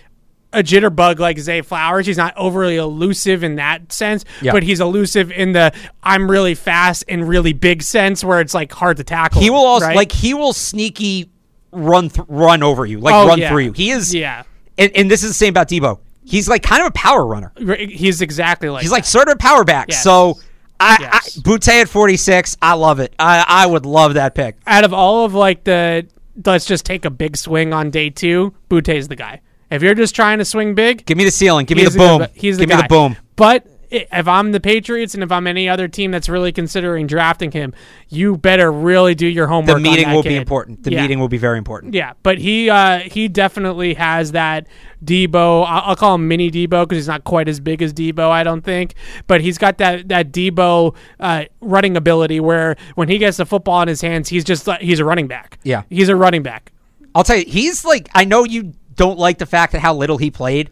[0.53, 2.07] a jitterbug like Zay Flowers.
[2.07, 4.53] He's not overly elusive in that sense, Yeah.
[4.53, 5.73] but he's elusive in the
[6.03, 9.43] I'm really fast and really big sense where it's like hard to tackle.
[9.43, 9.97] He will also right?
[9.97, 11.31] like he will sneaky
[11.73, 13.51] run th- run over you, like Oh, run yeah.
[13.51, 13.73] through you.
[13.73, 14.43] He is, yeah.
[14.79, 16.01] and, and this is the same about Deebo.
[16.25, 17.53] He's like kind of a power runner.
[17.79, 19.87] He's exactly like He's like sort of a power back.
[19.91, 20.03] Yes.
[20.03, 20.39] So,
[20.81, 21.39] I, Yes.
[21.39, 23.15] I Boutte at forty six, I love it.
[23.19, 24.57] I I would love that pick.
[24.67, 26.07] out of all of like the
[26.45, 29.41] let's just take a big swing on day two, Boutte's the guy.
[29.71, 31.65] If you're just trying to swing big, Give me the ceiling.
[31.67, 32.19] Give me the boom.
[32.21, 32.77] guy- he's the Give guy.
[32.77, 33.17] me the boom.
[33.37, 37.51] But if I'm the Patriots and if I'm any other team that's really considering drafting
[37.51, 37.75] him,
[38.09, 39.77] you better really do your homework.
[39.77, 40.85] The meeting will be important.
[40.85, 41.03] The Yeah.
[41.03, 41.95] meeting will be very important.
[41.95, 44.67] Yeah, but he uh, he definitely has that
[45.05, 45.65] Deebo.
[45.67, 48.45] I'll, I'll call him mini Deebo because he's not quite as big as Deebo, I
[48.45, 48.95] don't think.
[49.27, 53.83] But he's got that that Deebo uh, running ability where when he gets the football
[53.83, 55.59] in his hands, he's just he's a running back.
[55.65, 55.83] Yeah.
[55.91, 56.73] he's a running back.
[57.15, 60.19] I'll tell you, he's like I know you don't like the fact that how little
[60.19, 60.71] he played.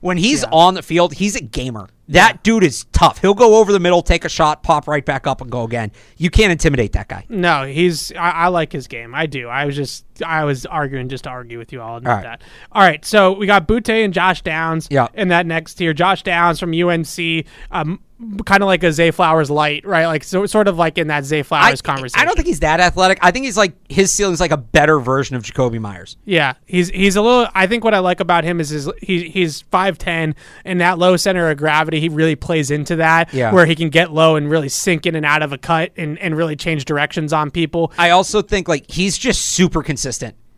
[0.00, 0.50] When he's Yeah.
[0.52, 1.88] on the field, he's a gamer.
[2.08, 3.20] That dude is tough.
[3.20, 5.90] He'll go over the middle, take a shot, pop right back up, and go again.
[6.16, 7.26] You can't intimidate that guy.
[7.28, 8.12] No, he's.
[8.12, 9.14] I, I like his game.
[9.14, 9.48] I do.
[9.48, 10.05] I was just.
[10.22, 12.22] I was arguing just to argue with you all about All right.
[12.24, 12.42] that.
[12.72, 13.04] All right.
[13.04, 14.88] So we got Boutte and Josh Downs.
[14.90, 15.08] Yeah.
[15.14, 17.46] In that next tier, Josh Downs from UNC.
[17.70, 18.00] Um,
[18.46, 20.06] kind of like a Zay Flowers light, right?
[20.06, 22.18] Like so, sort of like in that Zay I, Flowers conversation.
[22.18, 23.18] I don't think he's that athletic.
[23.20, 26.16] I think he's like his ceiling's like a better version of Jakobi Meyers.
[26.24, 27.46] Yeah, he's he's a little.
[27.54, 30.34] I think what I like about him is his he, he's five ten
[30.64, 32.00] and that low center of gravity.
[32.00, 33.52] He really plays into that, Yeah.
[33.52, 36.18] where he can get low and really sink in and out of a cut and,
[36.18, 37.92] and really change directions on people.
[37.98, 40.05] I also think like he's just super consistent.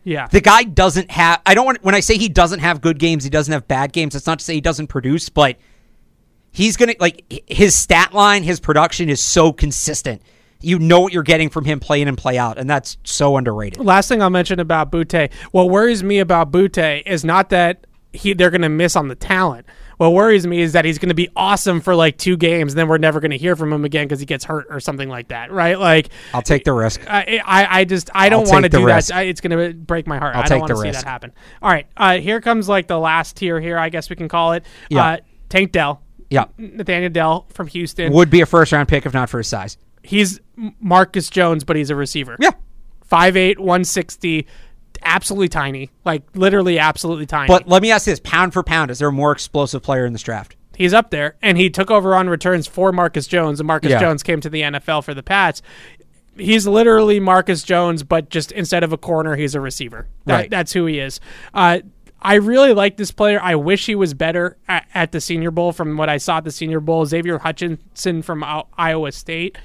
[0.04, 1.42] Yeah, The guy doesn't have.
[1.44, 3.92] I don't want when I say he doesn't have good games, he doesn't have bad
[3.92, 4.14] games.
[4.14, 5.56] That's not to say he doesn't produce, but
[6.50, 10.22] he's gonna like his stat line, his production is so consistent.
[10.60, 13.36] You know what you're getting from him play in and play out, and that's so
[13.36, 13.84] underrated.
[13.84, 15.32] last thing I'll mention about Boutte.
[15.52, 19.14] What worries me about Boutte is not that he they're going to miss on the
[19.14, 19.66] talent.
[19.98, 22.78] What worries me is that he's going to be awesome for like two games, and
[22.78, 25.08] then we're never going to hear from him again because he gets hurt or something
[25.08, 25.78] like that, right?
[25.78, 27.00] Like I'll take the risk.
[27.08, 29.08] I, I, I just I don't want to do risk.
[29.08, 29.16] that.
[29.16, 30.34] I, it's going to break my heart.
[30.36, 31.32] I'll I don't want to see that happen.
[31.60, 33.76] All right, uh, here comes like the last tier here.
[33.78, 34.64] I guess we can call it.
[34.88, 35.04] Yeah.
[35.04, 35.16] Uh,
[35.48, 38.12] Tank Dell, Yeah, Nathaniel Dell from Houston.
[38.12, 39.78] would be a first round pick if not for his size.
[40.02, 40.40] He's
[40.80, 42.36] Marcus Jones, but he's a receiver.
[42.38, 42.50] Yeah,
[43.10, 44.46] 5'8", 160,
[45.02, 47.48] absolutely tiny, like literally absolutely tiny.
[47.48, 50.12] but let me ask this: pound for pound, is there a more explosive player in
[50.12, 50.56] this draft?
[50.78, 53.98] he's up there, and he took over on returns for Marcus Jones, and Marcus Yeah.
[53.98, 55.60] Jones came to the NFL for the Pats.
[56.36, 60.06] He's literally Marcus Jones, but just instead of a corner, he's a receiver.
[60.26, 60.50] That, Right.
[60.50, 61.18] That's who he is.
[61.52, 61.80] Uh,
[62.22, 63.40] I really like this player.
[63.42, 66.44] I wish he was better at, at the Senior Bowl from what I saw at
[66.44, 67.04] the Senior Bowl.
[67.06, 68.44] Xavier Hutchinson from
[68.76, 69.58] Iowa State.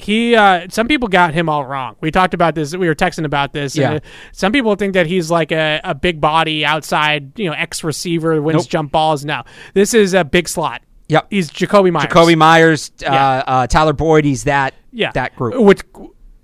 [0.00, 1.96] He, uh, some people got him all wrong.
[2.00, 2.74] We talked about this.
[2.76, 3.76] We were texting about this.
[3.76, 3.98] Yeah.
[4.32, 8.40] some people think that he's like a, a big body outside, you know, ex receiver
[8.40, 8.68] wins Nope.
[8.68, 9.24] jump balls.
[9.24, 9.42] No,
[9.74, 10.82] this is a big slot.
[11.08, 11.26] Yep.
[11.30, 12.06] He's Jakobi Meyers.
[12.12, 13.36] Jakobi Meyers, uh, Yeah.
[13.46, 15.60] uh, Tyler Boyd, he's that yeah, that group.
[15.62, 15.80] Which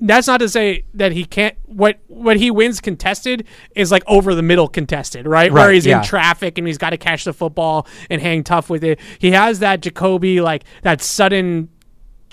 [0.01, 1.57] that's not to say that he can't.
[1.67, 5.53] What what he wins contested is like over the middle contested, right?
[5.53, 5.99] right Where he's yeah.
[5.99, 9.01] in traffic and he's got to catch the football and hang tough with it.
[9.19, 11.69] He has that Jakobi like that sudden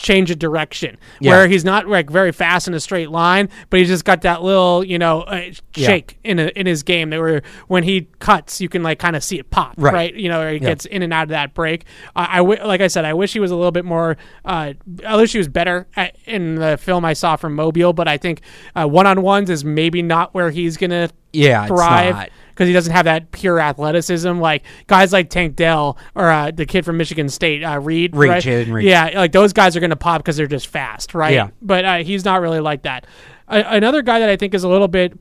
[0.01, 1.31] change of direction Yeah.
[1.31, 4.41] where he's not like very fast in a straight line, but he's just got that
[4.43, 5.87] little you know uh, Yeah.
[5.87, 7.09] shake in a, in his game.
[7.11, 9.93] That where when he cuts, you can like kind of see it pop, Right.
[9.93, 10.13] right?
[10.15, 10.69] You know, where he Yeah.
[10.69, 11.85] gets in and out of that break.
[12.15, 14.17] I, I w- like I said, I wish he was a little bit more.
[14.45, 14.73] Uh,
[15.05, 18.17] I wish he was better at, in the film I saw from Mobile, but I
[18.17, 18.41] think
[18.75, 22.29] one on ones is maybe not where he's gonna Yeah, it's thrive not.
[22.51, 26.65] Because he doesn't have that pure athleticism like guys like Tank Dell or uh, the
[26.65, 28.15] kid from Michigan State, uh, Reed.
[28.15, 28.43] Reed, right?
[28.43, 28.85] Jayden Reed.
[28.85, 31.33] Yeah, like those guys are going to pop because they're just fast, right?
[31.33, 31.49] Yeah.
[31.61, 33.05] But uh, he's not really like that.
[33.47, 35.17] Another guy that I think is a little bit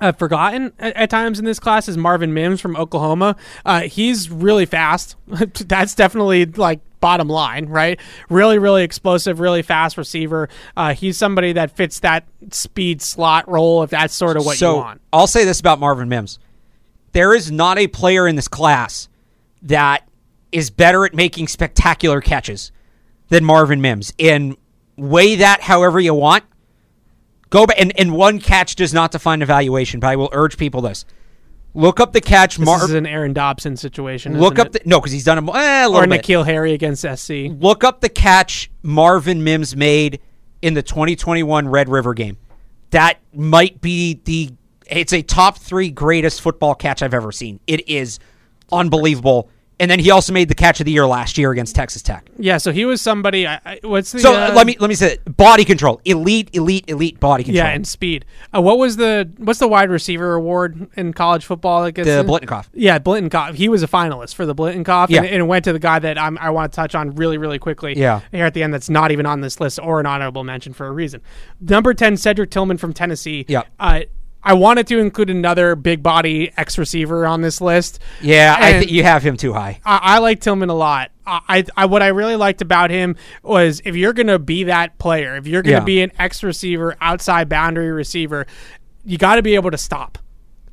[0.00, 3.36] uh, forgotten at, at times in this class is Marvin Mims from Oklahoma.
[3.64, 5.16] Uh, he's really fast.
[5.26, 7.98] That's definitely like bottom line, right?
[8.28, 10.48] Really, really explosive, really fast receiver.
[10.76, 14.72] Uh, he's somebody that fits that speed slot role if that's sort of what so
[14.72, 15.00] you want.
[15.12, 16.38] I'll say this about Marvin Mims.
[17.12, 19.08] There is not a player in this class
[19.62, 20.08] that
[20.52, 22.72] is better at making spectacular catches
[23.28, 24.12] than Marvin Mims.
[24.18, 24.56] And
[24.98, 26.44] weigh that however you want.
[27.50, 30.82] Go back and, and one catch does not define evaluation, but I will urge people
[30.82, 31.06] this.
[31.78, 34.40] Look up the catch This Mar- is an Aaron Dobson situation.
[34.40, 34.72] look up it?
[34.72, 36.22] the no because he's done a, eh, a or bit.
[36.22, 37.52] N'Keal Harry against SC.
[37.60, 40.18] Look up the catch Marvin Mims made
[40.60, 42.36] in the 2021 Red River game.
[42.90, 44.50] That might be the
[44.90, 47.60] it's a top 3 greatest football catch I've ever seen.
[47.68, 48.18] It is
[48.72, 49.48] unbelievable.
[49.80, 52.28] And then he also made the catch of the year last year against Texas Tech.
[52.36, 53.46] Yeah, so he was somebody.
[53.46, 55.36] I, I, what's the So uh, let me let me say it.
[55.36, 57.64] body control, elite, elite, elite body control.
[57.64, 58.24] Yeah, and speed.
[58.52, 61.84] Uh, what was the what's the wide receiver award in college football?
[61.84, 62.26] That gets the in?
[62.26, 62.66] Biletnikoff.
[62.74, 63.54] Yeah, Biletnikoff.
[63.54, 65.18] He was a finalist for the Biletnikoff, Yeah.
[65.20, 67.38] and, and it went to the guy that I'm, I want to touch on really,
[67.38, 67.96] really quickly.
[67.96, 68.20] Yeah.
[68.32, 70.86] here at the end, that's not even on this list or an honorable mention for
[70.88, 71.20] a reason.
[71.60, 73.44] Number ten, Cedric Tillman from Tennessee.
[73.48, 73.62] Yeah.
[73.78, 74.00] Uh,
[74.48, 77.98] I wanted to include another big body X receiver on this list.
[78.22, 79.78] Yeah, I think you have him too high.
[79.84, 81.10] I, I like Tillman a lot.
[81.26, 85.36] I, I, what I really liked about him was if you're gonna be that player,
[85.36, 85.84] if you're gonna Yeah.
[85.84, 88.46] be an X receiver, outside boundary receiver,
[89.04, 90.16] you got to be able to stop.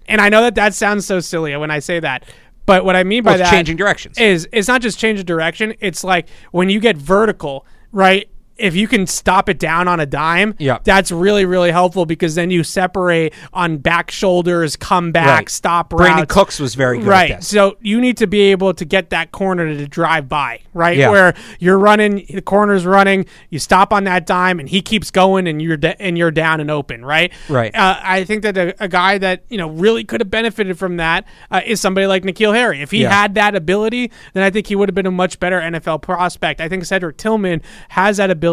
[0.07, 2.23] And I know that that sounds so silly when I say that,
[2.65, 4.17] but what I mean by Well, that changing directions.
[4.17, 5.73] is it's not just change of direction.
[5.81, 8.29] It's like when you get vertical, right?
[8.57, 10.77] If you can stop it down on a dime, Yeah.
[10.83, 15.49] that's really really helpful because then you separate on back shoulders, come back, Right.
[15.49, 16.27] stop Brandin.
[16.27, 17.43] Cooks was very good at right.
[17.43, 20.97] So you need to be able to get that corner to drive by, right?
[20.97, 21.09] Yeah.
[21.09, 25.47] Where you're running, the corner's running, you stop on that dime, and he keeps going,
[25.47, 27.31] and you're da- and you're down and open, right?
[27.49, 27.75] Right.
[27.75, 30.95] Uh, I think that a, a guy that you know really could have benefited from
[30.97, 32.81] that uh, is somebody like N'Keal Harry.
[32.81, 33.11] If he Yeah.
[33.13, 36.61] had that ability, then I think he would have been a much better NFL prospect.
[36.61, 38.44] I think Cedric Tillman has that ability.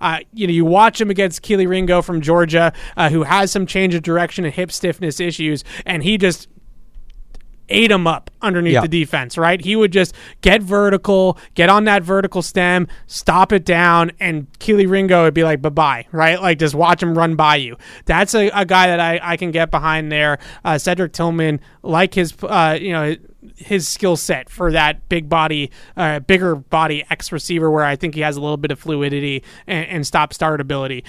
[0.00, 3.66] Uh, you know, you watch him against Kelee Ringo from Georgia, uh, who has some
[3.66, 6.48] change of direction and hip stiffness issues, and he just
[7.70, 8.80] ate him up underneath Yeah.
[8.82, 9.58] the defense, right?
[9.58, 14.86] He would just get vertical, get on that vertical stem, stop it down, and Kelee
[14.86, 16.40] Ringo would be like, bye bye, right?
[16.40, 17.76] Like just watch him run by you.
[18.04, 20.38] That's a, a guy that I, I can get behind there.
[20.62, 23.16] Uh, Cedric Tillman, like his, uh, you know,
[23.56, 28.14] his skill set for that big body, uh, bigger body X receiver where I think
[28.14, 31.04] he has a little bit of fluidity and, and stop start ability.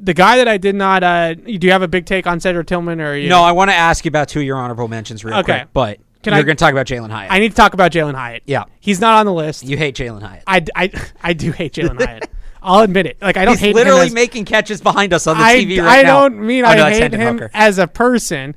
[0.00, 2.66] The guy that I did not, uh, do you have a big take on Cedric
[2.66, 3.28] Tillman or you?
[3.28, 5.60] No, I want to ask you about two of your honorable mentions real Okay.
[5.60, 7.30] quick, but Can you're going to talk about Jalin Hyatt.
[7.30, 8.42] I need to talk about Jalin Hyatt.
[8.46, 8.64] Yeah.
[8.80, 9.62] He's not on the list.
[9.64, 10.42] you hate Jalin Hyatt.
[10.46, 10.90] I, I,
[11.22, 12.28] I do hate Jalin Hyatt.
[12.66, 13.18] I'll admit it.
[13.20, 15.56] Like I don't He's hate literally him as, making catches behind us on the I,
[15.58, 16.20] TV right I now.
[16.28, 17.50] don't mean Oh, I no, hate him Hooker.
[17.52, 18.54] as a person.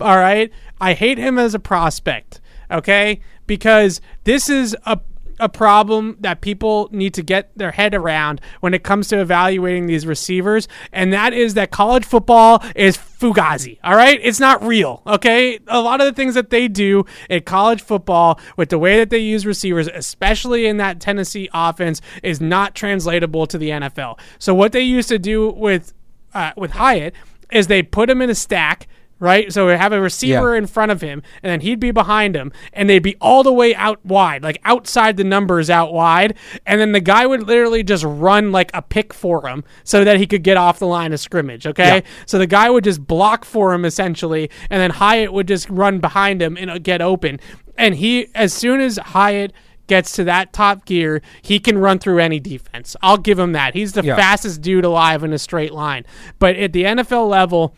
[0.00, 2.40] All right, I hate him as a prospect.
[2.70, 4.98] Okay, because this is a
[5.38, 9.86] a problem that people need to get their head around when it comes to evaluating
[9.86, 13.78] these receivers, and that is that college football is fugazi.
[13.84, 15.02] All right, it's not real.
[15.06, 18.96] Okay, a lot of the things that they do in college football with the way
[18.98, 24.18] that they use receivers, especially in that Tennessee offense, is not translatable to the NFL.
[24.38, 25.92] So what they used to do with
[26.34, 27.14] uh, with Hyatt
[27.52, 28.88] is they put him in a stack.
[29.18, 30.58] Right, so we have a receiver Yeah.
[30.58, 33.52] in front of him, and then he'd be behind him, and they'd be all the
[33.52, 36.34] way out wide, like outside the numbers out wide,
[36.66, 40.18] and then the guy would literally just run like a pick for him so that
[40.18, 41.66] he could get off the line of scrimmage.
[41.66, 42.00] Okay, Yeah.
[42.26, 45.98] so the guy would just block for him essentially, and then Hyatt would just run
[45.98, 47.40] behind him and uh, get open,
[47.78, 49.54] and he as soon as Hyatt
[49.86, 52.94] gets to that top gear, he can run through any defense.
[53.00, 53.72] I'll give him that.
[53.72, 54.16] He's the Yeah.
[54.16, 56.04] fastest dude alive in a straight line.
[56.38, 57.74] But at the NFL level,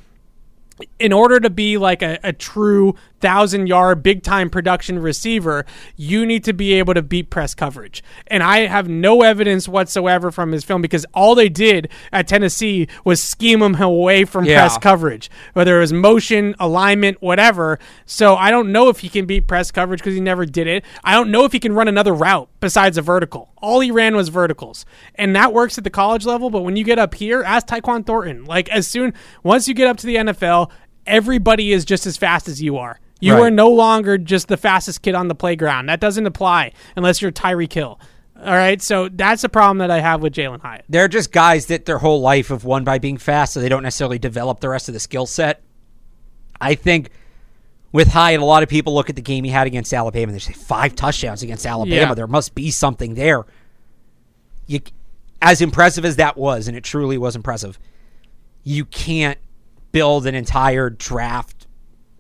[0.99, 5.65] in order to be like a, a true thousand yard, big time production receiver,
[5.97, 8.03] you need to be able to beat press coverage.
[8.27, 12.89] And I have no evidence whatsoever from his film because all they did at Tennessee
[13.05, 14.61] was scheme him away from Yeah.
[14.61, 17.79] press coverage, whether it was motion, alignment, whatever.
[18.07, 20.85] So I don't know if he can beat press coverage because he never did it.
[21.05, 23.53] I don't know if he can run another route besides a vertical.
[23.59, 24.85] All he ran was verticals.
[25.15, 28.07] And that works at the college level, but when you get up here, ask Tyquan
[28.07, 28.45] Thornton.
[28.45, 30.71] Like as soon once you get up to the NFL,
[31.07, 33.01] everybody is just as fast as you are.
[33.21, 33.43] You Right.
[33.45, 35.87] are no longer just the fastest kid on the playground.
[35.87, 37.99] That doesn't apply unless you're Tyreek Hill.
[38.41, 40.85] All right, so that's the problem that I have with Jalin Hyatt.
[40.89, 43.83] They're just guys that their whole life have won by being fast, so they don't
[43.83, 45.61] necessarily develop the rest of the skill set.
[46.61, 47.11] I think
[47.91, 50.35] with Hyatt, a lot of people look at the game he had against Alabama and
[50.37, 51.97] they say five touchdowns against Alabama.
[52.11, 52.15] Yeah.
[52.15, 53.45] There must be something there.
[54.69, 54.81] You,
[55.43, 57.77] as impressive as that was, and it truly was impressive,
[58.63, 59.39] you can't
[59.91, 61.67] build an entire draft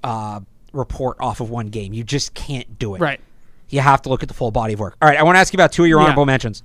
[0.03, 0.41] uh,
[0.73, 1.93] report off of one game.
[1.93, 3.01] You just can't do it.
[3.01, 3.21] Right.
[3.69, 4.97] You have to look at the full body of work.
[5.03, 6.05] All right, I want to ask you about two of your Yeah.
[6.07, 6.63] honorable mentions.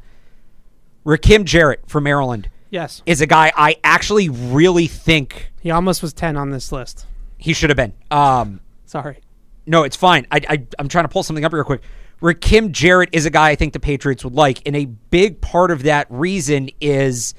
[1.06, 3.02] Rakim Jarrett from Maryland Yes.
[3.06, 7.06] is a guy I actually really think He almost was 10 on this list.
[7.38, 7.94] he should have been.
[8.10, 9.20] Um, Sorry.
[9.66, 10.26] no, it's fine.
[10.32, 11.82] I, I, I'm trying to pull something up real quick.
[12.22, 15.72] Rakim Jarrett is a guy I think the Patriots would like, and a big part
[15.72, 17.34] of that reason is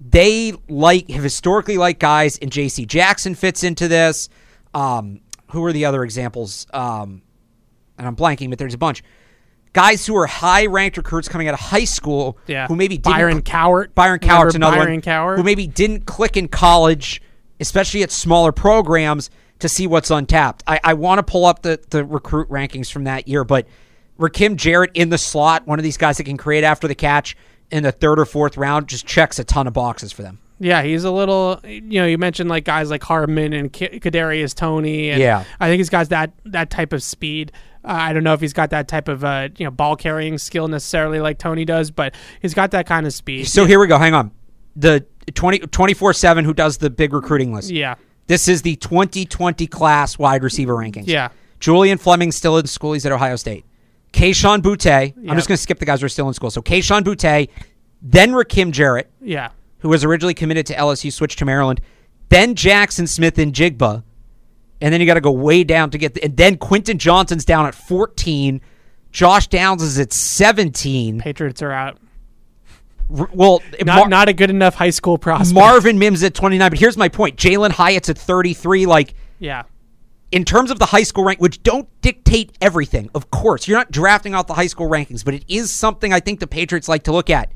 [0.00, 2.86] they like have historically liked guys, and J.C.
[2.86, 4.30] Jackson fits into this.
[4.72, 5.20] Um,
[5.50, 6.66] who are the other examples?
[6.72, 7.22] Um,
[7.98, 9.02] and I'm blanking, but there's a bunch.
[9.72, 12.66] Guys who are high ranked recruits coming out of high school Yeah.
[12.66, 13.94] who maybe didn't Byron Cowart.
[13.94, 15.02] Byron Cowart's another Byron one.
[15.02, 15.36] Cowart?
[15.36, 17.20] Who maybe didn't click in college,
[17.60, 20.62] especially at smaller programs, to see what's untapped.
[20.66, 23.66] I, I want to pull up the, the recruit rankings from that year, but
[24.18, 27.36] Rakim Jarrett in the slot, one of these guys that can create after the catch
[27.70, 30.38] in the third or fourth round, just checks a ton of boxes for them.
[30.58, 31.60] Yeah, he's a little.
[31.64, 35.10] You know, you mentioned like guys like Hardman and K- Kadarius Toney.
[35.10, 35.44] And Yeah.
[35.60, 37.52] I think he's got that that type of speed.
[37.84, 40.38] Uh, I don't know if he's got that type of uh, you know ball carrying
[40.38, 43.48] skill necessarily like Toney does, but he's got that kind of speed.
[43.48, 43.98] So here we go.
[43.98, 44.30] Hang on.
[44.74, 45.04] The
[45.34, 47.70] 20, 24-7 who does the big recruiting list.
[47.70, 47.94] yeah,
[48.26, 51.04] This is the 2020 class wide receiver rankings.
[51.06, 51.28] Yeah.
[51.60, 52.92] Julian Fleming still in school.
[52.92, 53.64] He's at Ohio State.
[54.12, 54.84] Kayshawn Boutte.
[54.84, 55.14] Yep.
[55.28, 56.50] I'm just going to skip the guys who are still in school.
[56.50, 57.48] So Kayshawn Boutte,
[58.02, 59.50] then Rakim Jarrett, yeah,
[59.86, 61.80] who was originally committed to LSU, switched to Maryland,
[62.28, 64.02] then Jaxon Smith-Njigba,
[64.80, 67.44] and then you got to go way down to get, the, and then Quentin Johnston's
[67.44, 68.60] down at 14.
[69.12, 71.20] Josh Downs is at 17.
[71.20, 71.98] Patriots are out.
[73.16, 75.54] R- Well, Not Mar- not a good enough high school prospect.
[75.54, 76.68] Marvin Mims at 29.
[76.70, 78.86] But here's my point: Jalin Hyatt's at 33.
[78.86, 79.62] Like yeah,
[80.32, 83.92] in terms of the high school rank, which don't dictate everything, of course, you're not
[83.92, 87.04] drafting out the high school rankings, but it is something I think the Patriots like
[87.04, 87.52] to look at.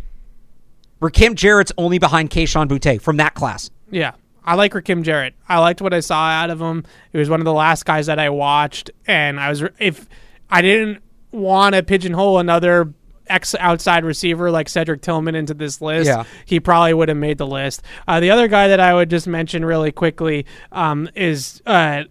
[1.01, 3.71] Rakim Jarrett's only behind Kayshawn Boutte from that class.
[3.91, 4.13] yeah.
[4.43, 5.35] I like Rakim Jarrett.
[5.51, 6.85] I liked what I saw out of him.
[7.13, 10.09] He was one of the last guys that I watched, and I was if
[10.51, 12.93] I didn't want to pigeonhole another
[13.29, 16.25] ex outside receiver like Cedric Tillman into this list, Yeah.
[16.47, 17.83] he probably would have made the list.
[18.09, 22.05] Uh, the other guy that I would just mention really quickly um, is uh,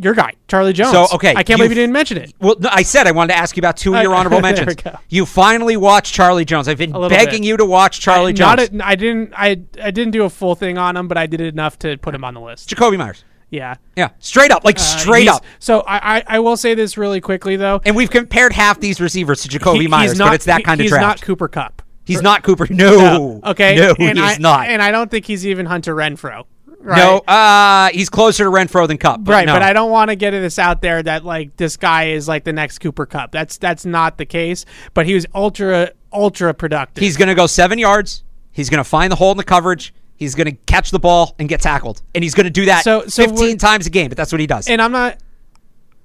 [0.00, 0.92] your guy, Charlie Jones.
[0.92, 2.32] So, okay, I can't believe you've- didn't mention it.
[2.40, 4.74] Well, no, I said I wanted to ask you about two of your honorable mentions.
[5.08, 6.66] You finally watched Charlie Jones.
[6.68, 7.44] I've been begging bit.
[7.48, 8.72] you to watch Charlie I, Jones.
[8.72, 9.32] Not a, I didn't.
[9.36, 9.48] I
[9.82, 12.24] I didn't do a full thing on him, but I did enough to put him
[12.24, 12.68] on the list.
[12.70, 13.24] Jakobi Meyers.
[13.50, 15.44] Yeah, Yeah, straight up, like Uh, straight up.
[15.58, 17.82] So I, I I will say this really quickly though.
[17.84, 20.58] And we've compared half these receivers to Jakobi He- Meyers, he's not, but it's that
[20.58, 21.02] he- kind of he's draft.
[21.02, 21.82] not Cooper Kupp.
[22.06, 22.66] he's not Cooper.
[22.70, 23.40] No.
[23.44, 23.76] Okay.
[23.76, 24.68] No, and he's I, not.
[24.68, 26.44] And I don't think he's even Hunter Renfrow.
[26.82, 26.96] Right?
[26.98, 29.22] No, uh, he's closer to Renfrow than Kupp.
[29.22, 29.52] But right, no.
[29.54, 32.42] but I don't want to get this out there that like this guy is like
[32.44, 33.30] the next Cooper Kupp.
[33.30, 34.64] That's that's not the case.
[34.92, 37.00] But he was ultra ultra productive.
[37.02, 38.24] He's going to go seven yards.
[38.50, 39.94] He's going to find the hole in the coverage.
[40.16, 42.84] He's going to catch the ball and get tackled, and he's going to do that
[42.84, 44.08] So- so 15 times a game.
[44.08, 44.68] But that's what he does.
[44.68, 45.18] and I'm not.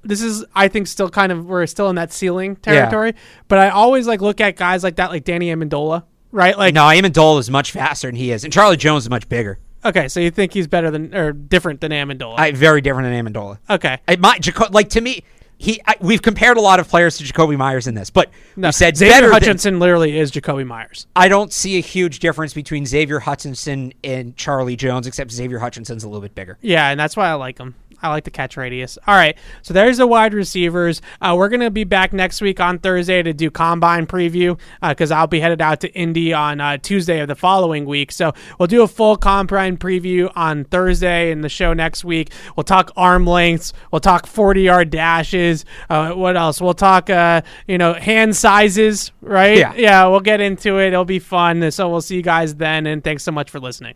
[0.04, 3.14] This is, I think, still kind of we're still in that ceiling territory.
[3.48, 6.58] But I always like look at guys like that, like Danny Amendola, right?
[6.58, 9.60] Like, no, Amendola is much faster than he is, and Charlie Jones is much bigger.
[9.86, 12.36] Okay, so you think he's better than or different than Amendola?
[12.38, 13.60] I, very different than Amendola.
[13.70, 15.24] okay, I, my, Jaco- like to me,
[15.60, 18.68] he I, we've compared a lot of players to Jakobi Meyers in this, but no,
[18.68, 21.08] we said Xavier better than- Hutchinson literally is Jakobi Meyers.
[21.16, 26.04] I don't see a huge difference between Xavier Hutchinson and Charlie Jones, except Xavier Hutchinson's
[26.04, 26.58] a little bit bigger.
[26.62, 27.76] Yeah, and that's why I like him.
[28.02, 28.98] I like the catch radius.
[29.08, 31.02] All right, so there's the wide receivers.
[31.22, 35.28] Uh, we're gonna be back next week on Thursday to do combine preview because I'll
[35.28, 38.12] be headed out to Indy on uh, Tuesday of the following week.
[38.12, 42.32] So we'll do a full combine preview on Thursday in the show next week.
[42.56, 43.74] We'll talk arm lengths.
[43.92, 45.66] We'll talk 40 yard dashes.
[45.90, 46.62] Uh, what else?
[46.62, 49.12] We'll talk uh, you know hand sizes.
[49.22, 49.58] Right?
[49.58, 49.74] Yeah.
[49.76, 50.08] Yeah.
[50.08, 50.88] We'll get into it.
[50.88, 51.70] It'll be fun.
[51.72, 52.86] So we'll see you guys then.
[52.88, 53.96] And thanks so much for listening.